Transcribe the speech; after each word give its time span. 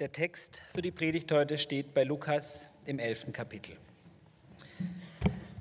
Der 0.00 0.12
Text 0.12 0.62
für 0.72 0.80
die 0.80 0.92
Predigt 0.92 1.30
heute 1.30 1.58
steht 1.58 1.92
bei 1.92 2.04
Lukas 2.04 2.66
im 2.86 2.98
elften 2.98 3.34
Kapitel. 3.34 3.76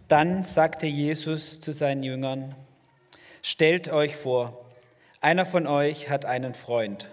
Dann 0.07 0.43
sagte 0.43 0.87
Jesus 0.87 1.59
zu 1.59 1.73
seinen 1.73 2.03
Jüngern, 2.03 2.55
Stellt 3.41 3.89
euch 3.89 4.15
vor, 4.15 4.65
einer 5.19 5.45
von 5.45 5.67
euch 5.67 6.09
hat 6.09 6.23
einen 6.23 6.53
Freund. 6.53 7.09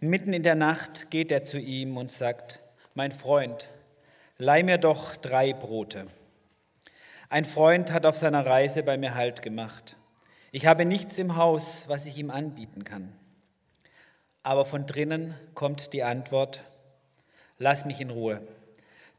Mitten 0.00 0.32
in 0.32 0.42
der 0.42 0.56
Nacht 0.56 1.12
geht 1.12 1.30
er 1.30 1.44
zu 1.44 1.56
ihm 1.56 1.96
und 1.96 2.10
sagt, 2.10 2.58
Mein 2.94 3.12
Freund, 3.12 3.68
leih 4.36 4.64
mir 4.64 4.78
doch 4.78 5.14
drei 5.14 5.52
Brote. 5.52 6.08
Ein 7.28 7.44
Freund 7.44 7.92
hat 7.92 8.04
auf 8.04 8.18
seiner 8.18 8.44
Reise 8.44 8.82
bei 8.82 8.98
mir 8.98 9.14
Halt 9.14 9.42
gemacht. 9.42 9.94
Ich 10.50 10.66
habe 10.66 10.84
nichts 10.84 11.16
im 11.16 11.36
Haus, 11.36 11.84
was 11.86 12.06
ich 12.06 12.18
ihm 12.18 12.32
anbieten 12.32 12.82
kann. 12.82 13.12
Aber 14.42 14.64
von 14.64 14.86
drinnen 14.86 15.34
kommt 15.54 15.92
die 15.92 16.02
Antwort, 16.02 16.62
lass 17.58 17.84
mich 17.84 18.00
in 18.00 18.10
Ruhe. 18.10 18.40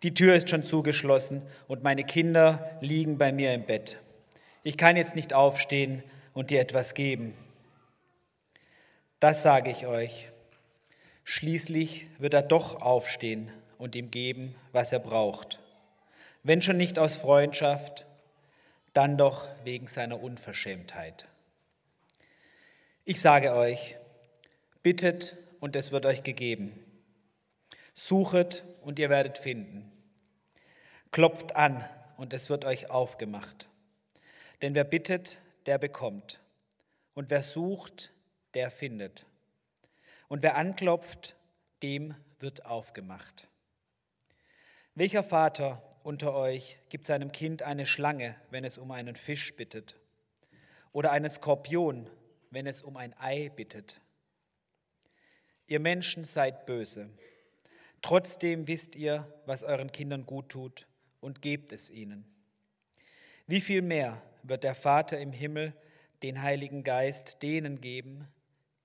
Die 0.03 0.13
Tür 0.13 0.35
ist 0.35 0.49
schon 0.49 0.63
zugeschlossen 0.63 1.43
und 1.67 1.83
meine 1.83 2.03
Kinder 2.03 2.77
liegen 2.81 3.17
bei 3.17 3.31
mir 3.31 3.53
im 3.53 3.65
Bett. 3.65 3.97
Ich 4.63 4.77
kann 4.77 4.97
jetzt 4.97 5.15
nicht 5.15 5.33
aufstehen 5.33 6.03
und 6.33 6.49
dir 6.49 6.59
etwas 6.59 6.93
geben. 6.95 7.35
Das 9.19 9.43
sage 9.43 9.69
ich 9.69 9.85
euch. 9.85 10.29
Schließlich 11.23 12.07
wird 12.17 12.33
er 12.33 12.41
doch 12.41 12.81
aufstehen 12.81 13.51
und 13.77 13.95
ihm 13.95 14.09
geben, 14.09 14.55
was 14.71 14.91
er 14.91 14.99
braucht. 14.99 15.59
Wenn 16.41 16.63
schon 16.63 16.77
nicht 16.77 16.97
aus 16.97 17.17
Freundschaft, 17.17 18.07
dann 18.93 19.17
doch 19.17 19.47
wegen 19.63 19.85
seiner 19.87 20.21
Unverschämtheit. 20.21 21.27
Ich 23.05 23.21
sage 23.21 23.53
euch, 23.53 23.95
bittet 24.83 25.37
und 25.59 25.75
es 25.75 25.91
wird 25.91 26.05
euch 26.05 26.23
gegeben. 26.23 26.77
Suchet 27.93 28.63
und 28.81 28.99
ihr 28.99 29.09
werdet 29.09 29.37
finden. 29.37 29.91
Klopft 31.11 31.55
an 31.55 31.83
und 32.17 32.33
es 32.33 32.49
wird 32.49 32.65
euch 32.65 32.89
aufgemacht. 32.89 33.67
Denn 34.61 34.75
wer 34.75 34.83
bittet, 34.83 35.39
der 35.65 35.77
bekommt. 35.77 36.39
Und 37.13 37.29
wer 37.29 37.43
sucht, 37.43 38.11
der 38.53 38.71
findet. 38.71 39.25
Und 40.27 40.43
wer 40.43 40.55
anklopft, 40.55 41.35
dem 41.83 42.15
wird 42.39 42.65
aufgemacht. 42.65 43.47
Welcher 44.95 45.23
Vater 45.23 45.81
unter 46.03 46.33
euch 46.33 46.77
gibt 46.89 47.05
seinem 47.05 47.31
Kind 47.31 47.63
eine 47.63 47.85
Schlange, 47.85 48.35
wenn 48.49 48.63
es 48.63 48.77
um 48.77 48.91
einen 48.91 49.15
Fisch 49.15 49.55
bittet? 49.55 49.95
Oder 50.93 51.11
einen 51.11 51.29
Skorpion, 51.29 52.09
wenn 52.49 52.67
es 52.67 52.81
um 52.81 52.97
ein 52.97 53.13
Ei 53.19 53.49
bittet? 53.49 54.01
Ihr 55.71 55.79
Menschen 55.79 56.25
seid 56.25 56.65
böse. 56.65 57.09
Trotzdem 58.01 58.67
wisst 58.67 58.97
ihr, 58.97 59.25
was 59.45 59.63
euren 59.63 59.89
Kindern 59.89 60.25
gut 60.25 60.49
tut 60.49 60.85
und 61.21 61.41
gebt 61.41 61.71
es 61.71 61.89
ihnen. 61.89 62.25
Wie 63.47 63.61
viel 63.61 63.81
mehr 63.81 64.21
wird 64.43 64.65
der 64.65 64.75
Vater 64.75 65.17
im 65.17 65.31
Himmel 65.31 65.73
den 66.23 66.41
Heiligen 66.41 66.83
Geist 66.83 67.41
denen 67.41 67.79
geben, 67.79 68.27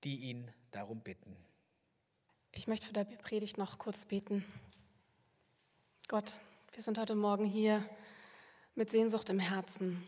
die 0.05 0.29
ihn 0.29 0.49
darum 0.71 1.01
bitten. 1.01 1.35
Ich 2.53 2.67
möchte 2.67 2.87
für 2.87 2.93
die 2.93 3.17
Predigt 3.17 3.57
noch 3.57 3.79
kurz 3.79 4.05
beten. 4.05 4.45
Gott, 6.07 6.39
wir 6.71 6.81
sind 6.81 6.97
heute 6.97 7.15
Morgen 7.15 7.43
hier 7.43 7.83
mit 8.75 8.89
Sehnsucht 8.91 9.29
im 9.29 9.39
Herzen. 9.39 10.07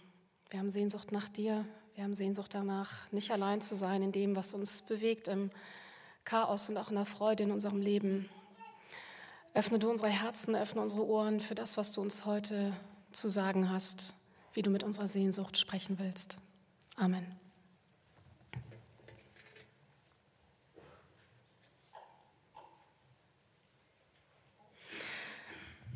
Wir 0.50 0.60
haben 0.60 0.70
Sehnsucht 0.70 1.12
nach 1.12 1.28
dir. 1.28 1.66
Wir 1.96 2.06
haben 2.06 2.16
Sehnsucht 2.16 2.54
danach, 2.54 3.12
nicht 3.12 3.32
allein 3.32 3.60
zu 3.60 3.76
sein 3.76 4.02
in 4.02 4.14
dem, 4.14 4.38
was 4.38 4.54
uns 4.54 4.82
bewegt 4.84 5.28
im 5.28 5.52
Chaos 6.30 6.70
und 6.70 6.78
auch 6.78 6.90
in 6.90 6.96
der 6.96 7.06
Freude 7.06 7.42
in 7.42 7.52
unserem 7.52 7.82
Leben. 7.82 8.30
Öffne 9.56 9.80
du 9.80 9.90
unsere 9.90 10.12
Herzen, 10.12 10.56
öffne 10.56 10.80
unsere 10.80 11.08
Ohren 11.08 11.40
für 11.40 11.56
das, 11.56 11.76
was 11.76 11.92
du 11.92 12.02
uns 12.02 12.24
heute 12.24 12.72
zu 13.12 13.30
sagen 13.30 13.72
hast, 13.72 14.14
wie 14.54 14.62
du 14.62 14.70
mit 14.70 14.84
unserer 14.84 15.08
Sehnsucht 15.08 15.58
sprechen 15.58 15.98
willst. 15.98 16.38
Amen. 16.98 17.26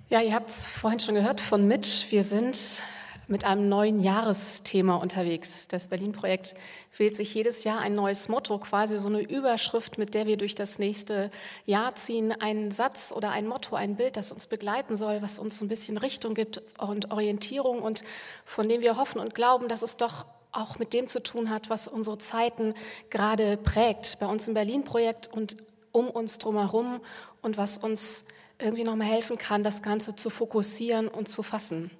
Ja, 0.10 0.22
ihr 0.22 0.34
habt 0.34 0.50
es 0.50 0.66
vorhin 0.66 1.00
schon 1.00 1.14
gehört 1.14 1.42
von 1.42 1.68
Mitch. 1.68 2.08
Wir 2.10 2.24
sind 2.24 2.82
mit 3.28 3.46
einem 3.46 3.70
neuen 3.70 4.00
Jahresthema 4.00 4.96
unterwegs. 4.96 5.68
Das 5.68 5.88
Berlin-Projekt 5.88 6.56
wählt 6.98 7.16
sich 7.16 7.34
jedes 7.34 7.64
Jahr 7.64 7.80
ein 7.80 7.94
neues 7.94 8.30
Motto, 8.30 8.58
quasi 8.60 8.98
so 8.98 9.08
eine 9.08 9.22
Überschrift, 9.22 9.98
mit 9.98 10.14
der 10.14 10.28
wir 10.28 10.38
durch 10.38 10.56
das 10.56 10.80
nächste 10.80 11.32
Jahr 11.66 11.96
ziehen. 11.96 12.32
Ein 12.32 12.72
Satz 12.72 13.14
oder 13.16 13.32
ein 13.32 13.48
Motto, 13.48 13.76
ein 13.76 13.96
Bild, 13.96 14.18
das 14.18 14.32
uns 14.32 14.48
begleiten 14.48 14.96
soll, 14.96 15.22
was 15.22 15.40
uns 15.40 15.58
so 15.58 15.66
ein 15.66 15.70
bisschen 15.70 15.98
Richtung 15.98 16.34
gibt 16.34 16.62
und 16.78 17.12
Orientierung 17.12 17.82
und 17.82 18.04
von 18.46 18.68
dem 18.68 18.82
wir 18.82 18.98
hoffen 18.98 19.20
und 19.20 19.34
glauben, 19.36 19.68
dass 19.68 19.82
es 19.82 19.98
doch 19.98 20.26
auch 20.52 20.78
mit 20.78 20.94
dem 20.94 21.08
zu 21.08 21.22
tun 21.22 21.50
hat, 21.50 21.70
was 21.70 21.88
unsere 21.88 22.18
Zeiten 22.18 22.76
gerade 23.10 23.58
prägt. 23.58 24.20
Bei 24.20 24.28
uns 24.28 24.48
im 24.48 24.54
Berlin-Projekt 24.54 25.28
und 25.34 25.58
um 25.92 26.10
uns 26.10 26.38
drumherum 26.38 27.02
und 27.42 27.58
was 27.58 27.78
uns 27.78 28.26
irgendwie 28.60 28.84
nochmal 28.84 29.08
helfen 29.08 29.38
kann, 29.38 29.64
das 29.64 29.82
Ganze 29.82 30.16
zu 30.16 30.30
fokussieren 30.30 31.08
und 31.08 31.28
zu 31.28 31.44
fassen. 31.44 31.92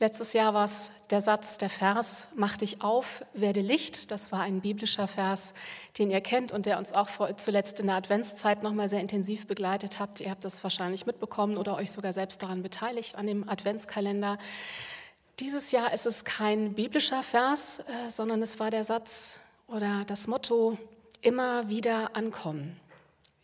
Letztes 0.00 0.32
Jahr 0.32 0.54
war 0.54 0.64
es 0.64 0.90
der 1.10 1.20
Satz, 1.20 1.56
der 1.56 1.70
Vers, 1.70 2.26
mach 2.34 2.56
dich 2.56 2.82
auf, 2.82 3.24
werde 3.32 3.60
Licht. 3.60 4.10
Das 4.10 4.32
war 4.32 4.40
ein 4.40 4.60
biblischer 4.60 5.06
Vers, 5.06 5.54
den 5.98 6.10
ihr 6.10 6.20
kennt 6.20 6.50
und 6.50 6.66
der 6.66 6.78
uns 6.78 6.92
auch 6.92 7.08
zuletzt 7.36 7.78
in 7.78 7.86
der 7.86 7.94
Adventszeit 7.94 8.64
nochmal 8.64 8.88
sehr 8.88 9.00
intensiv 9.00 9.46
begleitet 9.46 10.00
habt. 10.00 10.20
Ihr 10.20 10.30
habt 10.30 10.44
das 10.44 10.64
wahrscheinlich 10.64 11.06
mitbekommen 11.06 11.56
oder 11.56 11.76
euch 11.76 11.92
sogar 11.92 12.12
selbst 12.12 12.42
daran 12.42 12.64
beteiligt, 12.64 13.14
an 13.14 13.28
dem 13.28 13.48
Adventskalender. 13.48 14.38
Dieses 15.38 15.70
Jahr 15.70 15.92
ist 15.92 16.06
es 16.06 16.24
kein 16.24 16.74
biblischer 16.74 17.22
Vers, 17.22 17.78
äh, 17.78 18.10
sondern 18.10 18.42
es 18.42 18.58
war 18.58 18.70
der 18.70 18.82
Satz 18.82 19.38
oder 19.68 20.02
das 20.06 20.26
Motto, 20.26 20.76
immer 21.22 21.68
wieder 21.68 22.16
ankommen. 22.16 22.78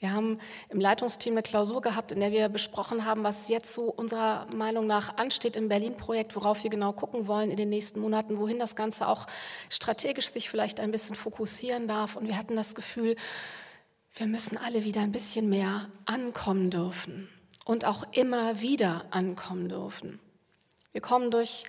Wir 0.00 0.12
haben 0.12 0.41
im 0.71 0.81
Leitungsteam 0.81 1.34
eine 1.34 1.43
Klausur 1.43 1.83
gehabt, 1.83 2.11
in 2.11 2.21
der 2.21 2.33
wir 2.33 2.49
besprochen 2.49 3.05
haben, 3.05 3.22
was 3.22 3.49
jetzt 3.49 3.75
so 3.75 3.84
unserer 3.84 4.47
Meinung 4.56 4.87
nach 4.87 5.19
ansteht 5.19 5.56
im 5.56 5.69
Berlin-Projekt, 5.69 6.34
worauf 6.37 6.62
wir 6.65 6.71
genau 6.71 6.94
gucken 6.94 7.27
wollen 7.27 7.50
in 7.50 7.59
den 7.59 7.69
nächsten 7.69 8.00
Monaten, 8.00 8.39
wohin 8.39 8.59
das 8.59 8.75
Ganze 8.75 9.06
auch 9.06 9.27
strategisch 9.69 10.31
sich 10.31 10.49
vielleicht 10.49 10.81
ein 10.81 10.91
bisschen 10.91 11.16
fokussieren 11.16 11.87
darf. 11.87 12.16
Und 12.16 12.28
wir 12.28 12.39
hatten 12.39 12.56
das 12.56 12.75
Gefühl, 12.75 13.15
wir 14.15 14.27
müssen 14.27 14.56
alle 14.56 14.84
wieder 14.84 15.03
ein 15.03 15.12
bisschen 15.12 15.50
mehr 15.50 15.91
ankommen 16.06 16.71
dürfen 16.71 17.28
und 17.66 17.84
auch 17.84 18.05
immer 18.12 18.62
wieder 18.62 19.05
ankommen 19.10 19.69
dürfen. 19.69 20.19
Wir 20.93 21.03
kommen 21.03 21.31
durch 21.31 21.65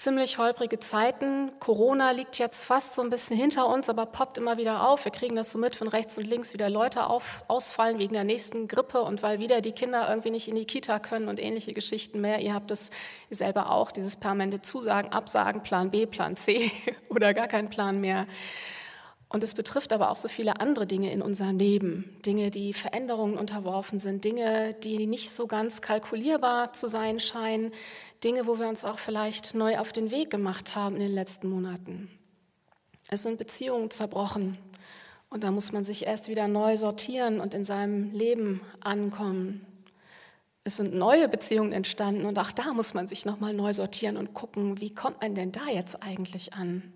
ziemlich 0.00 0.38
holprige 0.38 0.78
Zeiten. 0.78 1.52
Corona 1.60 2.12
liegt 2.12 2.38
jetzt 2.38 2.64
fast 2.64 2.94
so 2.94 3.02
ein 3.02 3.10
bisschen 3.10 3.36
hinter 3.36 3.66
uns, 3.68 3.90
aber 3.90 4.06
poppt 4.06 4.38
immer 4.38 4.56
wieder 4.56 4.88
auf. 4.88 5.04
Wir 5.04 5.12
kriegen 5.12 5.36
das 5.36 5.52
so 5.52 5.58
mit, 5.58 5.78
wenn 5.78 5.88
rechts 5.88 6.16
und 6.16 6.26
links 6.26 6.54
wieder 6.54 6.70
Leute 6.70 7.06
auf, 7.06 7.44
ausfallen 7.48 7.98
wegen 7.98 8.14
der 8.14 8.24
nächsten 8.24 8.66
Grippe 8.66 9.02
und 9.02 9.22
weil 9.22 9.40
wieder 9.40 9.60
die 9.60 9.72
Kinder 9.72 10.08
irgendwie 10.08 10.30
nicht 10.30 10.48
in 10.48 10.54
die 10.54 10.64
Kita 10.64 10.98
können 11.00 11.28
und 11.28 11.38
ähnliche 11.38 11.72
Geschichten 11.72 12.22
mehr. 12.22 12.40
Ihr 12.40 12.54
habt 12.54 12.70
es 12.70 12.90
selber 13.28 13.70
auch, 13.70 13.92
dieses 13.92 14.16
permanente 14.16 14.62
Zusagen, 14.62 15.12
Absagen, 15.12 15.62
Plan 15.62 15.90
B, 15.90 16.06
Plan 16.06 16.34
C 16.34 16.72
oder 17.10 17.34
gar 17.34 17.46
kein 17.46 17.68
Plan 17.68 18.00
mehr. 18.00 18.26
Und 19.32 19.44
es 19.44 19.54
betrifft 19.54 19.92
aber 19.92 20.10
auch 20.10 20.16
so 20.16 20.26
viele 20.26 20.60
andere 20.60 20.88
Dinge 20.88 21.12
in 21.12 21.22
unserem 21.22 21.56
Leben. 21.56 22.16
Dinge, 22.26 22.50
die 22.50 22.72
Veränderungen 22.72 23.38
unterworfen 23.38 24.00
sind, 24.00 24.24
Dinge, 24.24 24.74
die 24.74 25.06
nicht 25.06 25.30
so 25.30 25.46
ganz 25.46 25.80
kalkulierbar 25.80 26.72
zu 26.72 26.88
sein 26.88 27.20
scheinen, 27.20 27.70
Dinge, 28.24 28.48
wo 28.48 28.58
wir 28.58 28.68
uns 28.68 28.84
auch 28.84 28.98
vielleicht 28.98 29.54
neu 29.54 29.78
auf 29.78 29.92
den 29.92 30.10
Weg 30.10 30.30
gemacht 30.30 30.74
haben 30.74 30.96
in 30.96 31.02
den 31.02 31.14
letzten 31.14 31.48
Monaten. 31.48 32.10
Es 33.08 33.22
sind 33.22 33.38
Beziehungen 33.38 33.92
zerbrochen 33.92 34.58
und 35.30 35.44
da 35.44 35.52
muss 35.52 35.70
man 35.70 35.84
sich 35.84 36.06
erst 36.06 36.28
wieder 36.28 36.48
neu 36.48 36.76
sortieren 36.76 37.38
und 37.38 37.54
in 37.54 37.64
seinem 37.64 38.10
Leben 38.10 38.60
ankommen. 38.80 39.64
Es 40.64 40.76
sind 40.76 40.92
neue 40.92 41.28
Beziehungen 41.28 41.72
entstanden 41.72 42.26
und 42.26 42.36
auch 42.36 42.50
da 42.50 42.74
muss 42.74 42.94
man 42.94 43.06
sich 43.06 43.24
nochmal 43.26 43.54
neu 43.54 43.72
sortieren 43.72 44.16
und 44.16 44.34
gucken, 44.34 44.80
wie 44.80 44.92
kommt 44.92 45.22
man 45.22 45.36
denn 45.36 45.52
da 45.52 45.68
jetzt 45.68 46.02
eigentlich 46.02 46.52
an? 46.52 46.92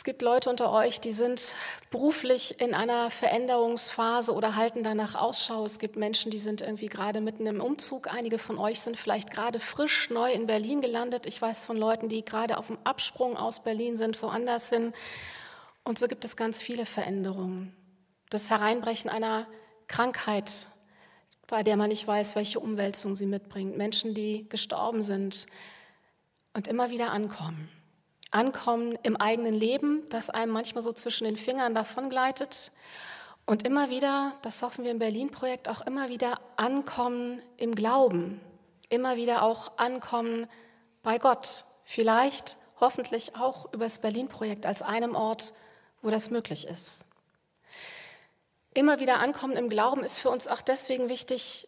Es 0.00 0.04
gibt 0.04 0.22
Leute 0.22 0.48
unter 0.48 0.72
euch, 0.72 0.98
die 0.98 1.12
sind 1.12 1.54
beruflich 1.90 2.58
in 2.58 2.72
einer 2.72 3.10
Veränderungsphase 3.10 4.32
oder 4.32 4.56
halten 4.56 4.82
danach 4.82 5.14
Ausschau. 5.14 5.62
Es 5.66 5.78
gibt 5.78 5.96
Menschen, 5.96 6.30
die 6.30 6.38
sind 6.38 6.62
irgendwie 6.62 6.86
gerade 6.86 7.20
mitten 7.20 7.44
im 7.44 7.60
Umzug. 7.60 8.10
Einige 8.10 8.38
von 8.38 8.56
euch 8.56 8.80
sind 8.80 8.96
vielleicht 8.96 9.30
gerade 9.30 9.60
frisch 9.60 10.08
neu 10.08 10.32
in 10.32 10.46
Berlin 10.46 10.80
gelandet. 10.80 11.26
Ich 11.26 11.42
weiß 11.42 11.66
von 11.66 11.76
Leuten, 11.76 12.08
die 12.08 12.24
gerade 12.24 12.56
auf 12.56 12.68
dem 12.68 12.78
Absprung 12.82 13.36
aus 13.36 13.62
Berlin 13.62 13.94
sind, 13.94 14.22
woanders 14.22 14.70
hin. 14.70 14.94
Und 15.84 15.98
so 15.98 16.08
gibt 16.08 16.24
es 16.24 16.34
ganz 16.34 16.62
viele 16.62 16.86
Veränderungen. 16.86 17.76
Das 18.30 18.48
Hereinbrechen 18.48 19.10
einer 19.10 19.46
Krankheit, 19.86 20.68
bei 21.46 21.62
der 21.62 21.76
man 21.76 21.90
nicht 21.90 22.06
weiß, 22.06 22.36
welche 22.36 22.58
Umwälzung 22.58 23.14
sie 23.14 23.26
mitbringt. 23.26 23.76
Menschen, 23.76 24.14
die 24.14 24.48
gestorben 24.48 25.02
sind 25.02 25.44
und 26.54 26.68
immer 26.68 26.88
wieder 26.88 27.10
ankommen. 27.10 27.68
Ankommen 28.30 28.98
im 29.02 29.16
eigenen 29.16 29.54
Leben, 29.54 30.08
das 30.08 30.30
einem 30.30 30.52
manchmal 30.52 30.82
so 30.82 30.92
zwischen 30.92 31.24
den 31.24 31.36
Fingern 31.36 31.74
davongleitet. 31.74 32.70
Und 33.46 33.66
immer 33.66 33.90
wieder, 33.90 34.32
das 34.42 34.62
hoffen 34.62 34.84
wir 34.84 34.92
im 34.92 35.00
Berlin-Projekt, 35.00 35.68
auch 35.68 35.80
immer 35.80 36.08
wieder 36.08 36.40
ankommen 36.56 37.42
im 37.56 37.74
Glauben, 37.74 38.40
immer 38.88 39.16
wieder 39.16 39.42
auch 39.42 39.76
ankommen 39.78 40.46
bei 41.02 41.18
Gott. 41.18 41.64
Vielleicht, 41.84 42.56
hoffentlich 42.78 43.34
auch 43.36 43.72
über 43.72 43.84
das 43.84 43.98
Berlin-Projekt 43.98 44.66
als 44.66 44.82
einem 44.82 45.16
Ort, 45.16 45.52
wo 46.02 46.10
das 46.10 46.30
möglich 46.30 46.66
ist. 46.68 47.06
Immer 48.72 49.00
wieder 49.00 49.18
ankommen 49.18 49.56
im 49.56 49.68
Glauben 49.68 50.04
ist 50.04 50.18
für 50.18 50.30
uns 50.30 50.46
auch 50.46 50.60
deswegen 50.60 51.08
wichtig, 51.08 51.66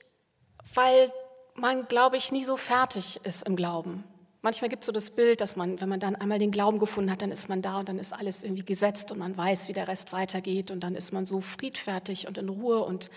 weil 0.74 1.12
man, 1.54 1.88
glaube 1.88 2.16
ich, 2.16 2.30
nie 2.30 2.44
so 2.44 2.56
fertig 2.56 3.20
ist 3.24 3.46
im 3.46 3.56
Glauben. 3.56 4.04
Manchmal 4.44 4.68
gibt 4.68 4.82
es 4.82 4.86
so 4.86 4.92
das 4.92 5.10
Bild, 5.10 5.40
dass 5.40 5.54
man, 5.54 5.80
wenn 5.80 5.88
man 5.88 6.00
dann 6.00 6.16
einmal 6.16 6.40
den 6.40 6.50
Glauben 6.50 6.80
gefunden 6.80 7.12
hat, 7.12 7.22
dann 7.22 7.30
ist 7.30 7.48
man 7.48 7.62
da 7.62 7.78
und 7.78 7.88
dann 7.88 8.00
ist 8.00 8.12
alles 8.12 8.42
irgendwie 8.42 8.64
gesetzt 8.64 9.12
und 9.12 9.18
man 9.18 9.36
weiß, 9.36 9.68
wie 9.68 9.72
der 9.72 9.86
Rest 9.86 10.12
weitergeht 10.12 10.72
und 10.72 10.80
dann 10.80 10.96
ist 10.96 11.12
man 11.12 11.24
so 11.24 11.40
friedfertig 11.40 12.26
und 12.26 12.38
in 12.38 12.48
Ruhe 12.48 12.80
und 12.80 13.08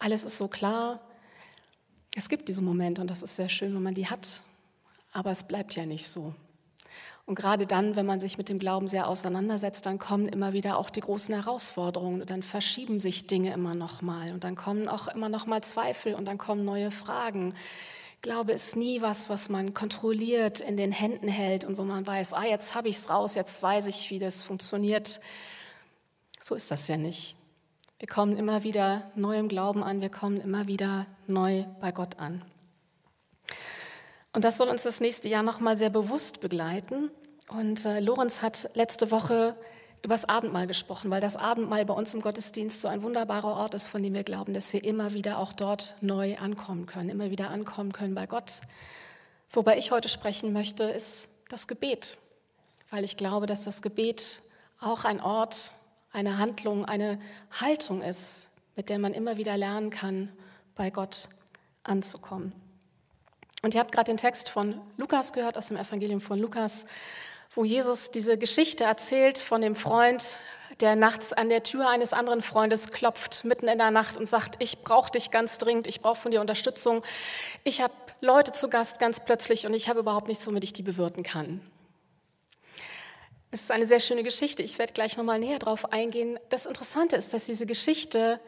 alles 0.00 0.24
ist 0.24 0.36
so 0.36 0.48
klar. 0.48 1.00
Es 2.16 2.28
gibt 2.28 2.48
diese 2.48 2.62
Momente 2.62 3.00
und 3.00 3.08
das 3.08 3.22
ist 3.22 3.36
sehr 3.36 3.48
schön, 3.48 3.74
wenn 3.76 3.82
man 3.82 3.94
die 3.94 4.08
hat, 4.08 4.42
aber 5.12 5.30
es 5.30 5.44
bleibt 5.44 5.76
ja 5.76 5.86
nicht 5.86 6.08
so. 6.08 6.34
Und 7.26 7.36
gerade 7.36 7.66
dann, 7.66 7.94
wenn 7.94 8.06
man 8.06 8.20
sich 8.20 8.38
mit 8.38 8.48
dem 8.48 8.58
Glauben 8.58 8.88
sehr 8.88 9.08
auseinandersetzt, 9.08 9.86
dann 9.86 9.98
kommen 9.98 10.28
immer 10.28 10.52
wieder 10.52 10.78
auch 10.78 10.90
die 10.90 11.00
großen 11.00 11.34
Herausforderungen 11.34 12.20
und 12.20 12.30
dann 12.30 12.42
verschieben 12.42 12.98
sich 12.98 13.26
Dinge 13.28 13.52
immer 13.52 13.74
noch 13.74 14.02
mal 14.02 14.32
und 14.32 14.42
dann 14.42 14.56
kommen 14.56 14.88
auch 14.88 15.06
immer 15.08 15.28
noch 15.28 15.46
mal 15.46 15.62
Zweifel 15.62 16.14
und 16.14 16.24
dann 16.24 16.38
kommen 16.38 16.64
neue 16.64 16.90
Fragen. 16.90 17.50
Glaube 18.22 18.52
ist 18.52 18.76
nie 18.76 19.02
was, 19.02 19.28
was 19.28 19.48
man 19.48 19.74
kontrolliert 19.74 20.60
in 20.60 20.76
den 20.76 20.92
Händen 20.92 21.28
hält 21.28 21.64
und 21.64 21.78
wo 21.78 21.82
man 21.82 22.06
weiß, 22.06 22.34
ah, 22.34 22.44
jetzt 22.44 22.74
habe 22.74 22.88
ich 22.88 22.96
es 22.96 23.08
raus, 23.08 23.34
jetzt 23.34 23.62
weiß 23.62 23.86
ich, 23.86 24.10
wie 24.10 24.18
das 24.18 24.42
funktioniert. 24.42 25.20
So 26.40 26.54
ist 26.54 26.70
das 26.70 26.88
ja 26.88 26.96
nicht. 26.96 27.36
Wir 27.98 28.08
kommen 28.08 28.36
immer 28.36 28.62
wieder 28.62 29.10
neu 29.14 29.38
im 29.38 29.48
Glauben 29.48 29.82
an, 29.82 30.00
wir 30.00 30.10
kommen 30.10 30.40
immer 30.40 30.66
wieder 30.66 31.06
neu 31.26 31.64
bei 31.80 31.92
Gott 31.92 32.18
an. 32.18 32.44
Und 34.32 34.44
das 34.44 34.58
soll 34.58 34.68
uns 34.68 34.82
das 34.82 35.00
nächste 35.00 35.30
Jahr 35.30 35.42
nochmal 35.42 35.76
sehr 35.76 35.88
bewusst 35.88 36.40
begleiten. 36.40 37.10
Und 37.48 37.86
äh, 37.86 38.00
Lorenz 38.00 38.42
hat 38.42 38.68
letzte 38.74 39.10
Woche 39.10 39.56
über 40.06 40.14
das 40.14 40.28
Abendmahl 40.28 40.68
gesprochen, 40.68 41.10
weil 41.10 41.20
das 41.20 41.36
Abendmahl 41.36 41.84
bei 41.84 41.92
uns 41.92 42.14
im 42.14 42.20
Gottesdienst 42.20 42.80
so 42.80 42.86
ein 42.86 43.02
wunderbarer 43.02 43.56
Ort 43.56 43.74
ist, 43.74 43.88
von 43.88 44.04
dem 44.04 44.14
wir 44.14 44.22
glauben, 44.22 44.54
dass 44.54 44.72
wir 44.72 44.84
immer 44.84 45.14
wieder 45.14 45.38
auch 45.40 45.52
dort 45.52 45.96
neu 46.00 46.36
ankommen 46.38 46.86
können, 46.86 47.10
immer 47.10 47.32
wieder 47.32 47.50
ankommen 47.50 47.90
können 47.90 48.14
bei 48.14 48.28
Gott. 48.28 48.60
Wobei 49.50 49.76
ich 49.76 49.90
heute 49.90 50.08
sprechen 50.08 50.52
möchte, 50.52 50.84
ist 50.84 51.28
das 51.48 51.66
Gebet, 51.66 52.18
weil 52.90 53.02
ich 53.02 53.16
glaube, 53.16 53.46
dass 53.46 53.64
das 53.64 53.82
Gebet 53.82 54.42
auch 54.78 55.04
ein 55.04 55.20
Ort, 55.20 55.74
eine 56.12 56.38
Handlung, 56.38 56.84
eine 56.84 57.18
Haltung 57.50 58.00
ist, 58.00 58.50
mit 58.76 58.90
der 58.90 59.00
man 59.00 59.12
immer 59.12 59.38
wieder 59.38 59.56
lernen 59.56 59.90
kann, 59.90 60.30
bei 60.76 60.90
Gott 60.90 61.28
anzukommen. 61.82 62.52
Und 63.62 63.74
ihr 63.74 63.80
habt 63.80 63.90
gerade 63.90 64.12
den 64.12 64.18
Text 64.18 64.50
von 64.50 64.80
Lukas 64.98 65.32
gehört, 65.32 65.58
aus 65.58 65.66
dem 65.66 65.76
Evangelium 65.76 66.20
von 66.20 66.38
Lukas, 66.38 66.86
wo 67.54 67.64
Jesus 67.64 68.10
diese 68.10 68.36
Geschichte 68.38 68.84
erzählt 68.84 69.38
von 69.38 69.60
dem 69.60 69.74
Freund, 69.74 70.36
der 70.80 70.96
nachts 70.96 71.32
an 71.32 71.48
der 71.48 71.62
Tür 71.62 71.88
eines 71.88 72.12
anderen 72.12 72.42
Freundes 72.42 72.90
klopft, 72.90 73.44
mitten 73.44 73.68
in 73.68 73.78
der 73.78 73.90
Nacht 73.90 74.16
und 74.16 74.26
sagt, 74.26 74.56
ich 74.62 74.82
brauche 74.82 75.10
dich 75.10 75.30
ganz 75.30 75.58
dringend, 75.58 75.86
ich 75.86 76.00
brauche 76.02 76.20
von 76.20 76.30
dir 76.30 76.40
Unterstützung. 76.40 77.02
Ich 77.64 77.80
habe 77.80 77.94
Leute 78.20 78.52
zu 78.52 78.68
Gast 78.68 78.98
ganz 78.98 79.20
plötzlich 79.20 79.66
und 79.66 79.74
ich 79.74 79.88
habe 79.88 80.00
überhaupt 80.00 80.28
nichts, 80.28 80.46
womit 80.46 80.64
ich 80.64 80.72
die 80.72 80.82
bewirten 80.82 81.22
kann. 81.22 81.60
Es 83.50 83.62
ist 83.62 83.70
eine 83.70 83.86
sehr 83.86 84.00
schöne 84.00 84.22
Geschichte. 84.22 84.62
Ich 84.62 84.78
werde 84.78 84.92
gleich 84.92 85.16
nochmal 85.16 85.38
näher 85.38 85.58
darauf 85.58 85.92
eingehen. 85.92 86.38
Das 86.50 86.66
Interessante 86.66 87.16
ist, 87.16 87.32
dass 87.32 87.46
diese 87.46 87.64
Geschichte 87.64 88.38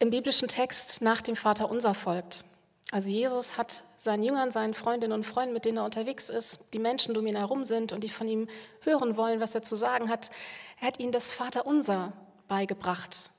im 0.00 0.10
biblischen 0.10 0.48
Text 0.48 1.00
nach 1.00 1.22
dem 1.22 1.36
Vater 1.36 1.70
unser 1.70 1.94
folgt. 1.94 2.44
Also 2.90 3.08
Jesus 3.08 3.56
hat 3.56 3.82
seinen 3.98 4.22
Jüngern, 4.22 4.50
seinen 4.50 4.74
Freundinnen 4.74 5.12
und 5.12 5.24
Freunden, 5.24 5.54
mit 5.54 5.64
denen 5.64 5.78
er 5.78 5.84
unterwegs 5.84 6.28
ist, 6.28 6.72
die 6.74 6.78
Menschen, 6.78 7.14
die 7.14 7.20
um 7.20 7.26
ihn 7.26 7.36
herum 7.36 7.64
sind 7.64 7.92
und 7.92 8.04
die 8.04 8.08
von 8.08 8.28
ihm 8.28 8.48
hören 8.80 9.16
wollen, 9.16 9.40
was 9.40 9.54
er 9.54 9.62
zu 9.62 9.76
sagen 9.76 10.08
hat, 10.08 10.30
er 10.80 10.88
hat 10.88 11.00
ihnen 11.00 11.12
das 11.12 11.30
Vaterunser 11.30 12.12
beigebracht, 12.46 13.30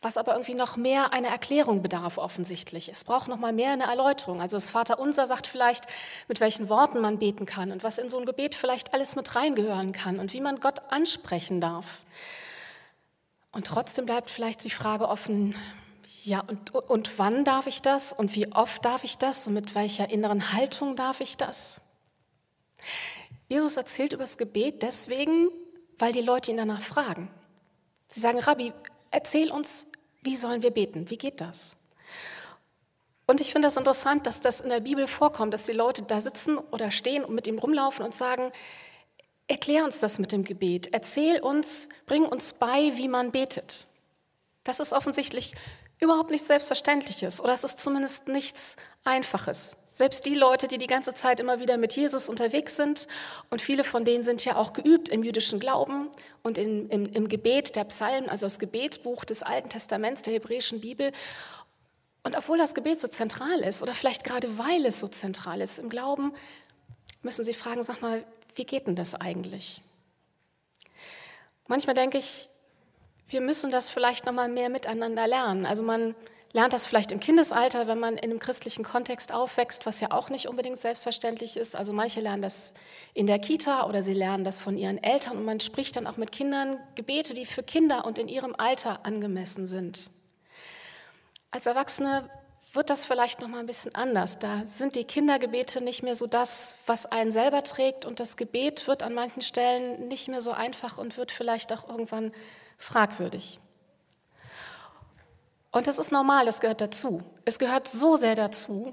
was 0.00 0.16
aber 0.16 0.32
irgendwie 0.32 0.54
noch 0.54 0.76
mehr 0.76 1.12
eine 1.12 1.28
Erklärung 1.28 1.80
bedarf 1.80 2.18
offensichtlich. 2.18 2.88
Es 2.88 3.04
braucht 3.04 3.28
noch 3.28 3.38
mal 3.38 3.52
mehr 3.52 3.72
eine 3.72 3.84
Erläuterung. 3.84 4.40
Also 4.40 4.56
das 4.56 4.68
Vaterunser 4.68 5.28
sagt 5.28 5.46
vielleicht, 5.46 5.84
mit 6.26 6.40
welchen 6.40 6.68
Worten 6.68 7.00
man 7.00 7.18
beten 7.18 7.46
kann 7.46 7.70
und 7.70 7.84
was 7.84 7.98
in 7.98 8.08
so 8.08 8.18
ein 8.18 8.26
Gebet 8.26 8.56
vielleicht 8.56 8.92
alles 8.92 9.14
mit 9.14 9.36
reingehören 9.36 9.92
kann 9.92 10.18
und 10.18 10.32
wie 10.32 10.40
man 10.40 10.58
Gott 10.58 10.80
ansprechen 10.90 11.60
darf. 11.60 12.04
Und 13.52 13.68
trotzdem 13.68 14.06
bleibt 14.06 14.28
vielleicht 14.28 14.64
die 14.64 14.70
Frage 14.70 15.08
offen, 15.08 15.54
ja, 16.24 16.40
und, 16.40 16.74
und 16.74 17.18
wann 17.18 17.44
darf 17.44 17.66
ich 17.66 17.82
das 17.82 18.12
und 18.12 18.34
wie 18.34 18.52
oft 18.52 18.84
darf 18.84 19.04
ich 19.04 19.18
das 19.18 19.46
und 19.46 19.54
mit 19.54 19.74
welcher 19.74 20.10
inneren 20.10 20.52
Haltung 20.52 20.96
darf 20.96 21.20
ich 21.20 21.36
das? 21.36 21.80
Jesus 23.48 23.76
erzählt 23.76 24.12
über 24.12 24.22
das 24.22 24.38
Gebet 24.38 24.82
deswegen, 24.82 25.48
weil 25.98 26.12
die 26.12 26.22
Leute 26.22 26.50
ihn 26.50 26.56
danach 26.56 26.82
fragen. 26.82 27.30
Sie 28.08 28.20
sagen, 28.20 28.38
Rabbi, 28.38 28.72
erzähl 29.10 29.50
uns, 29.50 29.88
wie 30.22 30.36
sollen 30.36 30.62
wir 30.62 30.70
beten? 30.70 31.10
Wie 31.10 31.18
geht 31.18 31.40
das? 31.40 31.76
Und 33.26 33.40
ich 33.40 33.52
finde 33.52 33.66
das 33.66 33.76
interessant, 33.76 34.26
dass 34.26 34.40
das 34.40 34.60
in 34.60 34.68
der 34.68 34.80
Bibel 34.80 35.06
vorkommt, 35.06 35.54
dass 35.54 35.62
die 35.64 35.72
Leute 35.72 36.02
da 36.02 36.20
sitzen 36.20 36.58
oder 36.58 36.90
stehen 36.90 37.24
und 37.24 37.34
mit 37.34 37.46
ihm 37.46 37.58
rumlaufen 37.58 38.04
und 38.04 38.14
sagen, 38.14 38.52
erklär 39.48 39.84
uns 39.84 40.00
das 40.00 40.18
mit 40.18 40.32
dem 40.32 40.44
Gebet, 40.44 40.88
erzähl 40.92 41.40
uns, 41.40 41.88
bring 42.06 42.24
uns 42.24 42.54
bei, 42.54 42.96
wie 42.96 43.08
man 43.08 43.32
betet. 43.32 43.86
Das 44.64 44.80
ist 44.80 44.92
offensichtlich 44.92 45.54
überhaupt 46.02 46.30
nichts 46.30 46.48
Selbstverständliches 46.48 47.40
oder 47.40 47.52
es 47.52 47.62
ist 47.62 47.78
zumindest 47.78 48.26
nichts 48.26 48.76
Einfaches. 49.04 49.78
Selbst 49.86 50.26
die 50.26 50.34
Leute, 50.34 50.66
die 50.66 50.78
die 50.78 50.88
ganze 50.88 51.14
Zeit 51.14 51.38
immer 51.38 51.60
wieder 51.60 51.76
mit 51.76 51.94
Jesus 51.94 52.28
unterwegs 52.28 52.76
sind 52.76 53.06
und 53.50 53.62
viele 53.62 53.84
von 53.84 54.04
denen 54.04 54.24
sind 54.24 54.44
ja 54.44 54.56
auch 54.56 54.72
geübt 54.72 55.08
im 55.08 55.22
jüdischen 55.22 55.60
Glauben 55.60 56.08
und 56.42 56.58
in, 56.58 56.88
im, 56.88 57.06
im 57.06 57.28
Gebet 57.28 57.76
der 57.76 57.84
Psalmen, 57.84 58.28
also 58.28 58.46
das 58.46 58.58
Gebetbuch 58.58 59.24
des 59.24 59.44
Alten 59.44 59.68
Testaments 59.68 60.22
der 60.22 60.32
hebräischen 60.32 60.80
Bibel. 60.80 61.12
Und 62.24 62.36
obwohl 62.36 62.58
das 62.58 62.74
Gebet 62.74 63.00
so 63.00 63.06
zentral 63.06 63.60
ist 63.60 63.82
oder 63.82 63.94
vielleicht 63.94 64.24
gerade 64.24 64.58
weil 64.58 64.84
es 64.86 64.98
so 64.98 65.06
zentral 65.06 65.60
ist 65.60 65.78
im 65.78 65.88
Glauben, 65.88 66.32
müssen 67.22 67.44
sie 67.44 67.54
fragen, 67.54 67.82
sag 67.84 68.02
mal, 68.02 68.24
wie 68.56 68.64
geht 68.64 68.88
denn 68.88 68.96
das 68.96 69.14
eigentlich? 69.14 69.82
Manchmal 71.68 71.94
denke 71.94 72.18
ich, 72.18 72.48
wir 73.32 73.40
müssen 73.40 73.70
das 73.70 73.90
vielleicht 73.90 74.26
noch 74.26 74.32
mal 74.32 74.48
mehr 74.48 74.68
miteinander 74.68 75.26
lernen. 75.26 75.66
Also 75.66 75.82
man 75.82 76.14
lernt 76.52 76.72
das 76.72 76.86
vielleicht 76.86 77.12
im 77.12 77.20
Kindesalter, 77.20 77.86
wenn 77.86 77.98
man 77.98 78.16
in 78.16 78.30
einem 78.30 78.38
christlichen 78.38 78.84
Kontext 78.84 79.32
aufwächst, 79.32 79.86
was 79.86 80.00
ja 80.00 80.10
auch 80.10 80.28
nicht 80.28 80.48
unbedingt 80.48 80.78
selbstverständlich 80.78 81.56
ist. 81.56 81.74
Also 81.76 81.92
manche 81.92 82.20
lernen 82.20 82.42
das 82.42 82.72
in 83.14 83.26
der 83.26 83.38
Kita 83.38 83.86
oder 83.86 84.02
sie 84.02 84.12
lernen 84.12 84.44
das 84.44 84.60
von 84.60 84.76
ihren 84.76 85.02
Eltern 85.02 85.38
und 85.38 85.44
man 85.44 85.60
spricht 85.60 85.96
dann 85.96 86.06
auch 86.06 86.16
mit 86.16 86.32
Kindern 86.32 86.76
Gebete, 86.94 87.34
die 87.34 87.46
für 87.46 87.62
Kinder 87.62 88.04
und 88.04 88.18
in 88.18 88.28
ihrem 88.28 88.54
Alter 88.56 89.04
angemessen 89.04 89.66
sind. 89.66 90.10
Als 91.50 91.66
Erwachsene 91.66 92.28
wird 92.74 92.88
das 92.88 93.04
vielleicht 93.04 93.40
noch 93.40 93.48
mal 93.48 93.60
ein 93.60 93.66
bisschen 93.66 93.94
anders. 93.94 94.38
Da 94.38 94.64
sind 94.64 94.96
die 94.96 95.04
Kindergebete 95.04 95.84
nicht 95.84 96.02
mehr 96.02 96.14
so 96.14 96.26
das, 96.26 96.76
was 96.86 97.04
einen 97.04 97.30
selber 97.32 97.62
trägt 97.62 98.06
und 98.06 98.18
das 98.18 98.36
Gebet 98.36 98.86
wird 98.88 99.02
an 99.02 99.14
manchen 99.14 99.42
Stellen 99.42 100.08
nicht 100.08 100.28
mehr 100.28 100.40
so 100.40 100.52
einfach 100.52 100.96
und 100.96 101.18
wird 101.18 101.32
vielleicht 101.32 101.72
auch 101.72 101.88
irgendwann 101.88 102.32
fragwürdig. 102.82 103.60
Und 105.70 105.86
das 105.86 105.98
ist 105.98 106.12
normal, 106.12 106.44
das 106.44 106.60
gehört 106.60 106.80
dazu. 106.80 107.22
Es 107.44 107.58
gehört 107.58 107.88
so 107.88 108.16
sehr 108.16 108.34
dazu, 108.34 108.92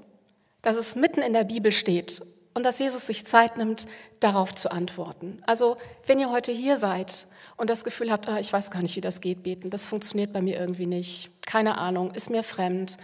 dass 0.62 0.76
es 0.76 0.96
mitten 0.96 1.20
in 1.20 1.32
der 1.32 1.44
Bibel 1.44 1.72
steht 1.72 2.22
und 2.54 2.64
dass 2.64 2.78
Jesus 2.78 3.06
sich 3.06 3.26
Zeit 3.26 3.56
nimmt, 3.56 3.86
darauf 4.20 4.54
zu 4.54 4.70
antworten. 4.70 5.42
Also 5.46 5.76
wenn 6.06 6.18
ihr 6.18 6.30
heute 6.30 6.52
hier 6.52 6.76
seid 6.76 7.26
und 7.56 7.68
das 7.68 7.84
Gefühl 7.84 8.10
habt, 8.10 8.28
ah, 8.28 8.38
ich 8.38 8.52
weiß 8.52 8.70
gar 8.70 8.80
nicht, 8.80 8.96
wie 8.96 9.00
das 9.02 9.20
geht, 9.20 9.42
beten, 9.42 9.70
das 9.70 9.88
funktioniert 9.88 10.32
bei 10.32 10.40
mir 10.40 10.58
irgendwie 10.58 10.86
nicht, 10.86 11.30
keine 11.46 11.76
Ahnung, 11.76 12.12
ist 12.12 12.30
mir 12.30 12.42
fremd. 12.42 12.96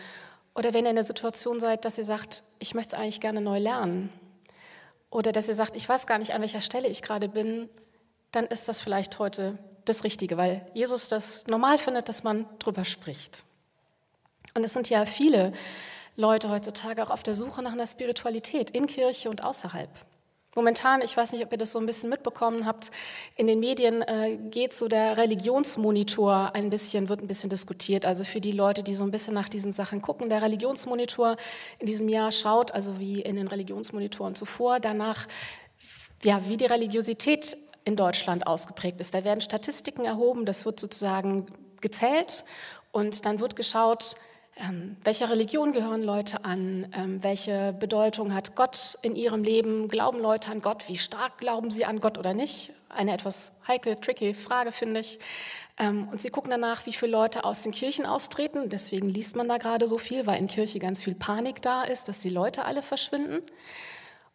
Oder 0.55 0.73
wenn 0.73 0.85
ihr 0.85 0.91
in 0.91 0.97
der 0.97 1.05
Situation 1.05 1.61
seid, 1.61 1.85
dass 1.85 1.99
ihr 1.99 2.05
sagt, 2.05 2.45
ich 2.61 2.75
möchte 2.75 2.97
es 2.97 3.03
eigentlich 3.03 3.21
gerne 3.21 3.43
neu 3.43 3.59
lernen. 3.59 4.11
Oder 5.11 5.33
dass 5.33 5.49
ihr 5.49 5.55
sagt, 5.55 5.77
ich 5.77 5.89
weiß 5.89 6.07
gar 6.07 6.19
nicht, 6.19 6.33
an 6.33 6.41
welcher 6.41 6.63
Stelle 6.63 6.89
ich 6.89 7.03
gerade 7.03 7.29
bin, 7.29 7.69
dann 8.33 8.47
ist 8.47 8.69
das 8.69 8.81
vielleicht 8.81 9.19
heute 9.19 9.59
das 9.89 10.05
Richtige, 10.05 10.37
weil 10.37 10.67
Jesus 10.75 11.09
das 11.09 11.47
normal 11.47 11.79
findet, 11.79 12.09
dass 12.09 12.23
man 12.23 12.47
drüber 12.59 12.85
spricht. 12.85 13.45
Und 14.55 14.65
es 14.65 14.73
sind 14.73 14.89
ja 14.91 15.07
viele 15.07 15.53
Leute 16.17 16.49
heutzutage 16.51 17.03
auch 17.03 17.11
auf 17.11 17.23
der 17.23 17.35
Suche 17.35 17.63
nach 17.63 17.73
einer 17.73 17.87
Spiritualität 17.87 18.71
in 18.71 18.87
Kirche 18.87 19.29
und 19.29 19.45
außerhalb. 19.45 19.91
Momentan, 20.57 21.03
ich 21.03 21.15
weiß 21.15 21.33
nicht, 21.33 21.45
ob 21.45 21.53
ihr 21.53 21.59
das 21.59 21.73
so 21.73 21.79
ein 21.79 21.85
bisschen 21.85 22.09
mitbekommen 22.09 22.65
habt, 22.65 22.91
in 23.37 23.47
den 23.47 23.61
Medien 23.61 24.01
äh, 24.01 24.39
geht 24.51 24.73
so 24.73 24.89
der 24.89 25.19
Religionsmonitor 25.19 26.55
ein 26.55 26.71
bisschen, 26.71 27.11
wird 27.11 27.21
ein 27.21 27.27
bisschen 27.27 27.51
diskutiert. 27.51 28.07
Also 28.07 28.25
für 28.25 28.41
die 28.41 28.53
Leute, 28.53 28.83
die 28.83 28.95
so 28.95 29.05
ein 29.05 29.11
bisschen 29.11 29.35
nach 29.35 29.51
diesen 29.51 29.73
Sachen 29.73 30.01
gucken, 30.01 30.31
der 30.31 30.41
Religionsmonitor 30.41 31.37
in 31.79 31.87
diesem 31.87 32.09
Jahr 32.09 32.33
schaut, 32.33 32.73
also 32.73 32.99
wie 32.99 33.21
in 33.21 33.37
den 33.37 33.49
Religionsmonitoren 33.49 34.35
zuvor, 34.35 34.81
danach, 34.81 35.29
ja, 36.23 36.41
wie 36.49 36.57
die 36.57 36.65
Religiosität 36.65 37.55
in 37.87 37.97
Deutschland 37.97 38.47
ausgeprägt 38.47 39.01
ist. 39.01 39.15
Da 39.15 39.25
werden 39.25 39.41
Statistiken 39.41 40.05
erhoben, 40.05 40.45
das 40.45 40.67
wird 40.67 40.79
sozusagen 40.79 41.47
gezählt 41.81 42.45
und 42.91 43.25
dann 43.25 43.41
wird 43.41 43.57
geschaut, 43.57 44.17
ähm, 44.59 44.97
welcher 45.05 45.29
Religion 45.29 45.73
gehören 45.73 46.03
Leute 46.03 46.45
an? 46.45 46.91
Ähm, 46.97 47.23
welche 47.23 47.75
Bedeutung 47.79 48.33
hat 48.33 48.57
Gott 48.57 48.97
in 49.03 49.15
ihrem 49.15 49.45
Leben? 49.45 49.89
Glauben 49.89 50.19
Leute 50.19 50.51
an 50.51 50.63
Gott? 50.63 50.89
Wie 50.89 50.97
stark 50.97 51.37
glauben 51.37 51.71
sie 51.71 51.85
an 51.85 52.01
Gott 52.01 52.17
oder 52.17 52.33
nicht? 52.33 52.73
Eine 52.89 53.13
etwas 53.13 53.53
heikle, 53.69 54.01
tricky 54.01 54.33
Frage, 54.33 54.73
finde 54.73 55.01
ich. 55.01 55.19
Ähm, 55.77 56.09
und 56.09 56.23
sie 56.23 56.31
gucken 56.31 56.51
danach, 56.51 56.87
wie 56.87 56.95
viele 56.95 57.13
Leute 57.13 57.45
aus 57.45 57.63
den 57.63 57.73
Kirchen 57.73 58.07
austreten. 58.07 58.71
Deswegen 58.71 59.11
liest 59.11 59.37
man 59.37 59.47
da 59.47 59.59
gerade 59.59 59.89
so 59.89 59.99
viel, 59.99 60.27
weil 60.27 60.41
in 60.41 60.47
Kirche 60.47 60.79
ganz 60.79 61.05
viel 61.05 61.15
Panik 61.15 61.61
da 61.61 61.83
ist, 61.83 62.09
dass 62.09 62.19
die 62.19 62.31
Leute 62.31 62.65
alle 62.65 62.81
verschwinden. 62.81 63.43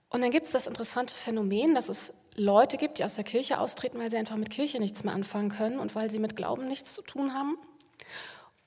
Und 0.10 0.22
dann 0.22 0.30
gibt 0.30 0.46
es 0.46 0.52
das 0.52 0.68
interessante 0.68 1.16
Phänomen, 1.16 1.74
dass 1.74 1.90
es 1.90 2.14
Leute 2.36 2.78
gibt, 2.78 3.00
die 3.00 3.04
aus 3.04 3.16
der 3.16 3.24
Kirche 3.24 3.60
austreten, 3.60 4.00
weil 4.00 4.10
sie 4.10 4.18
einfach 4.18 4.38
mit 4.38 4.50
Kirche 4.50 4.80
nichts 4.80 5.04
mehr 5.04 5.14
anfangen 5.14 5.50
können 5.50 5.80
und 5.80 5.96
weil 5.96 6.10
sie 6.10 6.20
mit 6.20 6.38
Glauben 6.38 6.68
nichts 6.68 6.94
zu 6.94 7.02
tun 7.02 7.34
haben. 7.34 7.58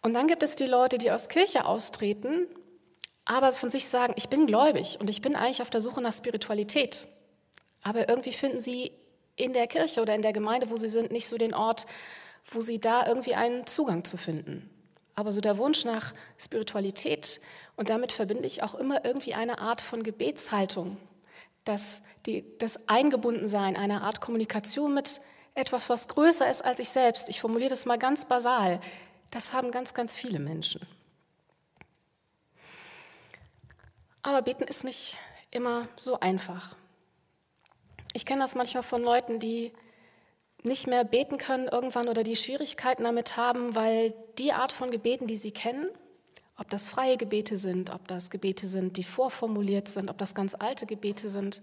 Und 0.02 0.12
dann 0.14 0.26
gibt 0.26 0.42
es 0.42 0.54
die 0.54 0.66
Leute, 0.66 0.98
die 0.98 1.10
aus 1.10 1.28
Kirche 1.28 1.64
austreten, 1.64 2.46
aber 3.24 3.50
von 3.52 3.70
sich 3.70 3.88
sagen, 3.88 4.12
ich 4.16 4.28
bin 4.28 4.46
gläubig 4.46 4.98
und 5.00 5.08
ich 5.08 5.22
bin 5.22 5.34
eigentlich 5.34 5.62
auf 5.62 5.70
der 5.70 5.80
Suche 5.80 6.02
nach 6.02 6.12
Spiritualität. 6.12 7.06
Aber 7.82 8.08
irgendwie 8.08 8.32
finden 8.32 8.60
sie 8.60 8.92
in 9.36 9.54
der 9.54 9.66
Kirche 9.66 10.02
oder 10.02 10.14
in 10.14 10.22
der 10.22 10.34
Gemeinde, 10.34 10.68
wo 10.68 10.76
sie 10.76 10.88
sind, 10.88 11.10
nicht 11.10 11.26
so 11.26 11.38
den 11.38 11.54
Ort, 11.54 11.86
wo 12.50 12.60
sie 12.60 12.78
da 12.78 13.06
irgendwie 13.06 13.34
einen 13.34 13.66
Zugang 13.66 14.04
zu 14.04 14.18
finden. 14.18 14.68
Aber 15.14 15.32
so 15.32 15.40
der 15.40 15.56
Wunsch 15.58 15.84
nach 15.84 16.12
Spiritualität 16.38 17.40
und 17.76 17.88
damit 17.88 18.12
verbinde 18.12 18.46
ich 18.46 18.62
auch 18.62 18.74
immer 18.74 19.04
irgendwie 19.04 19.34
eine 19.34 19.58
Art 19.58 19.80
von 19.80 20.02
Gebetshaltung, 20.02 20.96
dass 21.64 22.02
die, 22.26 22.44
das 22.58 22.88
Eingebundensein, 22.88 23.76
eine 23.76 24.02
Art 24.02 24.20
Kommunikation 24.20 24.94
mit 24.94 25.20
etwas, 25.54 25.88
was 25.88 26.08
größer 26.08 26.48
ist 26.50 26.64
als 26.64 26.78
ich 26.78 26.88
selbst. 26.88 27.28
Ich 27.28 27.40
formuliere 27.40 27.70
das 27.70 27.86
mal 27.86 27.98
ganz 27.98 28.24
basal. 28.24 28.80
Das 29.30 29.52
haben 29.52 29.70
ganz, 29.70 29.94
ganz 29.94 30.16
viele 30.16 30.38
Menschen. 30.38 30.86
Aber 34.22 34.42
beten 34.42 34.64
ist 34.64 34.84
nicht 34.84 35.18
immer 35.50 35.86
so 35.96 36.18
einfach. 36.18 36.74
Ich 38.14 38.24
kenne 38.24 38.40
das 38.40 38.54
manchmal 38.54 38.82
von 38.82 39.02
Leuten, 39.02 39.38
die 39.38 39.72
nicht 40.62 40.86
mehr 40.86 41.04
beten 41.04 41.36
können 41.36 41.68
irgendwann 41.68 42.08
oder 42.08 42.22
die 42.22 42.36
Schwierigkeiten 42.36 43.04
damit 43.04 43.36
haben, 43.36 43.74
weil 43.74 44.14
die 44.38 44.52
Art 44.52 44.72
von 44.72 44.90
Gebeten, 44.90 45.26
die 45.26 45.36
sie 45.36 45.52
kennen, 45.52 45.88
ob 46.56 46.70
das 46.70 46.88
freie 46.88 47.16
Gebete 47.16 47.56
sind, 47.56 47.90
ob 47.90 48.08
das 48.08 48.30
Gebete 48.30 48.66
sind, 48.66 48.96
die 48.96 49.04
vorformuliert 49.04 49.88
sind, 49.88 50.08
ob 50.08 50.18
das 50.18 50.34
ganz 50.34 50.54
alte 50.54 50.86
Gebete 50.86 51.28
sind, 51.28 51.60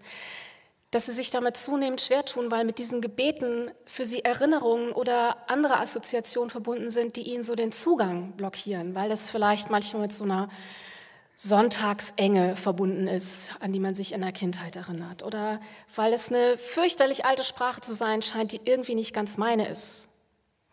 dass 0.91 1.05
sie 1.05 1.13
sich 1.13 1.31
damit 1.31 1.55
zunehmend 1.55 2.01
schwer 2.01 2.25
tun, 2.25 2.51
weil 2.51 2.65
mit 2.65 2.77
diesen 2.77 2.99
Gebeten 2.99 3.71
für 3.85 4.05
sie 4.05 4.25
Erinnerungen 4.25 4.91
oder 4.91 5.49
andere 5.49 5.79
Assoziationen 5.79 6.49
verbunden 6.49 6.89
sind, 6.89 7.15
die 7.15 7.21
ihnen 7.21 7.43
so 7.43 7.55
den 7.55 7.71
Zugang 7.71 8.33
blockieren, 8.33 8.93
weil 8.93 9.09
es 9.09 9.29
vielleicht 9.29 9.69
manchmal 9.69 10.03
mit 10.03 10.13
so 10.13 10.25
einer 10.25 10.49
Sonntagsenge 11.37 12.55
verbunden 12.57 13.07
ist, 13.07 13.51
an 13.61 13.71
die 13.71 13.79
man 13.79 13.95
sich 13.95 14.11
in 14.11 14.21
der 14.21 14.33
Kindheit 14.33 14.75
erinnert, 14.75 15.23
oder 15.23 15.59
weil 15.95 16.13
es 16.13 16.29
eine 16.29 16.57
fürchterlich 16.57 17.25
alte 17.25 17.43
Sprache 17.43 17.81
zu 17.81 17.93
sein 17.93 18.21
scheint, 18.21 18.51
die 18.51 18.61
irgendwie 18.65 18.93
nicht 18.93 19.13
ganz 19.13 19.37
meine 19.37 19.67
ist. 19.67 20.09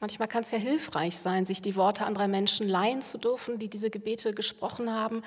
Manchmal 0.00 0.28
kann 0.28 0.42
es 0.42 0.50
ja 0.50 0.58
hilfreich 0.58 1.16
sein, 1.16 1.46
sich 1.46 1.62
die 1.62 1.75
Worte 1.75 2.04
anderer 2.04 2.28
Menschen 2.28 2.68
leihen 2.68 3.02
zu 3.02 3.18
dürfen, 3.18 3.58
die 3.58 3.68
diese 3.68 3.88
Gebete 3.88 4.34
gesprochen 4.34 4.92
haben. 4.92 5.22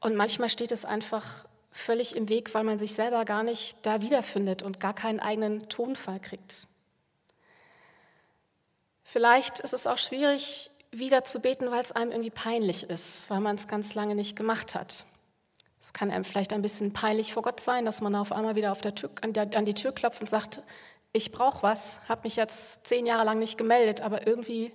Und 0.00 0.16
manchmal 0.16 0.50
steht 0.50 0.70
es 0.70 0.84
einfach 0.84 1.46
völlig 1.70 2.16
im 2.16 2.28
Weg, 2.28 2.54
weil 2.54 2.64
man 2.64 2.78
sich 2.78 2.94
selber 2.94 3.24
gar 3.24 3.42
nicht 3.42 3.84
da 3.84 4.00
wiederfindet 4.00 4.62
und 4.62 4.80
gar 4.80 4.94
keinen 4.94 5.20
eigenen 5.20 5.68
Tonfall 5.68 6.20
kriegt. 6.20 6.66
Vielleicht 9.04 9.60
ist 9.60 9.72
es 9.72 9.86
auch 9.86 9.98
schwierig, 9.98 10.70
wieder 10.90 11.24
zu 11.24 11.40
beten, 11.40 11.70
weil 11.70 11.82
es 11.82 11.92
einem 11.92 12.10
irgendwie 12.10 12.30
peinlich 12.30 12.88
ist, 12.88 13.28
weil 13.30 13.40
man 13.40 13.56
es 13.56 13.68
ganz 13.68 13.94
lange 13.94 14.14
nicht 14.14 14.36
gemacht 14.36 14.74
hat. 14.74 15.04
Es 15.80 15.92
kann 15.92 16.10
einem 16.10 16.24
vielleicht 16.24 16.52
ein 16.52 16.62
bisschen 16.62 16.92
peinlich 16.92 17.32
vor 17.32 17.42
Gott 17.42 17.60
sein, 17.60 17.84
dass 17.84 18.00
man 18.00 18.14
auf 18.14 18.32
einmal 18.32 18.56
wieder 18.56 18.72
auf 18.72 18.80
der 18.80 18.94
Tür, 18.94 19.10
an, 19.22 19.32
der, 19.32 19.48
an 19.56 19.64
die 19.64 19.74
Tür 19.74 19.92
klopft 19.92 20.20
und 20.20 20.28
sagt, 20.28 20.62
ich 21.12 21.32
brauche 21.32 21.62
was, 21.62 22.00
habe 22.08 22.22
mich 22.24 22.36
jetzt 22.36 22.86
zehn 22.86 23.06
Jahre 23.06 23.24
lang 23.24 23.38
nicht 23.38 23.56
gemeldet, 23.56 24.00
aber 24.00 24.26
irgendwie 24.26 24.72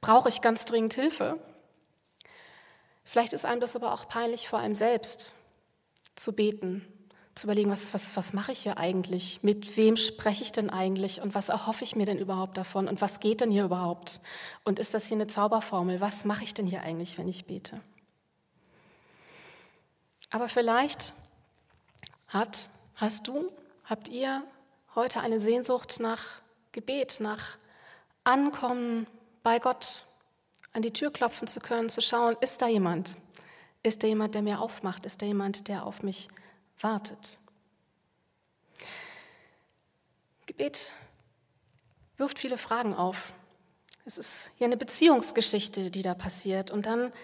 brauche 0.00 0.28
ich 0.28 0.40
ganz 0.40 0.64
dringend 0.64 0.94
Hilfe. 0.94 1.38
Vielleicht 3.04 3.32
ist 3.32 3.44
einem 3.44 3.60
das 3.60 3.76
aber 3.76 3.92
auch 3.92 4.08
peinlich 4.08 4.48
vor 4.48 4.58
einem 4.58 4.74
selbst, 4.74 5.34
zu 6.18 6.32
beten, 6.32 6.86
zu 7.34 7.46
überlegen, 7.46 7.70
was, 7.70 7.94
was, 7.94 8.16
was 8.16 8.32
mache 8.32 8.52
ich 8.52 8.60
hier 8.60 8.78
eigentlich, 8.78 9.42
mit 9.42 9.76
wem 9.76 9.96
spreche 9.96 10.42
ich 10.42 10.52
denn 10.52 10.70
eigentlich? 10.70 11.22
Und 11.22 11.34
was 11.34 11.48
erhoffe 11.48 11.84
ich 11.84 11.96
mir 11.96 12.06
denn 12.06 12.18
überhaupt 12.18 12.56
davon? 12.56 12.88
Und 12.88 13.00
was 13.00 13.20
geht 13.20 13.40
denn 13.40 13.50
hier 13.50 13.64
überhaupt? 13.64 14.20
Und 14.64 14.78
ist 14.78 14.94
das 14.94 15.06
hier 15.06 15.16
eine 15.16 15.28
Zauberformel, 15.28 16.00
was 16.00 16.24
mache 16.24 16.44
ich 16.44 16.54
denn 16.54 16.66
hier 16.66 16.82
eigentlich, 16.82 17.16
wenn 17.18 17.28
ich 17.28 17.46
bete. 17.46 17.80
Aber 20.30 20.48
vielleicht 20.48 21.14
hat, 22.26 22.68
hast 22.96 23.28
du, 23.28 23.46
habt 23.84 24.08
ihr 24.08 24.42
heute 24.94 25.20
eine 25.20 25.40
Sehnsucht 25.40 26.00
nach 26.00 26.40
Gebet, 26.72 27.18
nach 27.20 27.56
Ankommen 28.24 29.06
bei 29.42 29.58
Gott, 29.58 30.04
an 30.72 30.82
die 30.82 30.92
Tür 30.92 31.10
klopfen 31.10 31.48
zu 31.48 31.60
können, 31.60 31.88
zu 31.88 32.02
schauen, 32.02 32.36
ist 32.40 32.60
da 32.60 32.68
jemand? 32.68 33.16
Ist 33.88 34.02
da 34.02 34.06
jemand, 34.06 34.34
der 34.34 34.42
mir 34.42 34.60
aufmacht? 34.60 35.06
Ist 35.06 35.22
da 35.22 35.26
jemand, 35.26 35.66
der 35.66 35.86
auf 35.86 36.02
mich 36.02 36.28
wartet? 36.78 37.38
Gebet 40.44 40.92
wirft 42.18 42.38
viele 42.38 42.58
Fragen 42.58 42.92
auf. 42.92 43.32
Es 44.04 44.18
ist 44.18 44.50
ja 44.58 44.66
eine 44.66 44.76
Beziehungsgeschichte, 44.76 45.90
die 45.90 46.02
da 46.02 46.12
passiert. 46.12 46.70
Und 46.70 46.84
dann 46.84 47.14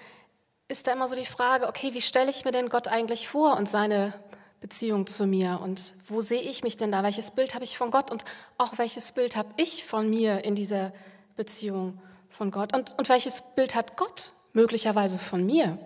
ist 0.67 0.87
da 0.87 0.93
immer 0.95 1.07
so 1.07 1.15
die 1.15 1.27
Frage, 1.27 1.69
okay, 1.69 1.93
wie 1.93 2.01
stelle 2.01 2.31
ich 2.31 2.47
mir 2.47 2.51
denn 2.51 2.71
Gott 2.71 2.89
eigentlich 2.89 3.29
vor 3.29 3.59
und 3.59 3.69
seine 3.69 4.15
Beziehung 4.63 5.07
zu 5.07 5.27
mir? 5.27 5.61
Und 5.63 5.93
wo 6.09 6.23
sehe 6.23 6.41
ich 6.41 6.63
mich 6.63 6.79
denn 6.79 6.91
da? 6.91 7.03
Welches 7.03 7.31
Bild 7.31 7.55
habe 7.55 7.65
ich 7.65 7.77
von 7.77 7.91
Gott 7.91 8.11
und 8.11 8.25
auch 8.57 8.79
welches 8.79 9.13
Bild 9.13 9.37
habe 9.37 9.53
ich 9.59 9.85
von 9.85 10.09
mir 10.09 10.47
in 10.47 10.55
dieser 10.55 10.95
Beziehung 11.37 12.01
von 12.31 12.51
Gott? 12.51 12.75
Und, 12.75 12.97
und 12.97 13.11
welches 13.11 13.55
Bild 13.55 13.75
hat 13.75 13.99
Gott 13.99 14.33
möglicherweise 14.55 15.19
von 15.19 15.45
mir? 15.45 15.79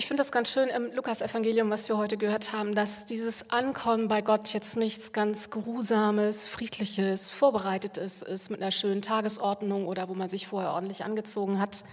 Ich 0.00 0.06
finde 0.06 0.22
das 0.22 0.32
ganz 0.32 0.50
schön 0.50 0.70
im 0.70 0.90
Lukas-Evangelium, 0.94 1.68
was 1.68 1.90
wir 1.90 1.98
heute 1.98 2.16
gehört 2.16 2.54
haben, 2.54 2.74
dass 2.74 3.04
dieses 3.04 3.50
Ankommen 3.50 4.08
bei 4.08 4.22
Gott 4.22 4.50
jetzt 4.54 4.78
nichts 4.78 5.12
ganz 5.12 5.50
Geruhsames, 5.50 6.46
Friedliches, 6.46 7.30
Vorbereitetes 7.30 8.22
ist 8.22 8.48
mit 8.48 8.62
einer 8.62 8.70
schönen 8.70 9.02
Tagesordnung 9.02 9.86
oder 9.86 10.08
wo 10.08 10.14
man 10.14 10.30
sich 10.30 10.46
vorher 10.46 10.72
ordentlich 10.72 11.04
angezogen 11.04 11.60
hat, 11.60 11.84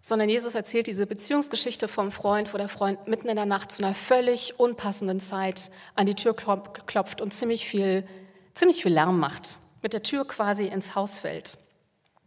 sondern 0.00 0.30
Jesus 0.30 0.54
erzählt 0.54 0.86
diese 0.86 1.06
Beziehungsgeschichte 1.06 1.86
vom 1.86 2.12
Freund, 2.12 2.54
wo 2.54 2.56
der 2.56 2.70
Freund 2.70 3.06
mitten 3.06 3.28
in 3.28 3.36
der 3.36 3.44
Nacht 3.44 3.72
zu 3.72 3.84
einer 3.84 3.92
völlig 3.92 4.58
unpassenden 4.58 5.20
Zeit 5.20 5.70
an 5.94 6.06
die 6.06 6.14
Tür 6.14 6.34
klopft 6.34 7.20
und 7.20 7.34
ziemlich 7.34 7.68
viel, 7.68 8.08
ziemlich 8.54 8.82
viel 8.82 8.94
Lärm 8.94 9.20
macht, 9.20 9.58
mit 9.82 9.92
der 9.92 10.02
Tür 10.02 10.26
quasi 10.26 10.64
ins 10.64 10.94
Haus 10.94 11.18
fällt. 11.18 11.58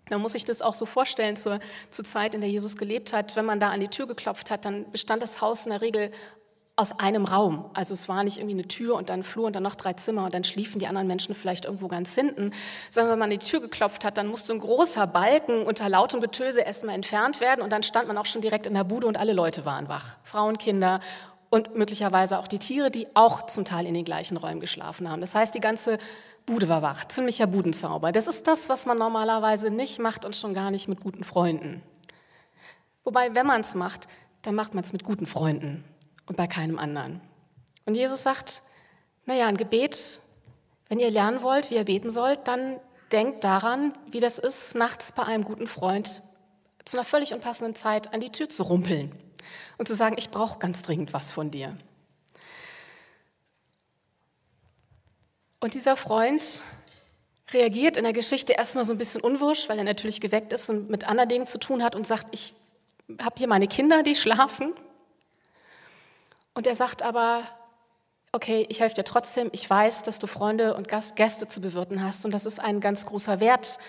Man 0.09 0.21
muss 0.21 0.33
sich 0.33 0.45
das 0.45 0.61
auch 0.61 0.73
so 0.73 0.85
vorstellen 0.85 1.35
zur, 1.35 1.59
zur 1.89 2.05
Zeit, 2.05 2.35
in 2.35 2.41
der 2.41 2.49
Jesus 2.49 2.77
gelebt 2.77 3.13
hat. 3.13 3.35
Wenn 3.35 3.45
man 3.45 3.59
da 3.59 3.71
an 3.71 3.79
die 3.79 3.87
Tür 3.87 4.07
geklopft 4.07 4.51
hat, 4.51 4.65
dann 4.65 4.91
bestand 4.91 5.23
das 5.23 5.41
Haus 5.41 5.65
in 5.65 5.71
der 5.71 5.81
Regel 5.81 6.11
aus 6.77 6.99
einem 6.99 7.23
Raum. 7.23 7.69
Also 7.73 7.93
es 7.93 8.09
war 8.09 8.23
nicht 8.23 8.37
irgendwie 8.37 8.55
eine 8.55 8.67
Tür 8.67 8.95
und 8.95 9.09
dann 9.09 9.21
ein 9.21 9.23
Flur 9.23 9.45
und 9.45 9.55
dann 9.55 9.63
noch 9.63 9.75
drei 9.75 9.93
Zimmer 9.93 10.25
und 10.25 10.33
dann 10.33 10.43
schliefen 10.43 10.79
die 10.79 10.87
anderen 10.87 11.07
Menschen 11.07 11.33
vielleicht 11.33 11.65
irgendwo 11.65 11.87
ganz 11.87 12.13
hinten, 12.13 12.51
sondern 12.89 13.13
wenn 13.13 13.19
man 13.19 13.31
an 13.31 13.39
die 13.39 13.45
Tür 13.45 13.61
geklopft 13.61 14.03
hat, 14.03 14.17
dann 14.17 14.27
musste 14.27 14.51
ein 14.53 14.59
großer 14.59 15.07
Balken 15.07 15.63
unter 15.63 15.87
lautem 15.87 16.19
Getöse 16.19 16.61
erstmal 16.61 16.95
entfernt 16.95 17.39
werden 17.39 17.61
und 17.61 17.71
dann 17.71 17.81
stand 17.81 18.09
man 18.09 18.17
auch 18.17 18.25
schon 18.25 18.41
direkt 18.41 18.67
in 18.67 18.73
der 18.73 18.83
Bude 18.83 19.07
und 19.07 19.17
alle 19.17 19.31
Leute 19.31 19.63
waren 19.63 19.87
wach. 19.87 20.17
Frauen, 20.23 20.57
Kinder 20.57 20.99
und 21.49 21.75
möglicherweise 21.75 22.37
auch 22.39 22.47
die 22.47 22.59
Tiere, 22.59 22.91
die 22.91 23.07
auch 23.15 23.45
zum 23.45 23.63
Teil 23.63 23.85
in 23.85 23.93
den 23.93 24.03
gleichen 24.03 24.35
Räumen 24.35 24.59
geschlafen 24.59 25.09
haben. 25.09 25.21
Das 25.21 25.33
heißt, 25.33 25.55
die 25.55 25.61
ganze 25.61 25.97
Bude 26.45 26.69
war 26.69 26.81
wach, 26.81 27.07
ziemlicher 27.07 27.47
Budenzauber. 27.47 28.11
Das 28.11 28.27
ist 28.27 28.45
das, 28.45 28.69
was 28.69 28.85
man 28.85 28.97
normalerweise 28.97 29.71
nicht 29.71 29.99
macht 29.99 30.25
und 30.25 30.35
schon 30.35 30.53
gar 30.53 30.69
nicht 30.69 30.87
mit 30.87 31.01
guten 31.01 31.23
Freunden. 31.23 31.81
Wobei, 33.03 33.33
wenn 33.33 33.47
man 33.47 33.61
es 33.61 33.73
macht, 33.75 34.07
dann 34.43 34.55
macht 34.55 34.75
man 34.75 34.83
es 34.83 34.93
mit 34.93 35.03
guten 35.03 35.25
Freunden 35.25 35.83
und 36.27 36.37
bei 36.37 36.47
keinem 36.47 36.77
anderen. 36.77 37.21
Und 37.85 37.95
Jesus 37.95 38.23
sagt, 38.23 38.61
naja, 39.25 39.47
ein 39.47 39.57
Gebet, 39.57 40.19
wenn 40.87 40.99
ihr 40.99 41.09
lernen 41.09 41.41
wollt, 41.41 41.71
wie 41.71 41.75
ihr 41.75 41.85
beten 41.85 42.09
sollt, 42.09 42.47
dann 42.47 42.79
denkt 43.11 43.43
daran, 43.43 43.93
wie 44.11 44.19
das 44.19 44.39
ist, 44.39 44.75
nachts 44.75 45.11
bei 45.11 45.23
einem 45.23 45.43
guten 45.43 45.67
Freund 45.67 46.21
zu 46.85 46.97
einer 46.97 47.05
völlig 47.05 47.33
unpassenden 47.33 47.75
Zeit 47.75 48.13
an 48.13 48.21
die 48.21 48.31
Tür 48.31 48.49
zu 48.49 48.63
rumpeln 48.63 49.11
und 49.77 49.87
zu 49.87 49.95
sagen, 49.95 50.15
ich 50.17 50.29
brauche 50.29 50.59
ganz 50.59 50.83
dringend 50.83 51.13
was 51.13 51.31
von 51.31 51.49
dir. 51.49 51.75
Und 55.65 55.73
dieser 55.73 55.95
Freund 55.95 56.61
reagiert 57.51 57.97
in 57.97 58.03
der 58.03 58.13
Geschichte 58.13 58.53
erstmal 58.53 58.85
so 58.85 58.93
ein 58.93 58.99
bisschen 58.99 59.21
unwirsch, 59.21 59.67
weil 59.67 59.79
er 59.79 59.83
natürlich 59.83 60.21
geweckt 60.21 60.53
ist 60.53 60.69
und 60.69 60.91
mit 60.91 61.07
anderen 61.07 61.27
Dingen 61.27 61.47
zu 61.47 61.57
tun 61.57 61.83
hat 61.83 61.95
und 61.95 62.05
sagt, 62.05 62.27
ich 62.33 62.53
habe 63.19 63.33
hier 63.39 63.47
meine 63.47 63.67
Kinder, 63.67 64.03
die 64.03 64.13
schlafen. 64.13 64.73
Und 66.53 66.67
er 66.67 66.75
sagt 66.75 67.01
aber, 67.01 67.41
okay, 68.31 68.67
ich 68.69 68.79
helfe 68.79 68.93
dir 68.93 69.05
trotzdem, 69.05 69.49
ich 69.53 69.67
weiß, 69.67 70.03
dass 70.03 70.19
du 70.19 70.27
Freunde 70.27 70.75
und 70.75 70.87
Gäste 70.87 71.47
zu 71.47 71.61
bewirten 71.61 72.03
hast 72.03 72.25
und 72.25 72.31
das 72.31 72.45
ist 72.45 72.59
ein 72.59 72.79
ganz 72.79 73.07
großer 73.07 73.39
Wert 73.39 73.79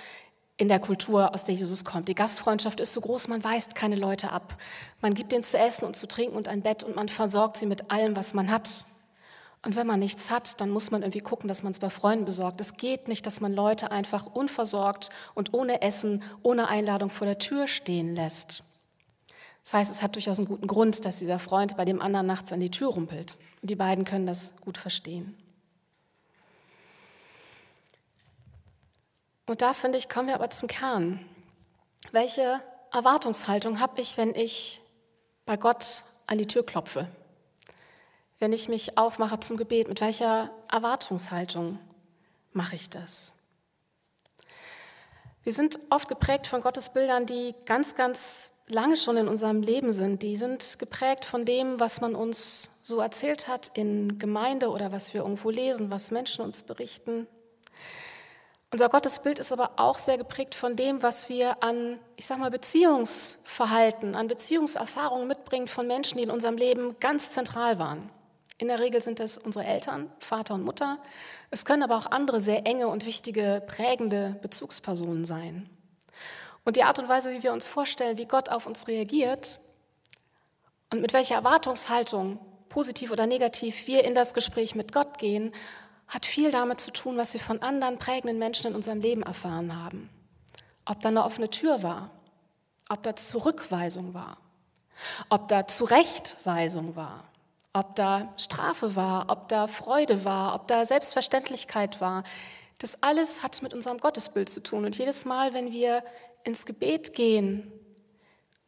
in 0.56 0.68
der 0.68 0.80
Kultur, 0.80 1.34
aus 1.34 1.44
der 1.44 1.56
Jesus 1.56 1.84
kommt. 1.84 2.08
Die 2.08 2.14
Gastfreundschaft 2.14 2.80
ist 2.80 2.94
so 2.94 3.02
groß, 3.02 3.28
man 3.28 3.44
weist 3.44 3.74
keine 3.74 3.96
Leute 3.96 4.32
ab. 4.32 4.56
Man 5.02 5.12
gibt 5.12 5.34
ihnen 5.34 5.42
zu 5.42 5.58
essen 5.58 5.84
und 5.84 5.94
zu 5.94 6.08
trinken 6.08 6.38
und 6.38 6.48
ein 6.48 6.62
Bett 6.62 6.84
und 6.84 6.96
man 6.96 7.10
versorgt 7.10 7.58
sie 7.58 7.66
mit 7.66 7.90
allem, 7.90 8.16
was 8.16 8.32
man 8.32 8.50
hat. 8.50 8.86
Und 9.66 9.74
wenn 9.74 9.88
man 9.88 9.98
nichts 9.98 10.30
hat, 10.30 10.60
dann 10.60 10.70
muss 10.70 10.92
man 10.92 11.02
irgendwie 11.02 11.22
gucken, 11.22 11.48
dass 11.48 11.64
man 11.64 11.72
es 11.72 11.80
bei 11.80 11.90
Freunden 11.90 12.24
besorgt. 12.24 12.60
Es 12.60 12.76
geht 12.76 13.08
nicht, 13.08 13.26
dass 13.26 13.40
man 13.40 13.52
Leute 13.52 13.90
einfach 13.90 14.26
unversorgt 14.26 15.08
und 15.34 15.54
ohne 15.54 15.82
Essen, 15.82 16.22
ohne 16.44 16.68
Einladung 16.68 17.10
vor 17.10 17.26
der 17.26 17.38
Tür 17.38 17.66
stehen 17.66 18.14
lässt. 18.14 18.62
Das 19.64 19.74
heißt, 19.74 19.90
es 19.90 20.04
hat 20.04 20.14
durchaus 20.14 20.38
einen 20.38 20.46
guten 20.46 20.68
Grund, 20.68 21.04
dass 21.04 21.18
dieser 21.18 21.40
Freund 21.40 21.76
bei 21.76 21.84
dem 21.84 22.00
anderen 22.00 22.28
nachts 22.28 22.52
an 22.52 22.60
die 22.60 22.70
Tür 22.70 22.90
rumpelt. 22.90 23.40
Und 23.60 23.68
die 23.68 23.74
beiden 23.74 24.04
können 24.04 24.24
das 24.24 24.56
gut 24.60 24.78
verstehen. 24.78 25.36
Und 29.46 29.62
da 29.62 29.72
finde 29.72 29.98
ich, 29.98 30.08
kommen 30.08 30.28
wir 30.28 30.36
aber 30.36 30.50
zum 30.50 30.68
Kern. 30.68 31.18
Welche 32.12 32.62
Erwartungshaltung 32.92 33.80
habe 33.80 34.00
ich, 34.00 34.16
wenn 34.16 34.32
ich 34.32 34.80
bei 35.44 35.56
Gott 35.56 36.04
an 36.28 36.38
die 36.38 36.46
Tür 36.46 36.64
klopfe? 36.64 37.08
Wenn 38.38 38.52
ich 38.52 38.68
mich 38.68 38.98
aufmache 38.98 39.40
zum 39.40 39.56
Gebet, 39.56 39.88
mit 39.88 40.00
welcher 40.00 40.50
Erwartungshaltung 40.70 41.78
mache 42.52 42.76
ich 42.76 42.90
das? 42.90 43.32
Wir 45.42 45.52
sind 45.52 45.78
oft 45.90 46.08
geprägt 46.08 46.46
von 46.46 46.60
Gottesbildern, 46.60 47.24
die 47.24 47.54
ganz, 47.64 47.94
ganz 47.94 48.50
lange 48.68 48.96
schon 48.96 49.16
in 49.16 49.28
unserem 49.28 49.62
Leben 49.62 49.92
sind. 49.92 50.22
Die 50.22 50.36
sind 50.36 50.78
geprägt 50.78 51.24
von 51.24 51.44
dem, 51.44 51.80
was 51.80 52.00
man 52.00 52.14
uns 52.14 52.70
so 52.82 53.00
erzählt 53.00 53.48
hat 53.48 53.70
in 53.74 54.18
Gemeinde 54.18 54.68
oder 54.68 54.92
was 54.92 55.14
wir 55.14 55.22
irgendwo 55.22 55.50
lesen, 55.50 55.90
was 55.90 56.10
Menschen 56.10 56.44
uns 56.44 56.62
berichten. 56.62 57.26
Unser 58.72 58.88
Gottesbild 58.88 59.38
ist 59.38 59.52
aber 59.52 59.72
auch 59.76 59.98
sehr 59.98 60.18
geprägt 60.18 60.54
von 60.54 60.76
dem, 60.76 61.02
was 61.02 61.28
wir 61.28 61.62
an, 61.62 61.98
ich 62.16 62.26
sag 62.26 62.38
mal, 62.38 62.50
Beziehungsverhalten, 62.50 64.14
an 64.16 64.26
Beziehungserfahrungen 64.26 65.28
mitbringen 65.28 65.68
von 65.68 65.86
Menschen, 65.86 66.18
die 66.18 66.24
in 66.24 66.30
unserem 66.30 66.56
Leben 66.56 66.98
ganz 66.98 67.30
zentral 67.30 67.78
waren. 67.78 68.10
In 68.58 68.68
der 68.68 68.80
Regel 68.80 69.02
sind 69.02 69.20
es 69.20 69.36
unsere 69.36 69.66
Eltern, 69.66 70.10
Vater 70.18 70.54
und 70.54 70.62
Mutter. 70.62 70.98
Es 71.50 71.64
können 71.66 71.82
aber 71.82 71.96
auch 71.96 72.10
andere 72.10 72.40
sehr 72.40 72.66
enge 72.66 72.88
und 72.88 73.04
wichtige, 73.04 73.62
prägende 73.66 74.38
Bezugspersonen 74.40 75.26
sein. 75.26 75.68
Und 76.64 76.76
die 76.76 76.82
Art 76.82 76.98
und 76.98 77.08
Weise, 77.08 77.32
wie 77.32 77.42
wir 77.42 77.52
uns 77.52 77.66
vorstellen, 77.66 78.16
wie 78.18 78.26
Gott 78.26 78.48
auf 78.48 78.66
uns 78.66 78.88
reagiert 78.88 79.60
und 80.90 81.02
mit 81.02 81.12
welcher 81.12 81.34
Erwartungshaltung, 81.36 82.38
positiv 82.70 83.10
oder 83.10 83.26
negativ, 83.26 83.86
wir 83.86 84.04
in 84.04 84.14
das 84.14 84.32
Gespräch 84.32 84.74
mit 84.74 84.92
Gott 84.92 85.18
gehen, 85.18 85.52
hat 86.08 86.24
viel 86.24 86.50
damit 86.50 86.80
zu 86.80 86.90
tun, 86.92 87.16
was 87.18 87.34
wir 87.34 87.40
von 87.40 87.62
anderen 87.62 87.98
prägenden 87.98 88.38
Menschen 88.38 88.68
in 88.68 88.74
unserem 88.74 89.00
Leben 89.00 89.22
erfahren 89.22 89.80
haben. 89.80 90.08
Ob 90.86 91.00
da 91.02 91.08
eine 91.08 91.24
offene 91.24 91.50
Tür 91.50 91.82
war, 91.82 92.10
ob 92.88 93.02
da 93.02 93.16
Zurückweisung 93.16 94.14
war, 94.14 94.38
ob 95.28 95.48
da 95.48 95.66
Zurechtweisung 95.66 96.96
war, 96.96 97.24
ob 97.76 97.94
da 97.94 98.32
Strafe 98.38 98.96
war, 98.96 99.28
ob 99.28 99.48
da 99.48 99.66
Freude 99.66 100.24
war, 100.24 100.54
ob 100.54 100.66
da 100.66 100.84
Selbstverständlichkeit 100.84 102.00
war. 102.00 102.24
Das 102.78 103.02
alles 103.02 103.42
hat 103.42 103.62
mit 103.62 103.74
unserem 103.74 103.98
Gottesbild 103.98 104.48
zu 104.48 104.62
tun. 104.62 104.86
Und 104.86 104.96
jedes 104.96 105.26
Mal, 105.26 105.52
wenn 105.52 105.72
wir 105.72 106.02
ins 106.44 106.64
Gebet 106.64 107.12
gehen, 107.12 107.70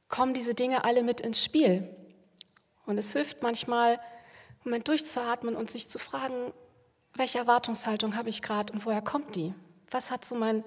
kommen 0.09 0.35
diese 0.35 0.55
Dinge 0.55 0.85
alle 0.85 1.03
mit 1.03 1.23
ins 1.23 1.43
Spiel. 1.43 1.89
Und 2.85 2.99
es 2.99 3.13
hilft 3.13 3.43
manchmal, 3.43 3.93
einen 3.93 4.65
Moment 4.65 4.89
durchzuatmen 4.89 5.57
und 5.57 5.71
sich 5.71 5.89
zu 5.89 5.99
fragen, 5.99 6.53
welche 7.15 7.39
Erwartungshaltung 7.39 8.15
habe 8.15 8.29
ich 8.29 8.43
gerade 8.43 8.73
und 8.73 8.85
woher 8.85 9.03
kommt 9.03 9.37
die? 9.37 9.55
Was 9.91 10.11
hat 10.11 10.25
so 10.25 10.35
mein 10.35 10.65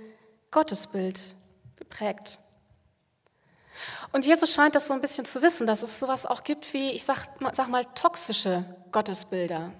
Gottesbild 0.49 1.35
geprägt? 1.75 2.39
Und 4.11 4.25
Jesus 4.25 4.53
scheint 4.53 4.75
das 4.75 4.87
so 4.87 4.93
ein 4.93 5.01
bisschen 5.01 5.25
zu 5.25 5.41
wissen, 5.41 5.67
dass 5.67 5.81
es 5.81 5.99
sowas 5.99 6.25
auch 6.25 6.43
gibt 6.43 6.73
wie, 6.73 6.91
ich 6.91 7.03
sag, 7.03 7.27
sag 7.53 7.67
mal, 7.69 7.85
toxische 7.95 8.65
Gottesbilder. 8.91 9.71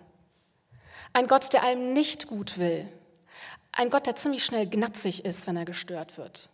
Ein 1.14 1.28
Gott, 1.28 1.52
der 1.54 1.64
einem 1.64 1.94
nicht 1.94 2.28
gut 2.28 2.58
will. 2.58 2.88
Ein 3.72 3.90
Gott, 3.90 4.06
der 4.06 4.16
ziemlich 4.16 4.44
schnell 4.44 4.68
gnatzig 4.68 5.26
ist, 5.26 5.48
wenn 5.48 5.58
er 5.58 5.66
gestört 5.66 6.18
wird. 6.18 6.50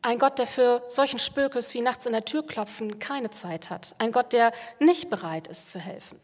Ein 0.00 0.18
Gott, 0.18 0.38
der 0.38 0.48
für 0.48 0.82
solchen 0.88 1.20
Spökes 1.20 1.74
wie 1.74 1.80
nachts 1.80 2.06
in 2.06 2.12
der 2.12 2.24
Tür 2.24 2.44
klopfen 2.44 2.98
keine 2.98 3.30
Zeit 3.30 3.70
hat. 3.70 3.94
Ein 3.98 4.10
Gott, 4.10 4.32
der 4.32 4.52
nicht 4.80 5.10
bereit 5.10 5.46
ist 5.46 5.70
zu 5.70 5.78
helfen. 5.78 6.20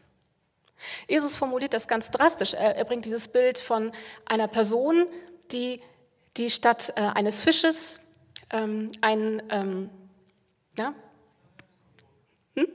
Jesus 1.07 1.35
formuliert 1.35 1.73
das 1.73 1.87
ganz 1.87 2.11
drastisch. 2.11 2.53
Er, 2.53 2.75
er 2.75 2.85
bringt 2.85 3.05
dieses 3.05 3.29
Bild 3.29 3.59
von 3.59 3.91
einer 4.25 4.47
Person, 4.47 5.07
die, 5.51 5.81
die 6.37 6.49
statt 6.49 6.93
äh, 6.95 7.01
eines 7.01 7.41
Fisches 7.41 8.01
ähm, 8.49 8.91
ein, 9.01 9.41
ähm, 9.49 9.89
ja? 10.79 10.93
Hm? 12.55 12.67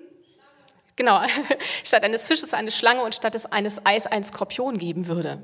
Genau, 0.97 1.21
statt 1.85 2.05
eines 2.05 2.27
Fisches 2.27 2.55
eine 2.55 2.71
Schlange 2.71 3.03
und 3.03 3.15
statt 3.15 3.35
des 3.35 3.47
eines 3.47 3.85
Eis 3.85 4.07
einen 4.07 4.25
Skorpion 4.25 4.79
geben 4.79 5.07
würde. 5.07 5.43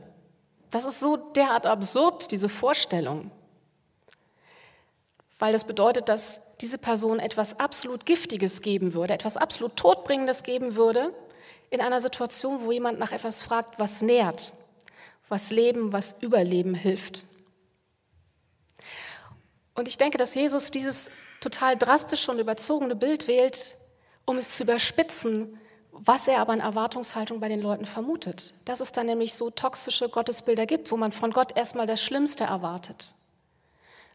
Das 0.70 0.84
ist 0.84 1.00
so 1.00 1.16
derart 1.16 1.66
absurd, 1.66 2.30
diese 2.30 2.48
Vorstellung. 2.48 3.32
Weil 5.38 5.52
das 5.52 5.64
bedeutet, 5.64 6.08
dass 6.08 6.40
diese 6.60 6.78
Person 6.78 7.18
etwas 7.18 7.58
absolut 7.58 8.06
Giftiges 8.06 8.62
geben 8.62 8.94
würde, 8.94 9.14
etwas 9.14 9.36
absolut 9.36 9.76
Todbringendes 9.76 10.42
geben 10.42 10.76
würde, 10.76 11.12
in 11.70 11.80
einer 11.80 12.00
Situation, 12.00 12.64
wo 12.64 12.72
jemand 12.72 12.98
nach 12.98 13.12
etwas 13.12 13.42
fragt, 13.42 13.78
was 13.78 14.02
nährt, 14.02 14.52
was 15.28 15.50
Leben, 15.50 15.92
was 15.92 16.16
Überleben 16.20 16.74
hilft. 16.74 17.24
Und 19.74 19.88
ich 19.88 19.96
denke, 19.96 20.18
dass 20.18 20.34
Jesus 20.34 20.70
dieses 20.70 21.10
total 21.40 21.76
drastische 21.76 22.30
und 22.30 22.38
überzogene 22.38 22.96
Bild 22.96 23.28
wählt, 23.28 23.76
um 24.24 24.36
es 24.36 24.56
zu 24.56 24.64
überspitzen, 24.64 25.58
was 25.92 26.28
er 26.28 26.40
aber 26.40 26.52
an 26.52 26.60
Erwartungshaltung 26.60 27.40
bei 27.40 27.48
den 27.48 27.60
Leuten 27.60 27.84
vermutet. 27.84 28.54
Dass 28.64 28.80
es 28.80 28.92
dann 28.92 29.06
nämlich 29.06 29.34
so 29.34 29.50
toxische 29.50 30.08
Gottesbilder 30.08 30.66
gibt, 30.66 30.90
wo 30.92 30.96
man 30.96 31.12
von 31.12 31.32
Gott 31.32 31.56
erstmal 31.56 31.86
das 31.86 32.02
Schlimmste 32.02 32.44
erwartet. 32.44 33.14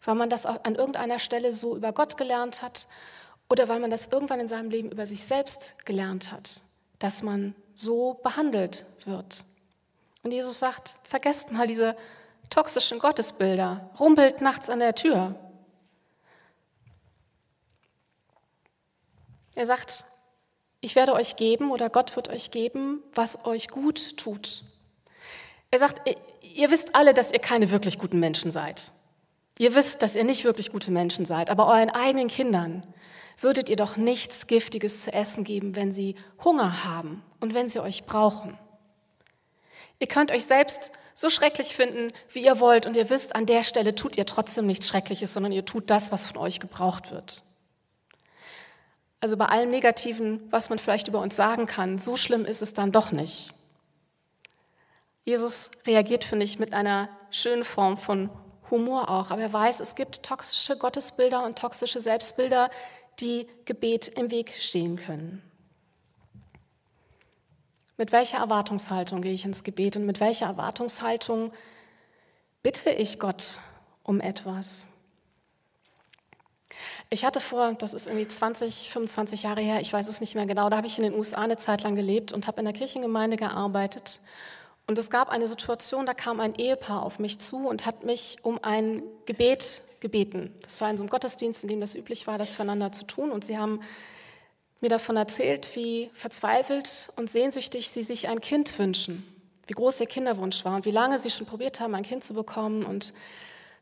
Weil 0.03 0.15
man 0.15 0.29
das 0.29 0.45
an 0.45 0.75
irgendeiner 0.75 1.19
Stelle 1.19 1.51
so 1.51 1.75
über 1.75 1.91
Gott 1.91 2.17
gelernt 2.17 2.61
hat 2.61 2.87
oder 3.49 3.67
weil 3.67 3.79
man 3.79 3.89
das 3.89 4.07
irgendwann 4.07 4.39
in 4.39 4.47
seinem 4.47 4.69
Leben 4.69 4.91
über 4.91 5.05
sich 5.05 5.23
selbst 5.23 5.85
gelernt 5.85 6.31
hat 6.31 6.61
dass 6.99 7.23
man 7.23 7.55
so 7.73 8.15
behandelt 8.23 8.85
wird. 9.05 9.45
Und 10.23 10.31
Jesus 10.31 10.59
sagt, 10.59 10.97
vergesst 11.03 11.51
mal 11.51 11.67
diese 11.67 11.95
toxischen 12.49 12.99
Gottesbilder, 12.99 13.89
rumpelt 13.99 14.41
nachts 14.41 14.69
an 14.69 14.79
der 14.79 14.95
Tür. 14.95 15.35
Er 19.55 19.65
sagt, 19.65 20.05
ich 20.81 20.95
werde 20.95 21.13
euch 21.13 21.35
geben 21.35 21.71
oder 21.71 21.89
Gott 21.89 22.15
wird 22.15 22.29
euch 22.29 22.51
geben, 22.51 23.01
was 23.13 23.45
euch 23.45 23.69
gut 23.69 24.17
tut. 24.17 24.63
Er 25.71 25.79
sagt, 25.79 26.01
ihr 26.41 26.69
wisst 26.71 26.95
alle, 26.95 27.13
dass 27.13 27.31
ihr 27.31 27.39
keine 27.39 27.71
wirklich 27.71 27.97
guten 27.97 28.19
Menschen 28.19 28.51
seid. 28.51 28.91
Ihr 29.57 29.73
wisst, 29.73 30.01
dass 30.01 30.15
ihr 30.15 30.23
nicht 30.23 30.43
wirklich 30.43 30.71
gute 30.71 30.91
Menschen 30.91 31.25
seid, 31.25 31.49
aber 31.49 31.67
euren 31.67 31.89
eigenen 31.89 32.27
Kindern 32.27 32.85
würdet 33.39 33.69
ihr 33.69 33.75
doch 33.75 33.97
nichts 33.97 34.47
Giftiges 34.47 35.03
zu 35.03 35.13
essen 35.13 35.43
geben, 35.43 35.75
wenn 35.75 35.91
sie 35.91 36.15
Hunger 36.43 36.83
haben 36.83 37.23
und 37.39 37.53
wenn 37.53 37.67
sie 37.67 37.79
euch 37.79 38.05
brauchen. 38.05 38.57
Ihr 39.99 40.07
könnt 40.07 40.31
euch 40.31 40.45
selbst 40.45 40.91
so 41.13 41.29
schrecklich 41.29 41.75
finden, 41.75 42.11
wie 42.29 42.43
ihr 42.43 42.59
wollt, 42.59 42.85
und 42.85 42.97
ihr 42.97 43.09
wisst, 43.09 43.35
an 43.35 43.45
der 43.45 43.63
Stelle 43.63 43.95
tut 43.95 44.17
ihr 44.17 44.25
trotzdem 44.25 44.65
nichts 44.65 44.87
Schreckliches, 44.87 45.33
sondern 45.33 45.53
ihr 45.53 45.63
tut 45.63 45.89
das, 45.89 46.11
was 46.11 46.27
von 46.27 46.37
euch 46.37 46.59
gebraucht 46.59 47.11
wird. 47.11 47.43
Also 49.25 49.37
bei 49.37 49.47
allem 49.47 49.71
Negativen, 49.71 50.39
was 50.51 50.69
man 50.69 50.77
vielleicht 50.77 51.07
über 51.07 51.19
uns 51.19 51.35
sagen 51.35 51.65
kann, 51.65 51.97
so 51.97 52.15
schlimm 52.15 52.45
ist 52.45 52.61
es 52.61 52.75
dann 52.75 52.91
doch 52.91 53.11
nicht. 53.11 53.55
Jesus 55.23 55.71
reagiert, 55.87 56.23
finde 56.23 56.45
ich, 56.45 56.59
mit 56.59 56.75
einer 56.75 57.09
schönen 57.31 57.63
Form 57.63 57.97
von 57.97 58.29
Humor 58.69 59.09
auch, 59.09 59.31
aber 59.31 59.41
er 59.41 59.51
weiß, 59.51 59.79
es 59.79 59.95
gibt 59.95 60.21
toxische 60.21 60.77
Gottesbilder 60.77 61.43
und 61.43 61.57
toxische 61.57 61.99
Selbstbilder, 61.99 62.69
die 63.19 63.47
Gebet 63.65 64.09
im 64.09 64.29
Weg 64.29 64.53
stehen 64.59 64.95
können. 64.95 65.41
Mit 67.97 68.11
welcher 68.11 68.37
Erwartungshaltung 68.37 69.23
gehe 69.23 69.33
ich 69.33 69.43
ins 69.43 69.63
Gebet 69.63 69.97
und 69.97 70.05
mit 70.05 70.19
welcher 70.19 70.45
Erwartungshaltung 70.45 71.51
bitte 72.61 72.91
ich 72.91 73.17
Gott 73.17 73.57
um 74.03 74.21
etwas? 74.21 74.85
Ich 77.09 77.25
hatte 77.25 77.39
vor, 77.39 77.73
das 77.73 77.93
ist 77.93 78.07
irgendwie 78.07 78.27
20, 78.27 78.89
25 78.89 79.43
Jahre 79.43 79.61
her, 79.61 79.79
ich 79.79 79.91
weiß 79.91 80.07
es 80.07 80.21
nicht 80.21 80.35
mehr 80.35 80.45
genau, 80.45 80.69
da 80.69 80.77
habe 80.77 80.87
ich 80.87 80.97
in 80.97 81.03
den 81.03 81.13
USA 81.13 81.41
eine 81.41 81.57
Zeit 81.57 81.83
lang 81.83 81.95
gelebt 81.95 82.33
und 82.33 82.47
habe 82.47 82.59
in 82.59 82.65
der 82.65 82.73
Kirchengemeinde 82.73 83.37
gearbeitet. 83.37 84.21
Und 84.87 84.99
es 84.99 85.09
gab 85.09 85.29
eine 85.29 85.47
Situation, 85.47 86.05
da 86.05 86.13
kam 86.13 86.39
ein 86.39 86.55
Ehepaar 86.55 87.03
auf 87.03 87.17
mich 87.17 87.39
zu 87.39 87.67
und 87.67 87.85
hat 87.85 88.03
mich 88.03 88.37
um 88.43 88.63
ein 88.63 89.01
Gebet 89.25 89.81
gebeten. 89.99 90.53
Das 90.61 90.79
war 90.79 90.89
in 90.91 90.97
so 90.97 91.03
einem 91.03 91.09
Gottesdienst, 91.09 91.63
in 91.63 91.69
dem 91.69 91.79
das 91.79 91.95
üblich 91.95 92.27
war, 92.27 92.37
das 92.37 92.53
füreinander 92.53 92.91
zu 92.91 93.05
tun. 93.05 93.31
Und 93.31 93.43
sie 93.43 93.57
haben 93.57 93.81
mir 94.81 94.89
davon 94.89 95.17
erzählt, 95.17 95.75
wie 95.75 96.11
verzweifelt 96.13 97.09
und 97.15 97.31
sehnsüchtig 97.31 97.89
sie 97.89 98.03
sich 98.03 98.29
ein 98.29 98.41
Kind 98.41 98.77
wünschen, 98.77 99.25
wie 99.65 99.73
groß 99.73 99.99
ihr 100.01 100.05
Kinderwunsch 100.05 100.63
war 100.63 100.75
und 100.75 100.85
wie 100.85 100.91
lange 100.91 101.17
sie 101.17 101.31
schon 101.31 101.47
probiert 101.47 101.79
haben, 101.79 101.95
ein 101.95 102.03
Kind 102.03 102.23
zu 102.23 102.35
bekommen 102.35 102.85
und 102.85 103.13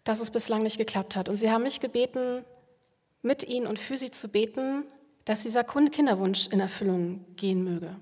dass 0.06 0.22
es 0.22 0.32
bislang 0.32 0.62
nicht 0.62 0.78
geklappt 0.78 1.18
hat. 1.18 1.28
Und 1.28 1.36
sie 1.36 1.52
haben 1.52 1.64
mich 1.64 1.82
gebeten, 1.82 2.46
mit 3.24 3.44
ihnen 3.44 3.66
und 3.66 3.80
für 3.80 3.98
sie 3.98 4.12
zu 4.12 4.28
beten, 4.28 4.84
dass 5.26 5.42
dieser 5.42 5.64
Kinderwunsch 5.64 6.48
in 6.48 6.60
Erfüllung 6.60 7.26
gehen 7.36 7.64
möge. 7.64 7.96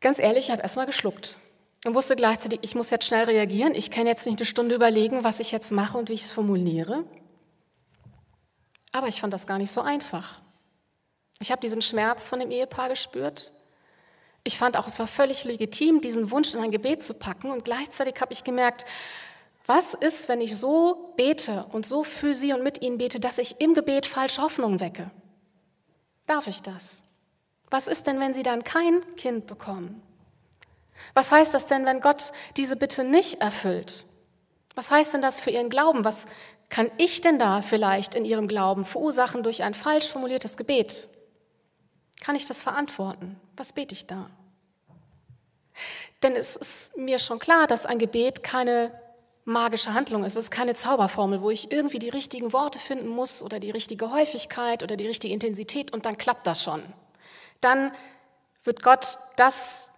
Ganz 0.00 0.18
ehrlich, 0.18 0.46
ich 0.46 0.50
habe 0.50 0.62
erstmal 0.62 0.86
geschluckt 0.86 1.38
und 1.84 1.94
wusste 1.94 2.16
gleichzeitig, 2.16 2.60
ich 2.62 2.74
muss 2.74 2.90
jetzt 2.90 3.06
schnell 3.06 3.24
reagieren. 3.24 3.74
Ich 3.74 3.90
kann 3.90 4.06
jetzt 4.06 4.26
nicht 4.26 4.38
eine 4.38 4.46
Stunde 4.46 4.74
überlegen, 4.74 5.24
was 5.24 5.40
ich 5.40 5.52
jetzt 5.52 5.72
mache 5.72 5.96
und 5.96 6.08
wie 6.08 6.14
ich 6.14 6.24
es 6.24 6.32
formuliere. 6.32 7.04
Aber 8.92 9.08
ich 9.08 9.20
fand 9.20 9.32
das 9.32 9.46
gar 9.46 9.58
nicht 9.58 9.70
so 9.70 9.80
einfach. 9.80 10.42
Ich 11.40 11.52
habe 11.52 11.60
diesen 11.60 11.82
Schmerz 11.82 12.26
von 12.26 12.40
dem 12.40 12.50
Ehepaar 12.50 12.88
gespürt. 12.88 13.52
Ich 14.44 14.58
fand 14.58 14.76
auch, 14.76 14.86
es 14.86 14.98
war 14.98 15.06
völlig 15.06 15.44
legitim, 15.44 16.00
diesen 16.00 16.30
Wunsch 16.30 16.54
in 16.54 16.60
ein 16.60 16.70
Gebet 16.70 17.02
zu 17.02 17.14
packen. 17.14 17.50
Und 17.50 17.64
gleichzeitig 17.64 18.20
habe 18.20 18.32
ich 18.32 18.44
gemerkt, 18.44 18.84
was 19.68 19.92
ist, 19.92 20.30
wenn 20.30 20.40
ich 20.40 20.56
so 20.56 21.12
bete 21.16 21.66
und 21.72 21.84
so 21.84 22.02
für 22.02 22.32
sie 22.32 22.54
und 22.54 22.62
mit 22.62 22.80
ihnen 22.80 22.96
bete, 22.96 23.20
dass 23.20 23.36
ich 23.36 23.60
im 23.60 23.74
Gebet 23.74 24.06
falsche 24.06 24.40
Hoffnung 24.40 24.80
wecke? 24.80 25.10
Darf 26.26 26.46
ich 26.46 26.62
das? 26.62 27.04
Was 27.68 27.86
ist 27.86 28.06
denn, 28.06 28.18
wenn 28.18 28.32
sie 28.32 28.42
dann 28.42 28.64
kein 28.64 29.04
Kind 29.16 29.46
bekommen? 29.46 30.02
Was 31.12 31.30
heißt 31.30 31.52
das 31.52 31.66
denn, 31.66 31.84
wenn 31.84 32.00
Gott 32.00 32.32
diese 32.56 32.76
Bitte 32.76 33.04
nicht 33.04 33.42
erfüllt? 33.42 34.06
Was 34.74 34.90
heißt 34.90 35.12
denn 35.12 35.20
das 35.20 35.38
für 35.38 35.50
ihren 35.50 35.68
Glauben? 35.68 36.02
Was 36.02 36.24
kann 36.70 36.90
ich 36.96 37.20
denn 37.20 37.38
da 37.38 37.60
vielleicht 37.60 38.14
in 38.14 38.24
ihrem 38.24 38.48
Glauben 38.48 38.86
verursachen 38.86 39.42
durch 39.42 39.62
ein 39.62 39.74
falsch 39.74 40.08
formuliertes 40.08 40.56
Gebet? 40.56 41.08
Kann 42.22 42.36
ich 42.36 42.46
das 42.46 42.62
verantworten? 42.62 43.38
Was 43.54 43.74
bete 43.74 43.94
ich 43.94 44.06
da? 44.06 44.30
Denn 46.22 46.36
es 46.36 46.56
ist 46.56 46.96
mir 46.96 47.18
schon 47.18 47.38
klar, 47.38 47.66
dass 47.66 47.84
ein 47.84 47.98
Gebet 47.98 48.42
keine 48.42 48.92
magische 49.48 49.94
Handlung 49.94 50.24
ist. 50.24 50.36
Es 50.36 50.44
ist 50.44 50.50
keine 50.50 50.74
Zauberformel, 50.74 51.40
wo 51.40 51.50
ich 51.50 51.72
irgendwie 51.72 51.98
die 51.98 52.10
richtigen 52.10 52.52
Worte 52.52 52.78
finden 52.78 53.08
muss 53.08 53.42
oder 53.42 53.58
die 53.58 53.70
richtige 53.70 54.10
Häufigkeit 54.10 54.82
oder 54.82 54.96
die 54.96 55.06
richtige 55.06 55.32
Intensität 55.34 55.92
und 55.92 56.06
dann 56.06 56.18
klappt 56.18 56.46
das 56.46 56.62
schon. 56.62 56.82
Dann 57.60 57.90
wird 58.62 58.82
Gott 58.82 59.18
das 59.36 59.90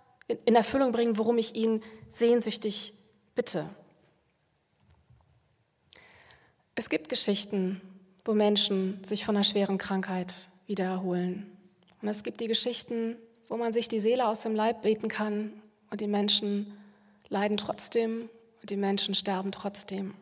in 0.44 0.54
Erfüllung 0.54 0.92
bringen, 0.92 1.18
worum 1.18 1.36
ich 1.36 1.56
ihn 1.56 1.82
sehnsüchtig 2.08 2.94
bitte. 3.34 3.68
Es 6.76 6.88
gibt 6.88 7.08
Geschichten, 7.08 7.80
wo 8.24 8.32
Menschen 8.32 9.02
sich 9.02 9.24
von 9.24 9.36
einer 9.36 9.44
schweren 9.44 9.76
Krankheit 9.76 10.48
wieder 10.66 10.84
erholen. 10.84 11.50
Und 12.00 12.08
es 12.08 12.22
gibt 12.22 12.40
die 12.40 12.46
Geschichten, 12.46 13.16
wo 13.48 13.56
man 13.56 13.72
sich 13.72 13.88
die 13.88 14.00
Seele 14.00 14.28
aus 14.28 14.40
dem 14.40 14.54
Leib 14.54 14.82
beten 14.82 15.08
kann 15.08 15.60
und 15.90 16.00
die 16.00 16.06
Menschen 16.06 16.78
leiden 17.28 17.56
trotzdem 17.56 18.30
und 18.60 18.70
die 18.70 18.76
Menschen 18.76 19.14
sterben 19.14 19.52
trotzdem. 19.52 20.14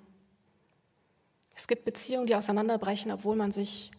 Es 1.55 1.67
gibt 1.67 1.85
Beziehungen, 1.85 2.27
die 2.27 2.37
auseinanderbrechen, 2.37 3.11
obwohl 3.11 3.37
man 3.37 3.51
sich 3.51 3.91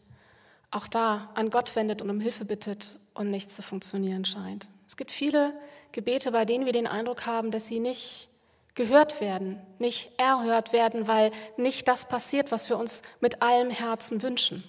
auch 0.71 0.87
da 0.87 1.29
an 1.33 1.49
Gott 1.49 1.75
wendet 1.75 2.01
und 2.01 2.09
um 2.09 2.19
Hilfe 2.19 2.45
bittet 2.45 2.97
und 3.13 3.29
nichts 3.29 3.55
zu 3.55 3.61
funktionieren 3.61 4.23
scheint. 4.23 4.67
Es 4.87 4.95
gibt 4.95 5.11
viele 5.11 5.53
Gebete, 5.91 6.31
bei 6.31 6.45
denen 6.45 6.65
wir 6.65 6.73
den 6.73 6.87
Eindruck 6.87 7.25
haben, 7.25 7.51
dass 7.51 7.67
sie 7.67 7.79
nicht 7.79 8.29
gehört 8.75 9.19
werden, 9.19 9.59
nicht 9.77 10.11
erhört 10.17 10.71
werden, 10.71 11.07
weil 11.07 11.31
nicht 11.57 11.87
das 11.87 12.07
passiert, 12.07 12.51
was 12.51 12.69
wir 12.69 12.77
uns 12.77 13.03
mit 13.19 13.41
allem 13.41 13.69
Herzen 13.71 14.21
wünschen. 14.21 14.63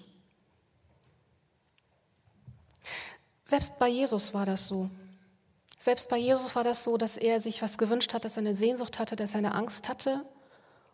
Selbst 3.42 3.78
bei 3.78 3.88
Jesus 3.88 4.32
war 4.34 4.46
das 4.46 4.66
so. 4.66 4.90
Selbst 5.82 6.10
bei 6.10 6.18
Jesus 6.18 6.54
war 6.54 6.62
das 6.62 6.84
so, 6.84 6.98
dass 6.98 7.16
er 7.16 7.40
sich 7.40 7.62
was 7.62 7.78
gewünscht 7.78 8.12
hat, 8.12 8.26
dass 8.26 8.36
er 8.36 8.42
eine 8.42 8.54
Sehnsucht 8.54 8.98
hatte, 8.98 9.16
dass 9.16 9.32
er 9.32 9.38
eine 9.38 9.54
Angst 9.54 9.88
hatte 9.88 10.26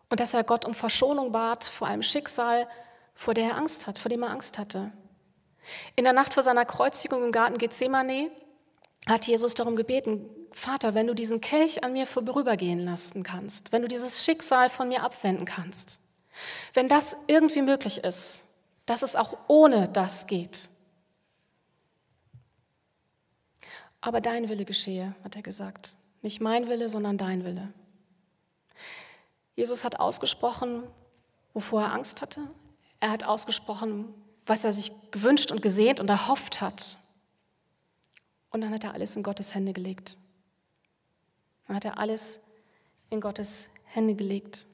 und 0.09 0.21
dass 0.21 0.33
er 0.33 0.45
Gott 0.45 0.63
um 0.63 0.73
Verschonung 0.73 1.33
bat 1.33 1.65
vor 1.65 1.87
einem 1.87 2.03
Schicksal, 2.03 2.69
vor 3.13 3.33
der 3.33 3.49
er 3.49 3.57
Angst 3.57 3.85
hat, 3.85 3.99
vor 3.99 4.07
dem 4.07 4.23
er 4.23 4.29
Angst 4.29 4.57
hatte. 4.57 4.93
In 5.97 6.05
der 6.05 6.13
Nacht 6.13 6.33
vor 6.33 6.41
seiner 6.41 6.63
Kreuzigung 6.63 7.21
im 7.25 7.33
Garten 7.33 7.57
Gethsemane 7.57 8.31
hat 9.05 9.27
Jesus 9.27 9.55
darum 9.55 9.75
gebeten, 9.75 10.29
Vater, 10.53 10.95
wenn 10.95 11.07
du 11.07 11.13
diesen 11.13 11.41
Kelch 11.41 11.83
an 11.83 11.91
mir 11.91 12.07
vorübergehen 12.07 12.79
lassen 12.79 13.23
kannst, 13.23 13.73
wenn 13.73 13.81
du 13.81 13.89
dieses 13.89 14.23
Schicksal 14.23 14.69
von 14.69 14.87
mir 14.87 15.03
abwenden 15.03 15.43
kannst, 15.43 15.99
wenn 16.73 16.87
das 16.87 17.17
irgendwie 17.27 17.61
möglich 17.61 18.05
ist, 18.05 18.45
dass 18.85 19.01
es 19.01 19.17
auch 19.17 19.37
ohne 19.49 19.89
das 19.89 20.27
geht, 20.27 20.69
aber 24.07 24.21
dein 24.21 24.47
Wille 24.47 24.63
geschehe, 24.63 25.13
hat 25.23 25.35
er 25.35 25.41
gesagt. 25.41 25.95
Nicht 26.21 26.39
mein 26.39 26.67
Wille, 26.69 26.89
sondern 26.89 27.17
dein 27.17 27.43
Wille. 27.43 27.73
Jesus 29.55 29.83
hat 29.83 29.99
ausgesprochen, 29.99 30.83
wovor 31.53 31.81
er 31.81 31.93
Angst 31.93 32.21
hatte. 32.21 32.41
Er 32.99 33.11
hat 33.11 33.25
ausgesprochen, 33.25 34.13
was 34.45 34.63
er 34.63 34.71
sich 34.71 34.91
gewünscht 35.11 35.51
und 35.51 35.61
gesehnt 35.61 35.99
und 35.99 36.09
erhofft 36.09 36.61
hat. 36.61 36.97
Und 38.49 38.61
dann 38.61 38.73
hat 38.73 38.85
er 38.85 38.93
alles 38.93 39.15
in 39.15 39.23
Gottes 39.23 39.53
Hände 39.53 39.73
gelegt. 39.73 40.17
Dann 41.67 41.75
hat 41.75 41.83
er 41.83 41.99
alles 41.99 42.39
in 43.09 43.19
Gottes 43.19 43.69
Hände 43.85 44.15
gelegt. 44.15 44.67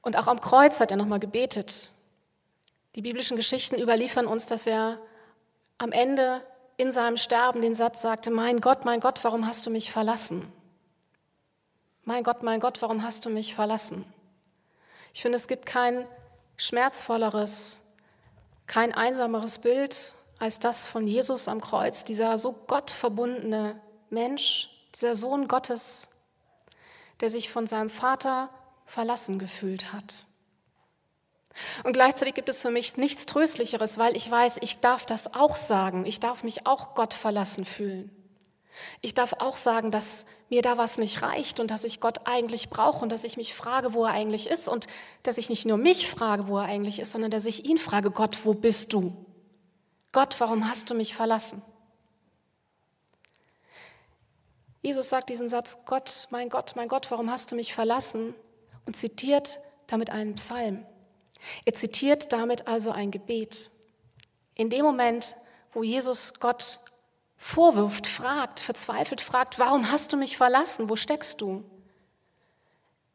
Und 0.00 0.16
auch 0.16 0.28
am 0.28 0.40
Kreuz 0.40 0.80
hat 0.80 0.90
er 0.90 0.96
nochmal 0.96 1.20
gebetet. 1.20 1.92
Die 2.94 3.02
biblischen 3.02 3.36
Geschichten 3.36 3.78
überliefern 3.78 4.26
uns, 4.26 4.46
dass 4.46 4.66
er 4.66 4.98
am 5.76 5.92
Ende 5.92 6.42
in 6.80 6.92
seinem 6.92 7.18
Sterben 7.18 7.60
den 7.60 7.74
Satz 7.74 8.00
sagte, 8.00 8.30
mein 8.30 8.62
Gott, 8.62 8.86
mein 8.86 9.00
Gott, 9.00 9.22
warum 9.22 9.46
hast 9.46 9.66
du 9.66 9.70
mich 9.70 9.92
verlassen? 9.92 10.50
Mein 12.04 12.24
Gott, 12.24 12.42
mein 12.42 12.58
Gott, 12.58 12.80
warum 12.80 13.02
hast 13.02 13.26
du 13.26 13.28
mich 13.28 13.54
verlassen? 13.54 14.02
Ich 15.12 15.20
finde, 15.20 15.36
es 15.36 15.46
gibt 15.46 15.66
kein 15.66 16.06
schmerzvolleres, 16.56 17.82
kein 18.66 18.94
einsameres 18.94 19.58
Bild 19.58 20.14
als 20.38 20.58
das 20.58 20.86
von 20.86 21.06
Jesus 21.06 21.48
am 21.48 21.60
Kreuz, 21.60 22.04
dieser 22.04 22.38
so 22.38 22.52
gottverbundene 22.52 23.78
Mensch, 24.08 24.70
dieser 24.94 25.14
Sohn 25.14 25.48
Gottes, 25.48 26.08
der 27.20 27.28
sich 27.28 27.50
von 27.50 27.66
seinem 27.66 27.90
Vater 27.90 28.48
verlassen 28.86 29.38
gefühlt 29.38 29.92
hat. 29.92 30.24
Und 31.84 31.92
gleichzeitig 31.92 32.34
gibt 32.34 32.48
es 32.48 32.62
für 32.62 32.70
mich 32.70 32.96
nichts 32.96 33.26
Tröstlicheres, 33.26 33.98
weil 33.98 34.16
ich 34.16 34.30
weiß, 34.30 34.58
ich 34.60 34.80
darf 34.80 35.04
das 35.04 35.34
auch 35.34 35.56
sagen. 35.56 36.06
Ich 36.06 36.20
darf 36.20 36.42
mich 36.42 36.66
auch 36.66 36.94
Gott 36.94 37.14
verlassen 37.14 37.64
fühlen. 37.64 38.10
Ich 39.00 39.14
darf 39.14 39.34
auch 39.34 39.56
sagen, 39.56 39.90
dass 39.90 40.26
mir 40.48 40.62
da 40.62 40.78
was 40.78 40.98
nicht 40.98 41.22
reicht 41.22 41.60
und 41.60 41.70
dass 41.70 41.84
ich 41.84 42.00
Gott 42.00 42.26
eigentlich 42.26 42.70
brauche 42.70 43.02
und 43.02 43.10
dass 43.10 43.24
ich 43.24 43.36
mich 43.36 43.54
frage, 43.54 43.94
wo 43.94 44.04
er 44.04 44.12
eigentlich 44.12 44.48
ist 44.48 44.68
und 44.68 44.86
dass 45.22 45.38
ich 45.38 45.48
nicht 45.48 45.66
nur 45.66 45.76
mich 45.76 46.10
frage, 46.10 46.46
wo 46.46 46.58
er 46.58 46.64
eigentlich 46.64 46.98
ist, 46.98 47.12
sondern 47.12 47.30
dass 47.30 47.46
ich 47.46 47.66
ihn 47.66 47.78
frage, 47.78 48.10
Gott, 48.10 48.38
wo 48.44 48.54
bist 48.54 48.92
du? 48.92 49.26
Gott, 50.12 50.36
warum 50.38 50.68
hast 50.68 50.90
du 50.90 50.94
mich 50.94 51.14
verlassen? 51.14 51.62
Jesus 54.82 55.10
sagt 55.10 55.28
diesen 55.28 55.48
Satz, 55.48 55.78
Gott, 55.84 56.26
mein 56.30 56.48
Gott, 56.48 56.74
mein 56.74 56.88
Gott, 56.88 57.10
warum 57.10 57.30
hast 57.30 57.52
du 57.52 57.56
mich 57.56 57.74
verlassen? 57.74 58.34
Und 58.86 58.96
zitiert 58.96 59.60
damit 59.86 60.10
einen 60.10 60.34
Psalm. 60.34 60.86
Er 61.64 61.74
zitiert 61.74 62.32
damit 62.32 62.68
also 62.68 62.90
ein 62.90 63.10
Gebet. 63.10 63.70
In 64.54 64.68
dem 64.68 64.84
Moment, 64.84 65.36
wo 65.72 65.82
Jesus 65.82 66.34
Gott 66.40 66.80
vorwirft, 67.36 68.06
fragt, 68.06 68.60
verzweifelt 68.60 69.20
fragt, 69.20 69.58
warum 69.58 69.90
hast 69.90 70.12
du 70.12 70.16
mich 70.16 70.36
verlassen? 70.36 70.90
Wo 70.90 70.96
steckst 70.96 71.40
du? 71.40 71.64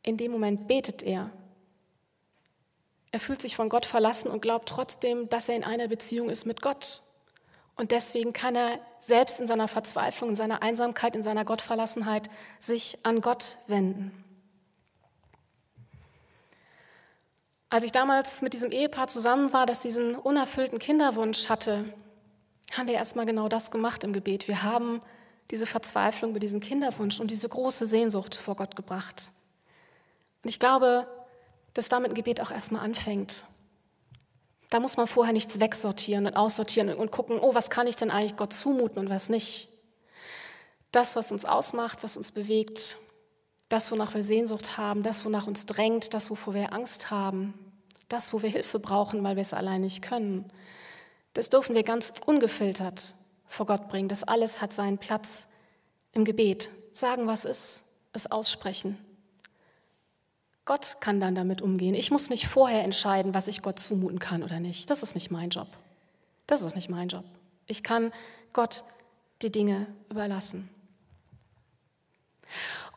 In 0.01 0.17
dem 0.17 0.31
Moment 0.31 0.67
betet 0.67 1.03
er. 1.03 1.29
Er 3.11 3.19
fühlt 3.19 3.41
sich 3.41 3.55
von 3.55 3.69
Gott 3.69 3.85
verlassen 3.85 4.29
und 4.29 4.41
glaubt 4.41 4.67
trotzdem, 4.67 5.29
dass 5.29 5.47
er 5.47 5.55
in 5.55 5.63
einer 5.63 5.88
Beziehung 5.88 6.29
ist 6.29 6.45
mit 6.45 6.61
Gott. 6.61 7.01
Und 7.75 7.91
deswegen 7.91 8.33
kann 8.33 8.55
er 8.55 8.79
selbst 8.99 9.39
in 9.39 9.47
seiner 9.47 9.67
Verzweiflung, 9.67 10.31
in 10.31 10.35
seiner 10.35 10.61
Einsamkeit, 10.63 11.15
in 11.15 11.23
seiner 11.23 11.45
Gottverlassenheit 11.45 12.29
sich 12.59 12.97
an 13.03 13.21
Gott 13.21 13.57
wenden. 13.67 14.24
Als 17.69 17.84
ich 17.84 17.91
damals 17.91 18.41
mit 18.41 18.54
diesem 18.54 18.71
Ehepaar 18.71 19.08
zusammen 19.08 19.51
war, 19.51 19.65
das 19.65 19.80
diesen 19.80 20.15
unerfüllten 20.15 20.80
Kinderwunsch 20.80 21.49
hatte, 21.49 21.86
haben 22.71 22.88
wir 22.88 22.95
erstmal 22.95 23.25
genau 23.25 23.47
das 23.47 23.71
gemacht 23.71 24.04
im 24.04 24.13
Gebet. 24.13 24.47
Wir 24.47 24.63
haben 24.63 24.99
diese 25.51 25.65
Verzweiflung 25.65 26.32
über 26.32 26.39
diesen 26.39 26.60
Kinderwunsch 26.60 27.19
und 27.19 27.30
diese 27.30 27.49
große 27.49 27.86
Sehnsucht 27.86 28.36
vor 28.36 28.56
Gott 28.56 28.75
gebracht. 28.75 29.32
Und 30.43 30.49
ich 30.49 30.60
glaube, 30.60 31.08
dass 31.73 31.89
damit 31.89 32.12
ein 32.12 32.15
Gebet 32.15 32.41
auch 32.41 32.51
erstmal 32.51 32.84
anfängt. 32.84 33.45
Da 34.69 34.80
muss 34.80 34.97
man 34.97 35.08
vorher 35.08 35.34
nichts 35.34 35.60
wegsortieren 35.60 36.25
und 36.25 36.36
aussortieren 36.36 36.93
und 36.93 37.12
gucken, 37.12 37.39
oh, 37.39 37.54
was 37.54 37.69
kann 37.69 37.88
ich 37.88 37.95
denn 37.95 38.12
eigentlich 38.12 38.36
Gott 38.36 38.54
zumuten 38.54 38.99
und 38.99 39.10
was 39.10 39.30
nicht. 39.30 39.69
Das, 40.91 41.15
was 41.15 41.32
uns 41.32 41.45
ausmacht, 41.45 42.04
was 42.04 42.17
uns 42.17 42.32
bewegt, 42.32 42.97
das, 43.69 43.91
wonach 43.91 44.13
wir 44.13 44.23
Sehnsucht 44.23 44.78
haben, 44.78 45.04
das, 45.04 45.25
wonach 45.25 45.47
uns 45.47 45.65
drängt, 45.65 46.13
das, 46.13 46.30
wovor 46.30 46.54
wir 46.54 46.73
Angst 46.73 47.10
haben, 47.12 47.54
das, 48.10 48.34
wo 48.34 48.41
wir 48.41 48.49
Hilfe 48.49 48.80
brauchen, 48.80 49.23
weil 49.23 49.36
wir 49.36 49.41
es 49.41 49.54
allein 49.54 49.82
nicht 49.82 50.01
können, 50.01 50.51
das 51.34 51.49
dürfen 51.49 51.75
wir 51.75 51.84
ganz 51.84 52.13
ungefiltert 52.25 53.15
vor 53.47 53.65
Gott 53.65 53.89
bringen. 53.89 54.08
Das 54.08 54.23
alles 54.23 54.62
hat 54.62 54.73
seinen 54.73 54.97
Platz 54.97 55.47
im 56.13 56.23
Gebet, 56.23 56.69
sagen, 56.93 57.28
was 57.28 57.45
ist, 57.45 57.86
es 58.13 58.32
aussprechen. 58.32 58.97
Gott 60.63 60.97
kann 60.99 61.19
dann 61.19 61.36
damit 61.36 61.62
umgehen. 61.62 61.93
Ich 61.93 62.10
muss 62.10 62.30
nicht 62.30 62.47
vorher 62.47 62.84
entscheiden, 62.84 63.34
was 63.34 63.47
ich 63.47 63.62
Gott 63.62 63.80
zumuten 63.80 64.19
kann 64.19 64.43
oder 64.43 64.60
nicht. 64.60 64.89
Das 64.89 65.04
ist 65.04 65.13
nicht 65.13 65.30
mein 65.30 65.49
Job. 65.49 65.67
Das 66.47 66.62
ist 66.62 66.75
nicht 66.75 66.89
mein 66.89 67.10
Job. 67.10 67.25
Ich 67.67 67.84
kann 67.84 68.12
Gott 68.54 68.84
die 69.41 69.51
Dinge 69.51 69.88
überlassen. 70.10 70.69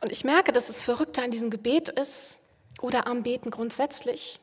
Und 0.00 0.12
ich 0.12 0.24
merke, 0.24 0.52
dass 0.52 0.66
das 0.68 0.82
Verrückte 0.82 1.22
an 1.22 1.30
diesem 1.30 1.50
Gebet 1.50 1.88
ist 1.88 2.38
oder 2.80 3.06
am 3.06 3.22
Beten 3.22 3.50
grundsätzlich, 3.50 4.40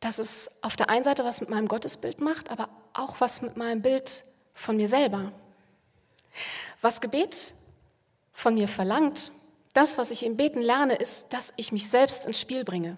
dass 0.00 0.18
es 0.18 0.50
auf 0.62 0.76
der 0.76 0.88
einen 0.88 1.04
Seite 1.04 1.24
was 1.24 1.40
mit 1.40 1.50
meinem 1.50 1.68
Gottesbild 1.68 2.20
macht, 2.20 2.50
aber 2.50 2.68
auch 2.94 3.20
was 3.20 3.42
mit 3.42 3.56
meinem 3.56 3.82
Bild 3.82 4.24
von 4.54 4.76
mir 4.76 4.88
selber. 4.88 5.32
Was 6.80 7.00
Gebet 7.00 7.54
von 8.32 8.54
mir 8.54 8.68
verlangt, 8.68 9.32
das, 9.74 9.98
was 9.98 10.10
ich 10.10 10.24
im 10.24 10.36
Beten 10.36 10.62
lerne, 10.62 10.96
ist, 10.96 11.32
dass 11.32 11.52
ich 11.56 11.70
mich 11.72 11.88
selbst 11.88 12.26
ins 12.26 12.40
Spiel 12.40 12.64
bringe. 12.64 12.96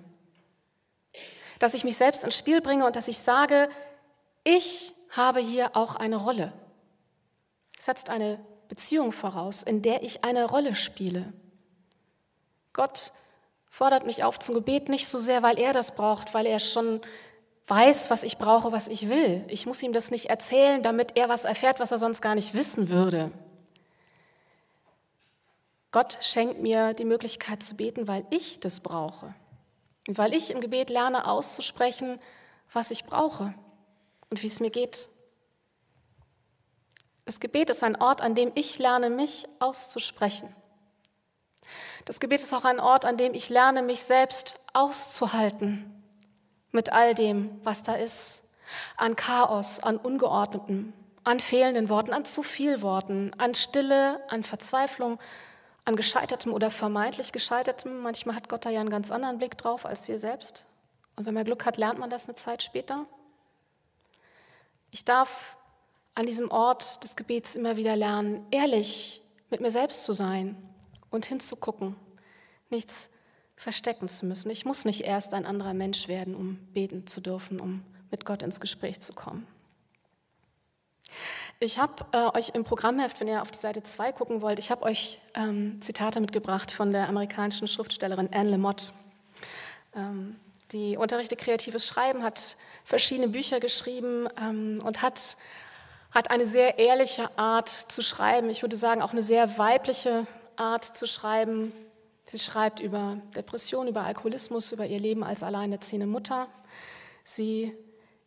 Dass 1.58 1.74
ich 1.74 1.84
mich 1.84 1.96
selbst 1.96 2.24
ins 2.24 2.36
Spiel 2.36 2.60
bringe 2.60 2.86
und 2.86 2.96
dass 2.96 3.08
ich 3.08 3.18
sage, 3.18 3.68
ich 4.44 4.94
habe 5.10 5.40
hier 5.40 5.76
auch 5.76 5.96
eine 5.96 6.16
Rolle. 6.16 6.52
Es 7.78 7.84
setzt 7.84 8.10
eine 8.10 8.38
Beziehung 8.72 9.12
voraus, 9.12 9.62
in 9.62 9.82
der 9.82 10.02
ich 10.02 10.24
eine 10.24 10.46
Rolle 10.46 10.74
spiele. 10.74 11.34
Gott 12.72 13.12
fordert 13.68 14.06
mich 14.06 14.24
auf 14.24 14.38
zum 14.38 14.54
Gebet 14.54 14.88
nicht 14.88 15.08
so 15.08 15.18
sehr, 15.18 15.42
weil 15.42 15.58
er 15.58 15.74
das 15.74 15.94
braucht, 15.94 16.32
weil 16.32 16.46
er 16.46 16.58
schon 16.58 17.02
weiß, 17.66 18.08
was 18.08 18.22
ich 18.22 18.38
brauche, 18.38 18.72
was 18.72 18.88
ich 18.88 19.10
will. 19.10 19.44
Ich 19.48 19.66
muss 19.66 19.82
ihm 19.82 19.92
das 19.92 20.10
nicht 20.10 20.30
erzählen, 20.30 20.82
damit 20.82 21.18
er 21.18 21.28
was 21.28 21.44
erfährt, 21.44 21.80
was 21.80 21.90
er 21.90 21.98
sonst 21.98 22.22
gar 22.22 22.34
nicht 22.34 22.54
wissen 22.54 22.88
würde. 22.88 23.30
Gott 25.90 26.16
schenkt 26.22 26.62
mir 26.62 26.94
die 26.94 27.04
Möglichkeit 27.04 27.62
zu 27.62 27.74
beten, 27.74 28.08
weil 28.08 28.24
ich 28.30 28.58
das 28.58 28.80
brauche. 28.80 29.34
Und 30.08 30.16
weil 30.16 30.32
ich 30.32 30.50
im 30.50 30.62
Gebet 30.62 30.88
lerne 30.88 31.26
auszusprechen, 31.26 32.18
was 32.72 32.90
ich 32.90 33.04
brauche 33.04 33.52
und 34.30 34.42
wie 34.42 34.46
es 34.46 34.60
mir 34.60 34.70
geht. 34.70 35.10
Das 37.24 37.40
Gebet 37.40 37.70
ist 37.70 37.82
ein 37.82 38.00
Ort, 38.00 38.20
an 38.20 38.34
dem 38.34 38.52
ich 38.54 38.78
lerne, 38.78 39.10
mich 39.10 39.46
auszusprechen. 39.60 40.54
Das 42.04 42.18
Gebet 42.18 42.40
ist 42.40 42.52
auch 42.52 42.64
ein 42.64 42.80
Ort, 42.80 43.04
an 43.04 43.16
dem 43.16 43.34
ich 43.34 43.48
lerne, 43.48 43.82
mich 43.82 44.02
selbst 44.02 44.58
auszuhalten 44.72 46.02
mit 46.72 46.92
all 46.92 47.14
dem, 47.14 47.60
was 47.64 47.82
da 47.82 47.94
ist. 47.94 48.42
An 48.96 49.14
Chaos, 49.16 49.80
an 49.80 49.98
Ungeordnetem, 49.98 50.92
an 51.24 51.38
fehlenden 51.38 51.88
Worten, 51.88 52.12
an 52.12 52.24
zu 52.24 52.42
viel 52.42 52.82
Worten, 52.82 53.32
an 53.38 53.54
Stille, 53.54 54.20
an 54.28 54.42
Verzweiflung, 54.42 55.20
an 55.84 55.94
gescheitertem 55.94 56.52
oder 56.52 56.70
vermeintlich 56.70 57.32
gescheitertem. 57.32 58.00
Manchmal 58.00 58.34
hat 58.34 58.48
Gott 58.48 58.64
da 58.64 58.70
ja 58.70 58.80
einen 58.80 58.90
ganz 58.90 59.10
anderen 59.10 59.38
Blick 59.38 59.56
drauf 59.58 59.86
als 59.86 60.08
wir 60.08 60.18
selbst. 60.18 60.66
Und 61.16 61.26
wenn 61.26 61.34
man 61.34 61.44
Glück 61.44 61.66
hat, 61.66 61.76
lernt 61.76 61.98
man 61.98 62.10
das 62.10 62.26
eine 62.26 62.34
Zeit 62.34 62.62
später. 62.62 63.06
Ich 64.90 65.04
darf 65.04 65.56
an 66.14 66.26
diesem 66.26 66.50
Ort 66.50 67.02
des 67.02 67.16
Gebets 67.16 67.56
immer 67.56 67.76
wieder 67.76 67.96
lernen, 67.96 68.46
ehrlich 68.50 69.22
mit 69.50 69.60
mir 69.60 69.70
selbst 69.70 70.02
zu 70.04 70.12
sein 70.12 70.56
und 71.10 71.26
hinzugucken, 71.26 71.96
nichts 72.70 73.10
verstecken 73.56 74.08
zu 74.08 74.26
müssen. 74.26 74.50
Ich 74.50 74.64
muss 74.64 74.84
nicht 74.84 75.02
erst 75.02 75.34
ein 75.34 75.46
anderer 75.46 75.74
Mensch 75.74 76.08
werden, 76.08 76.34
um 76.34 76.56
beten 76.72 77.06
zu 77.06 77.20
dürfen, 77.20 77.60
um 77.60 77.82
mit 78.10 78.24
Gott 78.24 78.42
ins 78.42 78.60
Gespräch 78.60 79.00
zu 79.00 79.12
kommen. 79.12 79.46
Ich 81.60 81.78
habe 81.78 82.04
äh, 82.12 82.36
euch 82.36 82.50
im 82.54 82.64
Programmheft, 82.64 83.20
wenn 83.20 83.28
ihr 83.28 83.40
auf 83.40 83.50
die 83.50 83.58
Seite 83.58 83.82
2 83.82 84.12
gucken 84.12 84.42
wollt, 84.42 84.58
ich 84.58 84.70
habe 84.70 84.82
euch 84.82 85.18
ähm, 85.34 85.80
Zitate 85.80 86.20
mitgebracht 86.20 86.72
von 86.72 86.90
der 86.90 87.08
amerikanischen 87.08 87.68
Schriftstellerin 87.68 88.30
Anne 88.32 88.50
Lamott. 88.50 88.92
Ähm, 89.94 90.36
die 90.72 90.96
unterrichtet 90.96 91.38
kreatives 91.38 91.86
Schreiben, 91.86 92.22
hat 92.22 92.56
verschiedene 92.84 93.28
Bücher 93.28 93.60
geschrieben 93.60 94.26
ähm, 94.40 94.80
und 94.84 95.02
hat, 95.02 95.36
hat 96.12 96.30
eine 96.30 96.46
sehr 96.46 96.78
ehrliche 96.78 97.36
Art 97.38 97.68
zu 97.68 98.02
schreiben. 98.02 98.50
Ich 98.50 98.62
würde 98.62 98.76
sagen, 98.76 99.02
auch 99.02 99.12
eine 99.12 99.22
sehr 99.22 99.58
weibliche 99.58 100.26
Art 100.56 100.84
zu 100.84 101.06
schreiben. 101.06 101.72
Sie 102.26 102.38
schreibt 102.38 102.80
über 102.80 103.18
Depression, 103.34 103.88
über 103.88 104.02
Alkoholismus, 104.02 104.72
über 104.72 104.86
ihr 104.86 105.00
Leben 105.00 105.24
als 105.24 105.42
alleinerziehende 105.42 106.06
Mutter. 106.06 106.48
Sie 107.24 107.74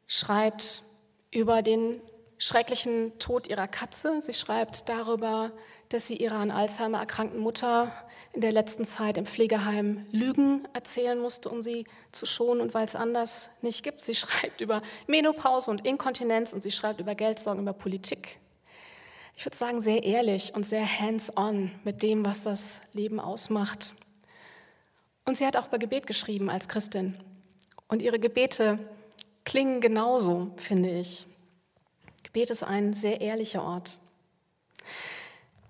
schreibt 0.07 0.83
über 1.31 1.61
den 1.61 2.01
schrecklichen 2.37 3.17
Tod 3.19 3.47
ihrer 3.47 3.67
Katze. 3.67 4.21
Sie 4.21 4.33
schreibt 4.33 4.89
darüber, 4.89 5.51
dass 5.89 6.07
sie 6.07 6.15
ihrer 6.15 6.37
an 6.37 6.51
Alzheimer 6.51 6.99
erkrankten 6.99 7.39
Mutter 7.39 7.91
in 8.35 8.41
der 8.41 8.51
letzten 8.51 8.85
Zeit 8.85 9.17
im 9.17 9.25
Pflegeheim 9.25 10.05
Lügen 10.11 10.67
erzählen 10.73 11.17
musste, 11.17 11.49
um 11.49 11.63
sie 11.63 11.85
zu 12.11 12.25
schonen 12.25 12.61
und 12.61 12.73
weil 12.73 12.85
es 12.85 12.95
anders 12.95 13.49
nicht 13.61 13.81
gibt. 13.81 14.01
Sie 14.01 14.13
schreibt 14.15 14.61
über 14.61 14.81
Menopause 15.07 15.71
und 15.71 15.85
Inkontinenz 15.85 16.53
und 16.53 16.61
sie 16.61 16.71
schreibt 16.71 16.99
über 16.99 17.15
Geldsorgen, 17.15 17.61
über 17.61 17.73
Politik. 17.73 18.39
Ich 19.37 19.45
würde 19.45 19.57
sagen, 19.57 19.81
sehr 19.81 20.03
ehrlich 20.03 20.53
und 20.53 20.65
sehr 20.65 20.85
hands-on 20.85 21.71
mit 21.83 22.03
dem, 22.03 22.25
was 22.25 22.43
das 22.43 22.81
Leben 22.93 23.19
ausmacht. 23.19 23.93
Und 25.25 25.37
sie 25.37 25.45
hat 25.45 25.57
auch 25.57 25.67
über 25.67 25.79
Gebet 25.79 26.05
geschrieben 26.05 26.49
als 26.49 26.67
Christin. 26.67 27.17
Und 27.87 28.01
ihre 28.01 28.19
Gebete 28.19 28.79
klingen 29.43 29.81
genauso, 29.81 30.51
finde 30.57 30.89
ich. 30.99 31.25
Gebet 32.23 32.49
ist 32.49 32.63
ein 32.63 32.93
sehr 32.93 33.21
ehrlicher 33.21 33.63
Ort. 33.63 33.97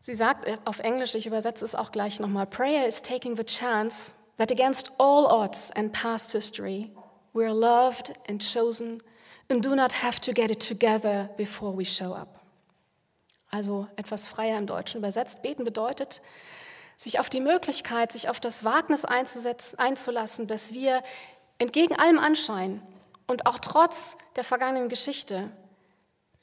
Sie 0.06 0.14
sagt 0.14 0.46
auf 0.66 0.78
Englisch, 0.82 1.16
ich 1.16 1.26
übersetze 1.26 1.66
es 1.66 1.74
auch 1.74 1.92
gleich 1.92 2.20
nochmal, 2.20 2.46
Prayer 2.46 2.86
is 2.86 3.02
taking 3.02 3.36
the 3.36 3.44
chance 3.44 4.14
that 4.38 4.52
against 4.52 4.92
all 5.00 5.26
odds 5.26 5.72
and 5.72 5.92
past 5.94 6.32
history, 6.32 6.92
we 7.34 7.44
are 7.44 7.52
loved 7.52 8.14
and 8.30 8.40
chosen 8.40 9.02
and 9.50 9.66
do 9.66 9.74
not 9.74 10.04
have 10.04 10.22
to 10.22 10.32
get 10.32 10.52
it 10.52 10.60
together 10.60 11.32
before 11.38 11.76
we 11.76 11.84
show 11.84 12.14
up. 12.14 12.40
Also 13.50 13.88
etwas 13.96 14.28
freier 14.28 14.60
im 14.60 14.68
Deutschen 14.68 15.00
übersetzt. 15.00 15.42
Beten 15.42 15.64
bedeutet, 15.64 16.22
sich 16.98 17.20
auf 17.20 17.32
die 17.32 17.42
Möglichkeit, 17.42 18.12
sich 18.12 18.30
auf 18.30 18.40
das 18.40 18.64
Wagnis 18.64 19.06
einzulassen, 19.06 20.46
dass 20.46 20.72
wir 20.76 21.02
entgegen 21.58 21.96
allem 21.96 22.20
Anschein 22.20 22.80
und 23.26 23.48
auch 23.48 23.58
trotz 23.58 24.20
der 24.36 24.44
vergangenen 24.44 24.88
Geschichte 24.88 25.50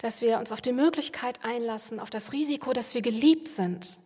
dass 0.02 0.20
wir 0.20 0.38
uns 0.38 0.52
auf 0.52 0.60
die 0.60 0.72
Möglichkeit 0.72 1.42
einlassen, 1.44 2.00
auf 2.00 2.10
das 2.10 2.32
Risiko, 2.32 2.72
dass 2.72 2.94
wir 2.94 3.02
geliebt 3.02 3.48
sind, 3.48 3.98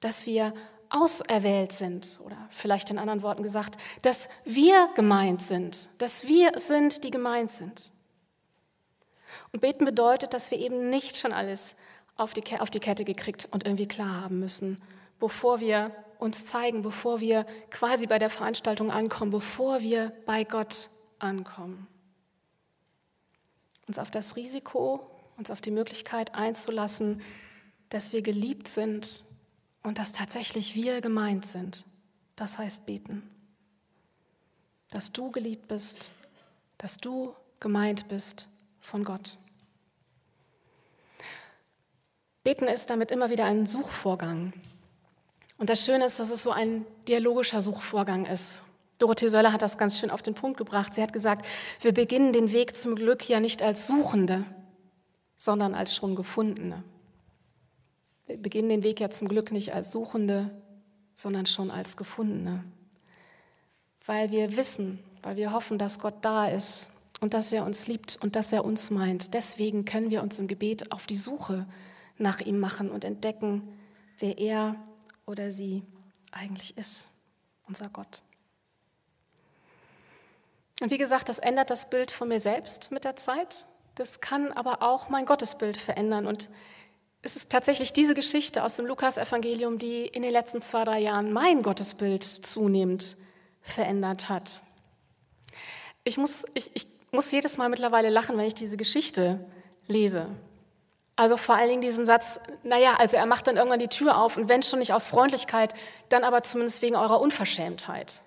dass 0.00 0.26
wir 0.26 0.52
auserwählt 0.90 1.72
sind 1.72 2.18
oder 2.24 2.36
vielleicht 2.50 2.90
in 2.90 2.98
anderen 2.98 3.22
Worten 3.22 3.42
gesagt, 3.42 3.78
dass 4.02 4.28
wir 4.44 4.88
gemeint 4.94 5.40
sind, 5.40 5.88
dass 5.98 6.26
wir 6.26 6.52
sind, 6.56 7.04
die 7.04 7.10
gemeint 7.10 7.50
sind. 7.50 7.92
Und 9.52 9.60
beten 9.60 9.84
bedeutet, 9.84 10.34
dass 10.34 10.50
wir 10.50 10.58
eben 10.58 10.88
nicht 10.90 11.16
schon 11.16 11.32
alles 11.32 11.76
auf 12.16 12.34
die, 12.34 12.58
auf 12.58 12.70
die 12.70 12.80
Kette 12.80 13.04
gekriegt 13.04 13.48
und 13.52 13.64
irgendwie 13.64 13.86
klar 13.86 14.22
haben 14.22 14.40
müssen, 14.40 14.82
bevor 15.20 15.60
wir 15.60 15.92
uns 16.18 16.46
zeigen, 16.46 16.82
bevor 16.82 17.20
wir 17.20 17.46
quasi 17.70 18.06
bei 18.06 18.18
der 18.18 18.30
Veranstaltung 18.30 18.90
ankommen, 18.90 19.30
bevor 19.30 19.80
wir 19.80 20.12
bei 20.26 20.42
Gott 20.42 20.88
ankommen. 21.20 21.86
Uns 23.86 23.98
auf 24.00 24.10
das 24.10 24.34
Risiko 24.34 25.08
uns 25.38 25.50
auf 25.50 25.60
die 25.60 25.70
Möglichkeit 25.70 26.34
einzulassen, 26.34 27.22
dass 27.88 28.12
wir 28.12 28.22
geliebt 28.22 28.68
sind 28.68 29.24
und 29.82 29.98
dass 29.98 30.12
tatsächlich 30.12 30.74
wir 30.74 31.00
gemeint 31.00 31.46
sind. 31.46 31.84
Das 32.36 32.58
heißt 32.58 32.84
beten. 32.86 33.22
Dass 34.90 35.12
du 35.12 35.30
geliebt 35.30 35.68
bist, 35.68 36.12
dass 36.76 36.98
du 36.98 37.34
gemeint 37.60 38.08
bist 38.08 38.48
von 38.80 39.04
Gott. 39.04 39.38
Beten 42.44 42.66
ist 42.66 42.90
damit 42.90 43.10
immer 43.10 43.30
wieder 43.30 43.44
ein 43.44 43.66
Suchvorgang. 43.66 44.52
Und 45.58 45.70
das 45.70 45.84
Schöne 45.84 46.06
ist, 46.06 46.18
dass 46.18 46.30
es 46.30 46.42
so 46.42 46.50
ein 46.50 46.86
dialogischer 47.06 47.62
Suchvorgang 47.62 48.26
ist. 48.26 48.62
Dorothee 48.98 49.28
Söller 49.28 49.52
hat 49.52 49.62
das 49.62 49.78
ganz 49.78 49.98
schön 49.98 50.10
auf 50.10 50.22
den 50.22 50.34
Punkt 50.34 50.56
gebracht. 50.56 50.94
Sie 50.94 51.02
hat 51.02 51.12
gesagt, 51.12 51.46
wir 51.80 51.92
beginnen 51.92 52.32
den 52.32 52.52
Weg 52.52 52.76
zum 52.76 52.96
Glück 52.96 53.28
ja 53.28 53.40
nicht 53.40 53.62
als 53.62 53.86
Suchende, 53.86 54.44
sondern 55.38 55.74
als 55.74 55.94
schon 55.94 56.16
Gefundene. 56.16 56.82
Wir 58.26 58.36
beginnen 58.36 58.68
den 58.68 58.84
Weg 58.84 59.00
ja 59.00 59.08
zum 59.08 59.28
Glück 59.28 59.52
nicht 59.52 59.72
als 59.72 59.90
Suchende, 59.90 60.50
sondern 61.14 61.46
schon 61.46 61.70
als 61.70 61.96
Gefundene. 61.96 62.62
Weil 64.04 64.30
wir 64.30 64.56
wissen, 64.56 64.98
weil 65.22 65.36
wir 65.36 65.52
hoffen, 65.52 65.78
dass 65.78 65.98
Gott 65.98 66.16
da 66.20 66.48
ist 66.48 66.90
und 67.20 67.32
dass 67.32 67.52
er 67.52 67.64
uns 67.64 67.86
liebt 67.86 68.18
und 68.20 68.36
dass 68.36 68.52
er 68.52 68.64
uns 68.64 68.90
meint. 68.90 69.32
Deswegen 69.32 69.84
können 69.84 70.10
wir 70.10 70.22
uns 70.22 70.38
im 70.38 70.48
Gebet 70.48 70.92
auf 70.92 71.06
die 71.06 71.16
Suche 71.16 71.66
nach 72.18 72.40
ihm 72.40 72.58
machen 72.58 72.90
und 72.90 73.04
entdecken, 73.04 73.62
wer 74.18 74.38
er 74.38 74.76
oder 75.24 75.50
sie 75.52 75.82
eigentlich 76.32 76.76
ist, 76.76 77.10
unser 77.66 77.88
Gott. 77.88 78.22
Und 80.80 80.90
wie 80.90 80.98
gesagt, 80.98 81.28
das 81.28 81.38
ändert 81.38 81.70
das 81.70 81.90
Bild 81.90 82.10
von 82.10 82.28
mir 82.28 82.40
selbst 82.40 82.92
mit 82.92 83.04
der 83.04 83.16
Zeit. 83.16 83.66
Das 83.98 84.20
kann 84.20 84.52
aber 84.52 84.80
auch 84.80 85.08
mein 85.08 85.26
Gottesbild 85.26 85.76
verändern. 85.76 86.28
Und 86.28 86.48
es 87.20 87.34
ist 87.34 87.50
tatsächlich 87.50 87.92
diese 87.92 88.14
Geschichte 88.14 88.62
aus 88.62 88.76
dem 88.76 88.86
Lukas-Evangelium, 88.86 89.78
die 89.78 90.06
in 90.06 90.22
den 90.22 90.30
letzten 90.30 90.62
zwei, 90.62 90.84
drei 90.84 91.00
Jahren 91.00 91.32
mein 91.32 91.64
Gottesbild 91.64 92.22
zunehmend 92.22 93.16
verändert 93.60 94.28
hat. 94.28 94.62
Ich 96.04 96.16
muss, 96.16 96.46
ich, 96.54 96.70
ich 96.74 96.86
muss 97.10 97.32
jedes 97.32 97.58
Mal 97.58 97.68
mittlerweile 97.68 98.08
lachen, 98.08 98.38
wenn 98.38 98.46
ich 98.46 98.54
diese 98.54 98.76
Geschichte 98.76 99.44
lese. 99.88 100.28
Also 101.16 101.36
vor 101.36 101.56
allen 101.56 101.68
Dingen 101.68 101.82
diesen 101.82 102.06
Satz, 102.06 102.38
naja, 102.62 102.94
also 102.98 103.16
er 103.16 103.26
macht 103.26 103.48
dann 103.48 103.56
irgendwann 103.56 103.80
die 103.80 103.88
Tür 103.88 104.16
auf 104.16 104.36
und 104.36 104.48
wenn 104.48 104.62
schon 104.62 104.78
nicht 104.78 104.92
aus 104.92 105.08
Freundlichkeit, 105.08 105.74
dann 106.08 106.22
aber 106.22 106.44
zumindest 106.44 106.82
wegen 106.82 106.94
eurer 106.94 107.20
Unverschämtheit. 107.20 108.22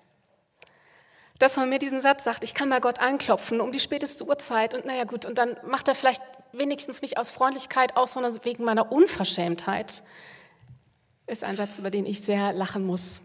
Dass 1.42 1.56
man 1.56 1.68
mir 1.68 1.80
diesen 1.80 2.00
Satz 2.00 2.22
sagt, 2.22 2.44
ich 2.44 2.54
kann 2.54 2.70
bei 2.70 2.78
Gott 2.78 3.00
anklopfen 3.00 3.60
um 3.60 3.72
die 3.72 3.80
späteste 3.80 4.24
Uhrzeit 4.24 4.74
und 4.74 4.84
naja 4.84 5.02
gut, 5.02 5.24
und 5.24 5.38
dann 5.38 5.56
macht 5.66 5.88
er 5.88 5.96
vielleicht 5.96 6.22
wenigstens 6.52 7.02
nicht 7.02 7.18
aus 7.18 7.30
Freundlichkeit 7.30 7.96
aus, 7.96 8.12
sondern 8.12 8.32
wegen 8.44 8.62
meiner 8.62 8.92
Unverschämtheit, 8.92 10.04
ist 11.26 11.42
ein 11.42 11.56
Satz, 11.56 11.80
über 11.80 11.90
den 11.90 12.06
ich 12.06 12.20
sehr 12.20 12.52
lachen 12.52 12.86
muss 12.86 13.22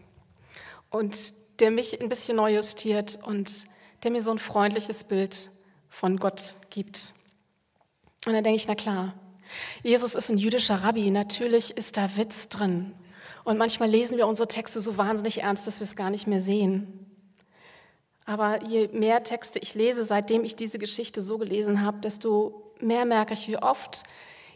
und 0.90 1.16
der 1.60 1.70
mich 1.70 2.00
ein 2.00 2.08
bisschen 2.08 2.34
neu 2.34 2.56
justiert 2.56 3.20
und 3.22 3.66
der 4.02 4.10
mir 4.10 4.20
so 4.20 4.32
ein 4.32 4.40
freundliches 4.40 5.04
Bild 5.04 5.50
von 5.88 6.16
Gott 6.16 6.56
gibt. 6.70 7.12
Und 8.26 8.32
dann 8.32 8.42
denke 8.42 8.56
ich, 8.56 8.66
na 8.66 8.74
klar, 8.74 9.14
Jesus 9.84 10.16
ist 10.16 10.28
ein 10.28 10.38
jüdischer 10.38 10.82
Rabbi, 10.82 11.12
natürlich 11.12 11.76
ist 11.76 11.96
da 11.96 12.16
Witz 12.16 12.48
drin. 12.48 12.96
Und 13.44 13.58
manchmal 13.58 13.88
lesen 13.88 14.16
wir 14.16 14.26
unsere 14.26 14.48
Texte 14.48 14.80
so 14.80 14.96
wahnsinnig 14.96 15.42
ernst, 15.42 15.68
dass 15.68 15.78
wir 15.78 15.84
es 15.84 15.94
gar 15.94 16.10
nicht 16.10 16.26
mehr 16.26 16.40
sehen. 16.40 17.07
Aber 18.28 18.62
je 18.62 18.88
mehr 18.88 19.22
Texte 19.22 19.58
ich 19.58 19.74
lese, 19.74 20.04
seitdem 20.04 20.44
ich 20.44 20.54
diese 20.54 20.78
Geschichte 20.78 21.22
so 21.22 21.38
gelesen 21.38 21.80
habe, 21.80 22.00
desto 22.00 22.74
mehr 22.78 23.06
merke 23.06 23.32
ich, 23.32 23.48
wie 23.48 23.56
oft 23.56 24.02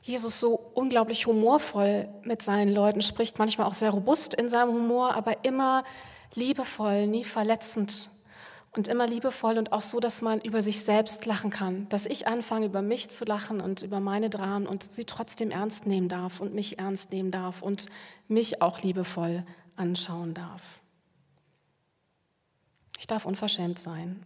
Jesus 0.03 0.41
so 0.41 0.61
unglaublich 0.75 1.27
humorvoll 1.27 2.07
mit 2.23 2.43
seinen 2.43 2.69
Leuten 2.75 3.01
spricht, 3.01 3.39
manchmal 3.39 3.67
auch 3.67 3.73
sehr 3.73 3.89
robust 3.89 4.35
in 4.35 4.51
seinem 4.51 4.75
Humor, 4.75 5.15
aber 5.15 5.43
immer 5.47 5.85
liebevoll, 6.35 7.07
nie 7.07 7.25
verletzend. 7.25 8.11
Und 8.77 8.89
immer 8.89 9.07
liebevoll 9.07 9.57
und 9.57 9.73
auch 9.73 9.83
so, 9.83 10.01
dass 10.01 10.21
man 10.21 10.43
über 10.43 10.61
sich 10.61 10.81
selbst 10.81 11.25
lachen 11.25 11.49
kann, 11.49 11.89
dass 11.89 12.05
ich 12.05 12.27
anfange, 12.29 12.67
über 12.67 12.83
mich 12.83 13.09
zu 13.09 13.25
lachen 13.25 13.63
und 13.63 13.83
über 13.83 14.01
meine 14.01 14.29
Dramen 14.29 14.67
und 14.67 14.83
sie 14.83 15.05
trotzdem 15.05 15.51
ernst 15.51 15.87
nehmen 15.87 16.09
darf 16.09 16.43
und 16.43 16.55
mich 16.55 16.79
ernst 16.79 17.11
nehmen 17.11 17.31
darf 17.31 17.63
und 17.63 17.87
mich 18.29 18.61
auch 18.61 18.83
liebevoll 18.83 19.47
anschauen 19.77 20.35
darf. 20.35 20.82
Ich 23.03 23.09
darf 23.09 23.27
unverschämt 23.27 23.81
sein. 23.81 24.25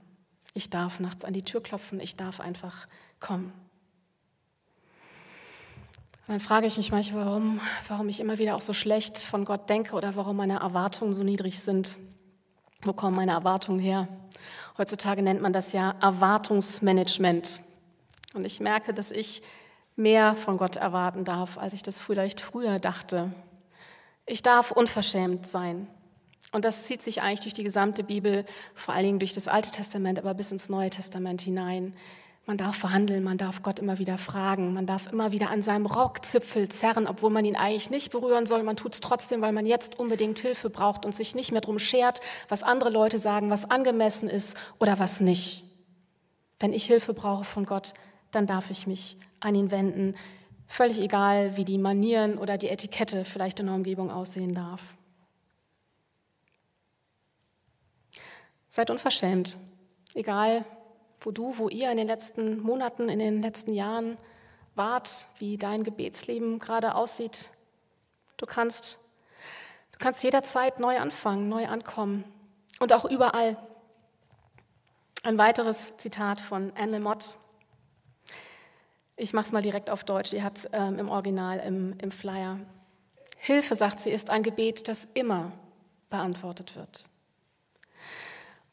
Ich 0.52 0.68
darf 0.68 1.00
nachts 1.00 1.24
an 1.24 1.32
die 1.32 1.42
Tür 1.42 1.62
klopfen. 1.62 1.98
Ich 1.98 2.14
darf 2.14 2.40
einfach 2.40 2.86
kommen. 3.20 3.54
Und 6.26 6.34
dann 6.34 6.40
frage 6.40 6.66
ich 6.66 6.76
mich 6.76 6.92
manchmal, 6.92 7.24
warum, 7.24 7.58
warum 7.88 8.10
ich 8.10 8.20
immer 8.20 8.36
wieder 8.36 8.54
auch 8.54 8.60
so 8.60 8.74
schlecht 8.74 9.16
von 9.16 9.46
Gott 9.46 9.70
denke 9.70 9.96
oder 9.96 10.14
warum 10.14 10.36
meine 10.36 10.58
Erwartungen 10.58 11.14
so 11.14 11.22
niedrig 11.22 11.58
sind. 11.58 11.96
Wo 12.82 12.92
kommen 12.92 13.16
meine 13.16 13.32
Erwartungen 13.32 13.78
her? 13.78 14.08
Heutzutage 14.76 15.22
nennt 15.22 15.40
man 15.40 15.54
das 15.54 15.72
ja 15.72 15.94
Erwartungsmanagement. 16.02 17.62
Und 18.34 18.44
ich 18.44 18.60
merke, 18.60 18.92
dass 18.92 19.10
ich 19.10 19.40
mehr 19.96 20.36
von 20.36 20.58
Gott 20.58 20.76
erwarten 20.76 21.24
darf, 21.24 21.56
als 21.56 21.72
ich 21.72 21.82
das 21.82 21.98
vielleicht 21.98 22.42
früher 22.42 22.78
dachte. 22.78 23.32
Ich 24.26 24.42
darf 24.42 24.70
unverschämt 24.70 25.46
sein. 25.46 25.88
Und 26.52 26.64
das 26.64 26.84
zieht 26.84 27.02
sich 27.02 27.22
eigentlich 27.22 27.40
durch 27.40 27.54
die 27.54 27.64
gesamte 27.64 28.04
Bibel, 28.04 28.44
vor 28.74 28.94
allen 28.94 29.04
Dingen 29.04 29.18
durch 29.18 29.34
das 29.34 29.48
Alte 29.48 29.70
Testament, 29.70 30.18
aber 30.18 30.34
bis 30.34 30.52
ins 30.52 30.68
Neue 30.68 30.90
Testament 30.90 31.40
hinein. 31.40 31.94
Man 32.48 32.58
darf 32.58 32.76
verhandeln, 32.76 33.24
man 33.24 33.38
darf 33.38 33.64
Gott 33.64 33.80
immer 33.80 33.98
wieder 33.98 34.18
fragen, 34.18 34.72
man 34.72 34.86
darf 34.86 35.10
immer 35.10 35.32
wieder 35.32 35.50
an 35.50 35.62
seinem 35.62 35.84
Rockzipfel 35.84 36.68
zerren, 36.68 37.08
obwohl 37.08 37.30
man 37.30 37.44
ihn 37.44 37.56
eigentlich 37.56 37.90
nicht 37.90 38.12
berühren 38.12 38.46
soll. 38.46 38.62
Man 38.62 38.76
tut 38.76 38.94
es 38.94 39.00
trotzdem, 39.00 39.40
weil 39.40 39.50
man 39.52 39.66
jetzt 39.66 39.98
unbedingt 39.98 40.38
Hilfe 40.38 40.70
braucht 40.70 41.04
und 41.04 41.12
sich 41.12 41.34
nicht 41.34 41.50
mehr 41.50 41.60
darum 41.60 41.80
schert, 41.80 42.20
was 42.48 42.62
andere 42.62 42.90
Leute 42.90 43.18
sagen, 43.18 43.50
was 43.50 43.68
angemessen 43.68 44.30
ist 44.30 44.56
oder 44.78 45.00
was 45.00 45.20
nicht. 45.20 45.64
Wenn 46.60 46.72
ich 46.72 46.84
Hilfe 46.84 47.14
brauche 47.14 47.44
von 47.44 47.66
Gott, 47.66 47.94
dann 48.30 48.46
darf 48.46 48.70
ich 48.70 48.86
mich 48.86 49.16
an 49.40 49.56
ihn 49.56 49.72
wenden, 49.72 50.14
völlig 50.68 51.00
egal, 51.00 51.56
wie 51.56 51.64
die 51.64 51.78
Manieren 51.78 52.38
oder 52.38 52.58
die 52.58 52.68
Etikette 52.68 53.24
vielleicht 53.24 53.58
in 53.58 53.66
der 53.66 53.74
Umgebung 53.74 54.12
aussehen 54.12 54.54
darf. 54.54 54.96
Seid 58.76 58.90
unverschämt, 58.90 59.56
egal 60.12 60.66
wo 61.22 61.30
du, 61.30 61.56
wo 61.56 61.70
ihr 61.70 61.90
in 61.90 61.96
den 61.96 62.06
letzten 62.06 62.60
Monaten, 62.60 63.08
in 63.08 63.18
den 63.18 63.40
letzten 63.40 63.72
Jahren 63.72 64.18
wart, 64.74 65.28
wie 65.38 65.56
dein 65.56 65.82
Gebetsleben 65.82 66.58
gerade 66.58 66.94
aussieht. 66.94 67.48
Du 68.36 68.44
kannst, 68.44 68.98
du 69.92 69.98
kannst 69.98 70.22
jederzeit 70.22 70.78
neu 70.78 70.98
anfangen, 70.98 71.48
neu 71.48 71.66
ankommen 71.66 72.24
und 72.78 72.92
auch 72.92 73.06
überall. 73.06 73.56
Ein 75.22 75.38
weiteres 75.38 75.96
Zitat 75.96 76.38
von 76.38 76.70
Anne 76.76 77.00
Mott. 77.00 77.38
Ich 79.16 79.32
mache 79.32 79.46
es 79.46 79.52
mal 79.52 79.62
direkt 79.62 79.88
auf 79.88 80.04
Deutsch, 80.04 80.34
ihr 80.34 80.44
habt 80.44 80.58
es 80.58 80.68
ähm, 80.74 80.98
im 80.98 81.08
Original 81.08 81.60
im, 81.60 81.98
im 81.98 82.10
Flyer. 82.10 82.60
Hilfe, 83.38 83.74
sagt 83.74 84.02
sie, 84.02 84.10
ist 84.10 84.28
ein 84.28 84.42
Gebet, 84.42 84.86
das 84.86 85.06
immer 85.14 85.52
beantwortet 86.10 86.76
wird. 86.76 87.08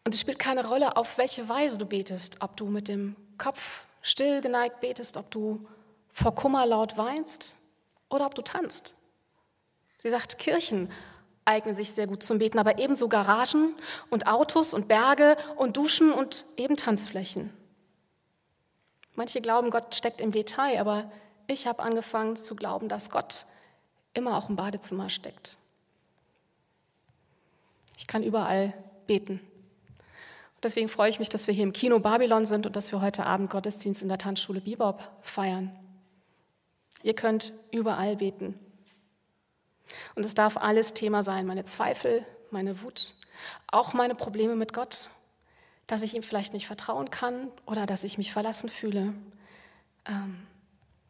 Und 0.03 0.13
es 0.13 0.21
spielt 0.21 0.39
keine 0.39 0.67
Rolle, 0.67 0.97
auf 0.97 1.17
welche 1.17 1.47
Weise 1.47 1.77
du 1.77 1.85
betest, 1.85 2.37
ob 2.41 2.57
du 2.57 2.65
mit 2.65 2.87
dem 2.87 3.15
Kopf 3.37 3.85
still 4.01 4.41
geneigt 4.41 4.79
betest, 4.81 5.17
ob 5.17 5.31
du 5.31 5.65
vor 6.11 6.35
Kummer 6.35 6.65
laut 6.65 6.97
weinst 6.97 7.55
oder 8.09 8.25
ob 8.25 8.35
du 8.35 8.41
tanzt. 8.41 8.95
Sie 9.97 10.09
sagt, 10.09 10.37
Kirchen 10.37 10.91
eignen 11.45 11.75
sich 11.75 11.91
sehr 11.91 12.07
gut 12.07 12.23
zum 12.23 12.39
Beten, 12.39 12.59
aber 12.59 12.77
ebenso 12.77 13.07
Garagen 13.07 13.75
und 14.09 14.27
Autos 14.27 14.73
und 14.73 14.87
Berge 14.87 15.37
und 15.55 15.77
Duschen 15.77 16.11
und 16.11 16.45
eben 16.57 16.75
Tanzflächen. 16.75 17.51
Manche 19.15 19.41
glauben, 19.41 19.69
Gott 19.69 19.95
steckt 19.95 20.21
im 20.21 20.31
Detail, 20.31 20.79
aber 20.79 21.11
ich 21.47 21.67
habe 21.67 21.83
angefangen 21.83 22.35
zu 22.35 22.55
glauben, 22.55 22.89
dass 22.89 23.09
Gott 23.09 23.45
immer 24.13 24.37
auch 24.37 24.49
im 24.49 24.55
Badezimmer 24.55 25.09
steckt. 25.09 25.57
Ich 27.97 28.07
kann 28.07 28.23
überall 28.23 28.73
beten. 29.07 29.39
Deswegen 30.63 30.87
freue 30.87 31.09
ich 31.09 31.19
mich, 31.19 31.29
dass 31.29 31.47
wir 31.47 31.53
hier 31.53 31.63
im 31.63 31.73
Kino 31.73 31.99
Babylon 31.99 32.45
sind 32.45 32.65
und 32.65 32.75
dass 32.75 32.91
wir 32.91 33.01
heute 33.01 33.25
Abend 33.25 33.49
Gottesdienst 33.49 34.01
in 34.01 34.07
der 34.07 34.17
Tanzschule 34.17 34.61
Bebop 34.61 35.01
feiern. 35.21 35.71
Ihr 37.03 37.13
könnt 37.13 37.53
überall 37.71 38.15
beten. 38.15 38.57
Und 40.15 40.23
es 40.23 40.33
darf 40.33 40.55
alles 40.55 40.93
Thema 40.93 41.21
sein, 41.21 41.45
meine 41.45 41.65
Zweifel, 41.65 42.25
meine 42.49 42.81
Wut, 42.81 43.13
auch 43.67 43.93
meine 43.93 44.15
Probleme 44.15 44.55
mit 44.55 44.73
Gott, 44.73 45.09
dass 45.85 46.01
ich 46.01 46.15
ihm 46.15 46.23
vielleicht 46.23 46.53
nicht 46.53 46.67
vertrauen 46.67 47.09
kann 47.09 47.51
oder 47.65 47.85
dass 47.85 48.05
ich 48.05 48.17
mich 48.17 48.31
verlassen 48.31 48.69
fühle, 48.69 49.13
ähm, 50.05 50.47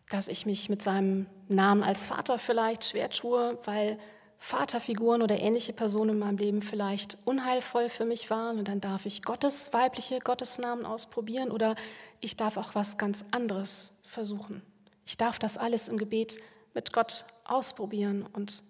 dass 0.10 0.28
ich 0.28 0.48
mich 0.48 0.68
mit 0.68 0.82
seinem 0.82 1.28
Namen 1.48 1.84
als 1.84 2.08
Vater 2.08 2.39
vielleicht 2.39 2.86
schwer 2.86 3.12
tue, 3.12 3.60
weil 3.66 4.00
Vaterfiguren 4.43 5.21
oder 5.21 5.39
ähnliche 5.39 5.71
Personen 5.71 6.10
in 6.10 6.19
meinem 6.19 6.38
Leben 6.38 6.62
vielleicht 6.62 7.17
unheilvoll 7.23 7.88
für 7.88 8.03
mich 8.03 8.29
waren 8.29 8.60
und 8.60 8.67
dann 8.67 8.82
darf 8.82 9.06
ich 9.06 9.21
Gottes 9.21 9.71
weibliche 9.71 10.19
Gottesnamen 10.19 10.86
ausprobieren 10.86 11.49
oder 11.49 11.77
ich 12.19 12.36
darf 12.36 12.58
auch 12.58 12.75
was 12.75 12.97
ganz 12.97 13.23
anderes 13.32 13.93
versuchen. 14.03 14.62
Ich 15.06 15.15
darf 15.15 15.39
das 15.39 15.58
alles 15.58 15.88
im 15.88 15.95
Gebet 15.95 16.41
mit 16.73 16.91
Gott 16.91 17.23
ausprobieren 17.45 18.27
und 18.34 18.63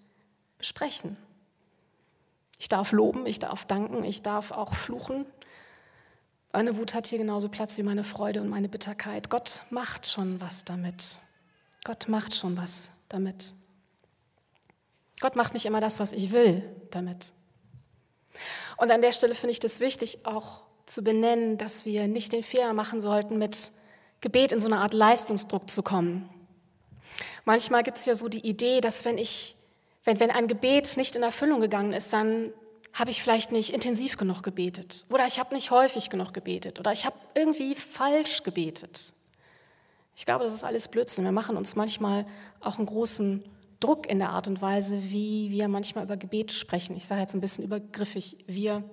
besprechen. 0.59 1.17
Ich 2.59 2.69
darf 2.69 2.91
loben, 2.91 3.25
ich 3.25 3.39
darf 3.39 3.65
danken, 3.65 4.03
ich 4.03 4.21
darf 4.21 4.51
auch 4.51 4.75
fluchen. 4.75 5.25
Meine 6.51 6.77
Wut 6.77 6.93
hat 6.93 7.07
hier 7.07 7.17
genauso 7.17 7.49
Platz 7.49 7.79
wie 7.79 7.83
meine 7.83 8.03
Freude 8.03 8.41
und 8.41 8.49
meine 8.49 8.69
Bitterkeit. 8.69 9.31
Gott 9.31 9.63
macht 9.71 10.05
schon 10.05 10.39
was 10.39 10.65
damit. 10.65 11.17
Gott 11.83 12.07
macht 12.09 12.36
schon 12.36 12.57
was 12.57 12.91
damit. 13.09 13.55
Gott 15.23 15.38
macht 15.38 15.53
nicht 15.53 15.65
immer 15.65 15.79
das, 15.79 16.01
was 16.01 16.12
ich 16.12 16.34
will 16.34 16.69
damit. 16.91 17.32
Und 18.76 18.91
an 18.91 19.01
der 19.01 19.13
Stelle 19.13 19.36
finde 19.36 19.51
ich 19.51 19.61
das 19.61 19.80
wichtig, 19.80 20.26
auch 20.26 20.63
zu 20.86 21.01
benennen, 21.01 21.57
dass 21.57 21.86
wir 21.86 22.09
nicht 22.09 22.34
den 22.34 22.43
Fehler 22.43 22.74
machen 22.74 22.99
sollten, 22.99 23.38
mit 23.38 23.71
Gebet 24.19 24.51
in 24.51 24.59
so 24.59 24.67
eine 24.67 24.80
Art 24.80 24.93
Leistungsdruck 24.93 25.69
zu 25.69 25.82
kommen. 25.82 26.28
Manchmal 27.45 27.84
gibt 27.84 27.99
es 27.99 28.05
ja 28.05 28.15
so 28.15 28.28
die 28.28 28.45
Idee, 28.45 28.82
dass 28.82 29.05
wenn 29.05 29.17
ich, 29.17 29.55
wenn, 30.03 30.19
wenn 30.19 30.30
ein 30.30 30.47
Gebet 30.47 30.97
nicht 30.97 31.15
in 31.15 31.24
Erfüllung 31.24 31.61
gegangen 31.61 31.93
ist, 31.93 32.11
dann 32.11 32.51
habe 32.91 33.09
ich 33.09 33.21
vielleicht 33.21 33.53
nicht 33.53 33.69
intensiv 33.69 34.17
genug 34.17 34.43
gebetet 34.43 35.05
oder 35.09 35.26
ich 35.26 35.39
habe 35.39 35.55
nicht 35.55 35.71
häufig 35.71 36.09
genug 36.09 36.34
gebetet 36.34 36.82
oder 36.82 36.91
ich 36.91 37.05
habe 37.05 37.15
irgendwie 37.34 37.76
falsch 37.76 38.43
gebetet. 38.43 39.13
Ich 40.17 40.26
glaube, 40.26 40.43
das 40.43 40.53
ist 40.53 40.65
alles 40.65 40.89
Blödsinn. 40.89 41.24
Wir 41.24 41.32
machen 41.32 41.55
uns 41.55 41.78
manchmal 41.78 42.26
auch 42.59 42.78
einen 42.78 42.88
großen 42.88 43.45
Druck 43.84 44.09
in 44.09 44.19
der 44.19 44.29
Art 44.29 44.47
und 44.47 44.61
Weise, 44.61 45.11
wie 45.11 45.51
wir 45.51 45.67
manchmal 45.67 46.05
über 46.05 46.15
Gebet 46.17 46.51
sprechen. 46.51 46.95
Ich 46.95 47.05
sage 47.05 47.21
jetzt 47.21 47.34
ein 47.34 47.41
bisschen 47.41 47.65
übergriffig 47.65 48.38
wir. 48.47 48.84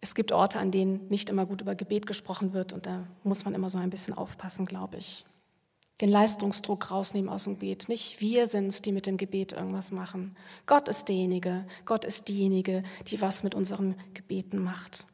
Es 0.00 0.14
gibt 0.14 0.30
Orte, 0.30 0.60
an 0.60 0.70
denen 0.70 1.08
nicht 1.08 1.30
immer 1.30 1.46
gut 1.46 1.60
über 1.62 1.74
Gebet 1.74 2.06
gesprochen 2.06 2.52
wird 2.52 2.72
und 2.72 2.86
da 2.86 3.08
muss 3.24 3.44
man 3.44 3.54
immer 3.54 3.68
so 3.68 3.78
ein 3.78 3.90
bisschen 3.90 4.14
aufpassen, 4.14 4.66
glaube 4.66 4.98
ich. 4.98 5.24
den 6.00 6.10
Leistungsdruck 6.10 6.90
rausnehmen 6.90 7.28
aus 7.28 7.44
dem 7.44 7.54
Gebet. 7.54 7.88
Nicht 7.88 8.20
wir 8.20 8.46
sind 8.46 8.68
es, 8.68 8.82
die 8.82 8.92
mit 8.92 9.06
dem 9.06 9.16
Gebet 9.16 9.52
irgendwas 9.52 9.90
machen. 9.90 10.36
Gott 10.66 10.88
ist 10.88 11.08
derjenige, 11.08 11.66
Gott 11.84 12.04
ist 12.04 12.28
diejenige, 12.28 12.84
die 13.08 13.20
was 13.20 13.42
mit 13.42 13.54
unserem 13.54 13.96
Gebeten 14.14 14.58
macht. 14.58 15.06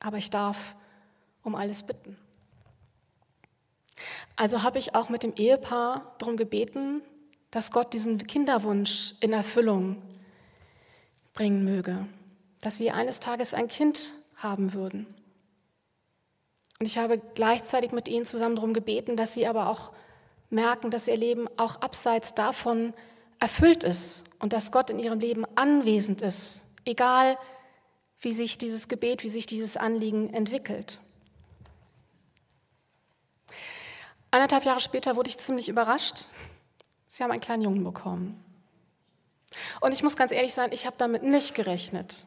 Aber 0.00 0.18
ich 0.18 0.30
darf 0.30 0.74
um 1.42 1.54
alles 1.54 1.84
bitten. 1.84 2.16
Also 4.34 4.62
habe 4.62 4.78
ich 4.78 4.94
auch 4.94 5.08
mit 5.08 5.22
dem 5.22 5.34
Ehepaar 5.34 6.16
darum 6.18 6.36
gebeten, 6.36 7.02
dass 7.50 7.70
Gott 7.70 7.92
diesen 7.92 8.26
Kinderwunsch 8.26 9.14
in 9.20 9.32
Erfüllung 9.32 10.02
bringen 11.32 11.64
möge, 11.64 12.06
dass 12.60 12.78
sie 12.78 12.90
eines 12.90 13.20
Tages 13.20 13.54
ein 13.54 13.68
Kind 13.68 14.12
haben 14.36 14.72
würden. 14.72 15.06
Und 16.78 16.86
ich 16.86 16.98
habe 16.98 17.18
gleichzeitig 17.34 17.92
mit 17.92 18.08
ihnen 18.08 18.26
zusammen 18.26 18.56
darum 18.56 18.74
gebeten, 18.74 19.16
dass 19.16 19.34
sie 19.34 19.46
aber 19.46 19.68
auch 19.68 19.92
merken, 20.50 20.90
dass 20.90 21.08
ihr 21.08 21.16
Leben 21.16 21.48
auch 21.56 21.80
abseits 21.80 22.34
davon 22.34 22.92
erfüllt 23.38 23.84
ist 23.84 24.24
und 24.38 24.52
dass 24.52 24.72
Gott 24.72 24.90
in 24.90 24.98
ihrem 24.98 25.20
Leben 25.20 25.44
anwesend 25.54 26.22
ist, 26.22 26.62
egal 26.84 27.38
wie 28.20 28.32
sich 28.32 28.58
dieses 28.58 28.88
Gebet, 28.88 29.22
wie 29.22 29.28
sich 29.28 29.46
dieses 29.46 29.76
Anliegen 29.76 30.32
entwickelt. 30.32 31.00
Eineinhalb 34.30 34.64
Jahre 34.64 34.80
später 34.80 35.16
wurde 35.16 35.30
ich 35.30 35.38
ziemlich 35.38 35.68
überrascht. 35.68 36.26
Sie 37.06 37.22
haben 37.22 37.30
einen 37.30 37.40
kleinen 37.40 37.62
Jungen 37.62 37.84
bekommen. 37.84 38.42
Und 39.80 39.92
ich 39.92 40.02
muss 40.02 40.16
ganz 40.16 40.32
ehrlich 40.32 40.52
sein, 40.52 40.70
ich 40.72 40.86
habe 40.86 40.96
damit 40.98 41.22
nicht 41.22 41.54
gerechnet. 41.54 42.26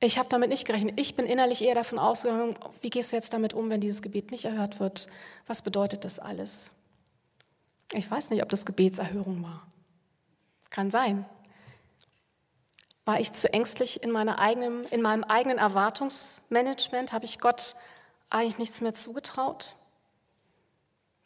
Ich 0.00 0.18
habe 0.18 0.28
damit 0.28 0.48
nicht 0.48 0.66
gerechnet. 0.66 0.98
Ich 0.98 1.14
bin 1.14 1.26
innerlich 1.26 1.62
eher 1.62 1.74
davon 1.74 1.98
ausgegangen, 1.98 2.56
wie 2.80 2.90
gehst 2.90 3.12
du 3.12 3.16
jetzt 3.16 3.32
damit 3.32 3.54
um, 3.54 3.70
wenn 3.70 3.80
dieses 3.80 4.02
Gebet 4.02 4.30
nicht 4.30 4.44
erhört 4.44 4.80
wird? 4.80 5.08
Was 5.46 5.62
bedeutet 5.62 6.04
das 6.04 6.18
alles? 6.18 6.72
Ich 7.92 8.10
weiß 8.10 8.30
nicht, 8.30 8.42
ob 8.42 8.48
das 8.48 8.66
Gebetserhörung 8.66 9.42
war. 9.42 9.66
Kann 10.70 10.90
sein. 10.90 11.24
War 13.04 13.20
ich 13.20 13.32
zu 13.32 13.52
ängstlich 13.52 14.02
in, 14.02 14.10
meiner 14.10 14.38
eigenen, 14.38 14.82
in 14.84 15.02
meinem 15.02 15.24
eigenen 15.24 15.58
Erwartungsmanagement? 15.58 17.12
Habe 17.12 17.24
ich 17.24 17.40
Gott 17.40 17.74
eigentlich 18.30 18.58
nichts 18.58 18.80
mehr 18.80 18.94
zugetraut? 18.94 19.76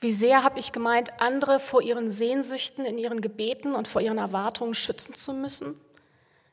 Wie 0.07 0.13
sehr 0.13 0.45
habe 0.45 0.61
ich 0.61 0.71
gemeint, 0.71 1.21
andere 1.21 1.59
vor 1.59 1.83
ihren 1.83 2.11
Sehnsüchten, 2.11 2.85
in 2.85 2.97
ihren 2.97 3.21
Gebeten 3.21 3.75
und 3.75 3.89
vor 3.89 4.01
ihren 4.01 4.19
Erwartungen 4.19 4.73
schützen 4.73 5.17
zu 5.17 5.33
müssen? 5.33 5.81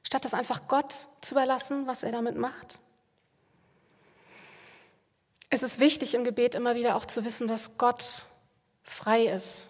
statt 0.02 0.26
das 0.26 0.34
einfach 0.34 0.68
Gott 0.68 1.08
zu 1.22 1.36
überlassen, 1.36 1.86
was 1.86 2.04
er 2.04 2.12
damit 2.12 2.36
macht? 2.36 2.80
Es 5.52 5.62
ist 5.62 5.80
wichtig 5.80 6.16
im 6.16 6.24
Gebet 6.24 6.56
immer 6.56 6.74
wieder 6.74 6.96
auch 6.96 7.06
zu 7.06 7.26
wissen, 7.26 7.48
dass 7.48 7.78
Gott 7.78 8.26
frei 8.84 9.28
ist. 9.28 9.70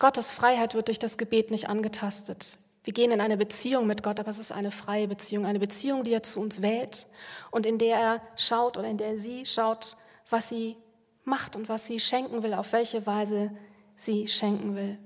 Gottes 0.00 0.32
Freiheit 0.32 0.74
wird 0.74 0.88
durch 0.88 0.98
das 0.98 1.16
Gebet 1.16 1.52
nicht 1.52 1.68
angetastet. 1.68 2.58
Wir 2.82 2.92
gehen 2.92 3.12
in 3.12 3.20
eine 3.20 3.36
Beziehung 3.36 3.86
mit 3.86 4.02
Gott, 4.02 4.20
aber 4.20 4.30
es 4.30 4.38
ist 4.38 4.52
eine 4.52 4.72
freie 4.72 5.08
Beziehung, 5.08 5.46
eine 5.46 5.60
Beziehung, 5.60 6.02
die 6.02 6.12
er 6.12 6.24
zu 6.24 6.40
uns 6.40 6.60
wählt 6.60 7.06
und 7.50 7.66
in 7.66 7.78
der 7.78 7.96
er 7.96 8.22
schaut 8.36 8.76
oder 8.76 8.88
in 8.88 8.98
der 8.98 9.16
sie 9.16 9.46
schaut, 9.46 9.96
was 10.28 10.48
sie 10.48 10.76
macht 11.24 11.56
und 11.56 11.68
was 11.68 11.86
sie 11.86 12.00
schenken 12.00 12.42
will, 12.42 12.54
auf 12.54 12.72
welche 12.72 13.06
Weise 13.06 13.50
sie 13.96 14.28
schenken 14.28 14.76
will. 14.76 14.98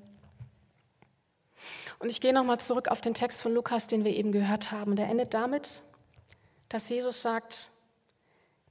Und 1.98 2.10
ich 2.10 2.20
gehe 2.20 2.32
nochmal 2.32 2.60
zurück 2.60 2.88
auf 2.88 3.00
den 3.00 3.14
Text 3.14 3.42
von 3.42 3.52
Lukas, 3.52 3.86
den 3.86 4.04
wir 4.04 4.12
eben 4.12 4.30
gehört 4.30 4.70
haben. 4.70 4.96
Der 4.96 5.08
endet 5.08 5.34
damit, 5.34 5.82
dass 6.68 6.88
Jesus 6.88 7.22
sagt, 7.22 7.70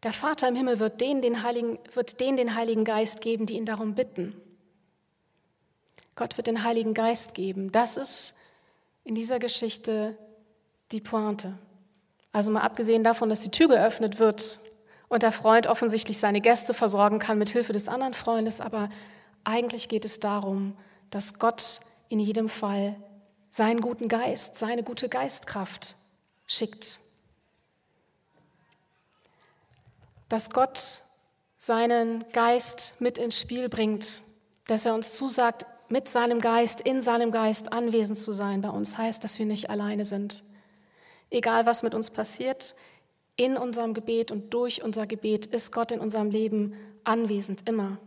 der 0.04 0.14
Vater 0.14 0.48
im 0.48 0.56
Himmel 0.56 0.80
wird 0.80 1.02
denen 1.02 1.22
den 1.22 1.44
Heiligen, 1.44 1.80
wird 1.94 2.22
denen 2.22 2.38
den 2.38 2.56
Heiligen 2.56 2.86
Geist 2.86 3.22
geben, 3.22 3.46
die 3.46 3.56
ihn 3.56 3.66
darum 3.66 3.96
bitten. 3.96 4.40
Gott 6.16 6.38
wird 6.38 6.48
den 6.48 6.64
Heiligen 6.64 6.94
Geist 6.94 7.34
geben. 7.34 7.72
Das 7.72 7.98
ist 7.98 8.36
in 9.04 9.16
dieser 9.16 9.40
Geschichte 9.40 10.18
die 10.92 11.02
Pointe. 11.02 11.58
Also 12.32 12.52
mal 12.52 12.62
abgesehen 12.62 13.04
davon, 13.04 13.30
dass 13.30 13.42
die 13.42 13.52
Tür 13.52 13.68
geöffnet 13.68 14.20
wird 14.20 14.60
und 15.10 15.24
der 15.24 15.32
Freund 15.32 15.68
offensichtlich 15.68 16.20
seine 16.20 16.42
Gäste 16.42 16.74
versorgen 16.74 17.20
kann 17.20 17.38
mit 17.38 17.50
Hilfe 17.50 17.74
des 17.74 17.88
anderen 17.88 18.14
Freundes, 18.14 18.62
aber 18.62 18.90
eigentlich 19.44 19.88
geht 19.90 20.06
es 20.06 20.20
darum, 20.20 20.78
dass 21.10 21.40
Gott 21.40 21.80
in 22.10 22.20
jedem 22.20 22.50
Fall 22.50 22.96
seinen 23.50 23.82
guten 23.82 24.08
Geist, 24.08 24.56
seine 24.56 24.84
gute 24.84 25.10
Geistkraft 25.10 25.96
schickt. 26.46 27.00
Dass 30.30 30.50
Gott 30.50 31.02
seinen 31.58 32.26
Geist 32.34 32.96
mit 33.00 33.18
ins 33.18 33.40
Spiel 33.40 33.70
bringt, 33.70 34.22
dass 34.68 34.86
er 34.86 34.94
uns 34.94 35.14
zusagt, 35.14 35.66
mit 35.90 36.10
seinem 36.10 36.42
Geist, 36.42 36.82
in 36.82 37.02
seinem 37.02 37.32
Geist 37.32 37.72
anwesend 37.72 38.18
zu 38.18 38.34
sein 38.34 38.62
bei 38.62 38.70
uns, 38.70 38.98
heißt, 38.98 39.24
dass 39.24 39.40
wir 39.40 39.46
nicht 39.46 39.70
alleine 39.70 40.04
sind. 40.04 40.44
Egal 41.30 41.66
was 41.66 41.82
mit 41.82 41.96
uns 41.96 42.10
passiert, 42.10 42.76
in 43.38 43.56
unserem 43.56 43.94
Gebet 43.94 44.32
und 44.32 44.54
durch 44.54 44.84
unser 44.84 45.08
Gebet 45.08 45.46
ist 45.46 45.72
Gott 45.72 45.92
in 45.92 46.00
unserem 46.00 46.30
Leben 46.30 46.74
anwesend, 47.04 47.68
immer. 47.70 48.00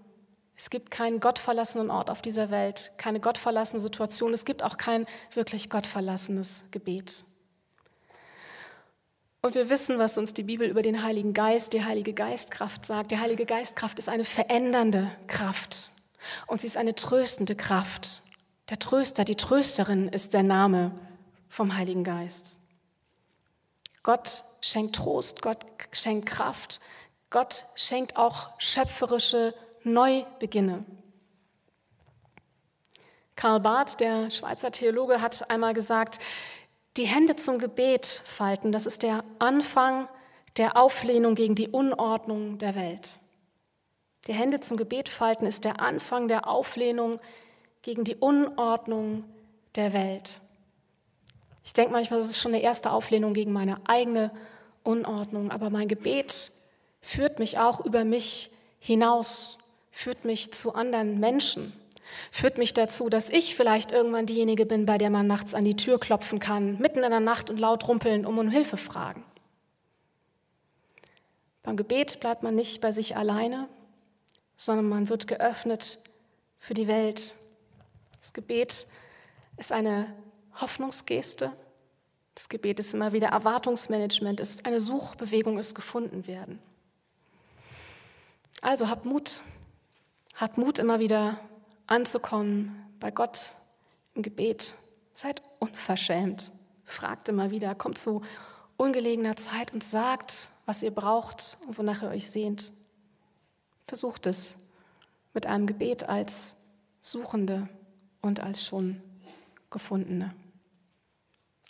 Es 0.57 0.69
gibt 0.69 0.91
keinen 0.91 1.21
gottverlassenen 1.21 1.91
Ort 1.91 2.11
auf 2.11 2.21
dieser 2.21 2.51
Welt, 2.51 2.93
keine 2.99 3.19
gottverlassene 3.19 3.81
Situation. 3.81 4.35
Es 4.35 4.45
gibt 4.45 4.63
auch 4.63 4.77
kein 4.77 5.07
wirklich 5.33 5.71
gottverlassenes 5.71 6.65
Gebet. 6.71 7.25
Und 9.41 9.55
wir 9.55 9.71
wissen, 9.71 9.99
was 9.99 10.19
uns 10.19 10.35
die 10.35 10.43
Bibel 10.43 10.69
über 10.69 10.83
den 10.83 11.03
Heiligen 11.03 11.33
Geist, 11.33 11.73
die 11.73 11.83
Heilige 11.83 12.13
Geistkraft 12.13 12.85
sagt. 12.85 13.11
Die 13.11 13.19
Heilige 13.19 13.47
Geistkraft 13.47 13.99
ist 13.99 14.11
eine 14.11 14.25
verändernde 14.25 15.11
Kraft 15.29 15.93
und 16.47 16.61
sie 16.61 16.67
ist 16.67 16.77
eine 16.77 16.95
tröstende 16.95 17.55
Kraft. 17.55 18.23
Der 18.69 18.79
Tröster, 18.79 19.25
die 19.25 19.37
Trösterin 19.37 20.09
ist 20.09 20.35
der 20.35 20.43
Name 20.43 20.93
vom 21.49 21.75
Heiligen 21.75 22.05
Geist. 22.05 22.61
Gott 24.03 24.45
schenkt 24.61 24.97
Trost, 24.97 25.43
Gott 25.43 25.65
schenkt 25.93 26.27
Kraft, 26.27 26.81
Gott 27.31 27.65
schenkt 27.75 28.17
auch 28.17 28.49
schöpferische 28.59 29.55
neu 29.85 30.25
beginne. 30.39 30.85
Karl 33.37 33.61
Barth, 33.61 34.01
der 34.01 34.31
Schweizer 34.31 34.71
Theologe, 34.71 35.21
hat 35.21 35.51
einmal 35.51 35.75
gesagt, 35.75 36.19
die 36.97 37.07
Hände 37.07 37.37
zum 37.37 37.59
Gebet 37.59 38.07
falten, 38.07 38.73
das 38.73 38.87
ist 38.87 39.03
der 39.03 39.25
Anfang 39.39 40.09
der 40.57 40.77
Auflehnung 40.77 41.35
gegen 41.35 41.55
die 41.55 41.69
Unordnung 41.69 42.59
der 42.59 42.75
Welt. 42.75 43.21
Die 44.27 44.35
Hände 44.35 44.61
zum 44.61 44.77
Gebet 44.77 45.09
falten 45.09 45.47
ist 45.47 45.65
der 45.65 45.81
Anfang 45.81 46.29
der 46.29 46.49
Auflehnung 46.49 47.21
gegen 47.83 48.05
die 48.05 48.17
Unordnung 48.17 49.25
der 49.75 49.93
Welt. 49.93 50.41
Ich 51.65 51.73
denke 51.73 51.93
manchmal, 51.93 52.21
das 52.21 52.31
ist 52.31 52.39
schon 52.39 52.55
eine 52.55 52.63
erste 52.63 52.91
Auflehnung 52.91 53.35
gegen 53.35 53.53
meine 53.53 53.77
eigene 53.87 54.31
Unordnung, 54.83 55.51
aber 55.51 55.71
mein 55.71 55.89
Gebet 55.89 56.53
führt 57.01 57.39
mich 57.39 57.59
auch 57.59 57.85
über 57.85 58.05
mich 58.05 58.51
hinaus 58.79 59.59
führt 59.91 60.25
mich 60.25 60.53
zu 60.53 60.75
anderen 60.75 61.21
Menschen, 61.21 61.73
führt 62.31 62.59
mich 62.59 62.73
dazu, 62.73 63.09
dass 63.09 63.29
ich 63.31 63.55
vielleicht 63.55 63.93
irgendwann 63.93 64.27
diejenige 64.27 64.67
bin, 64.67 64.87
bei 64.87 64.99
der 64.99 65.11
man 65.11 65.27
nachts 65.27 65.55
an 65.55 65.65
die 65.65 65.77
Tür 65.77 66.01
klopfen 66.01 66.39
kann, 66.39 66.79
mitten 66.79 67.03
in 67.03 67.11
der 67.11 67.21
Nacht 67.21 67.51
und 67.51 67.59
laut 67.59 67.87
rumpeln, 67.87 68.25
um 68.25 68.39
um 68.39 68.49
Hilfe 68.49 68.77
fragen. 68.77 69.25
Beim 71.63 71.77
Gebet 71.77 72.21
bleibt 72.21 72.43
man 72.43 72.55
nicht 72.55 72.81
bei 72.81 72.91
sich 72.91 73.17
alleine, 73.17 73.69
sondern 74.57 74.89
man 74.89 75.09
wird 75.09 75.27
geöffnet 75.27 75.99
für 76.59 76.75
die 76.75 76.89
Welt. 76.89 77.35
Das 78.21 78.33
Gebet 78.33 78.87
ist 79.59 79.73
eine 79.73 80.07
Hoffnungsgeste. 80.55 81.53
Das 82.35 82.49
Gebet 82.49 82.81
ist 82.81 82.95
immer 82.95 83.13
wieder 83.13 83.29
Erwartungsmanagement, 83.29 84.41
ist 84.41 84.67
eine 84.67 84.81
Suchbewegung, 84.81 85.59
ist 85.59 85.75
gefunden 85.75 86.27
werden. 86.27 86.59
Also 88.63 88.89
habt 88.89 89.05
Mut, 89.05 89.43
Habt 90.41 90.57
Mut, 90.57 90.79
immer 90.79 91.01
wieder 91.01 91.39
anzukommen 91.87 92.75
bei 92.99 93.11
Gott 93.11 93.57
im 94.15 94.23
Gebet. 94.23 94.75
Seid 95.13 95.43
unverschämt. 95.59 96.51
Fragt 96.87 97.29
immer 97.29 97.51
wieder, 97.51 97.75
kommt 97.75 97.99
zu 97.99 98.23
ungelegener 98.79 99.37
Zeit 99.37 99.75
und 99.75 99.85
sagt, 99.85 100.51
was 100.65 100.83
ihr 100.83 100.93
braucht 100.93 101.59
und 101.67 101.77
wonach 101.77 102.03
ihr 102.03 102.09
euch 102.09 102.31
sehnt. 102.31 102.73
Versucht 103.87 104.25
es 104.25 104.59
mit 105.35 105.45
einem 105.45 105.67
Gebet 105.67 106.09
als 106.09 106.57
Suchende 107.03 107.69
und 108.23 108.41
als 108.41 108.65
schon 108.65 109.03
Gefundene. 109.71 110.35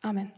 Amen. 0.02 0.28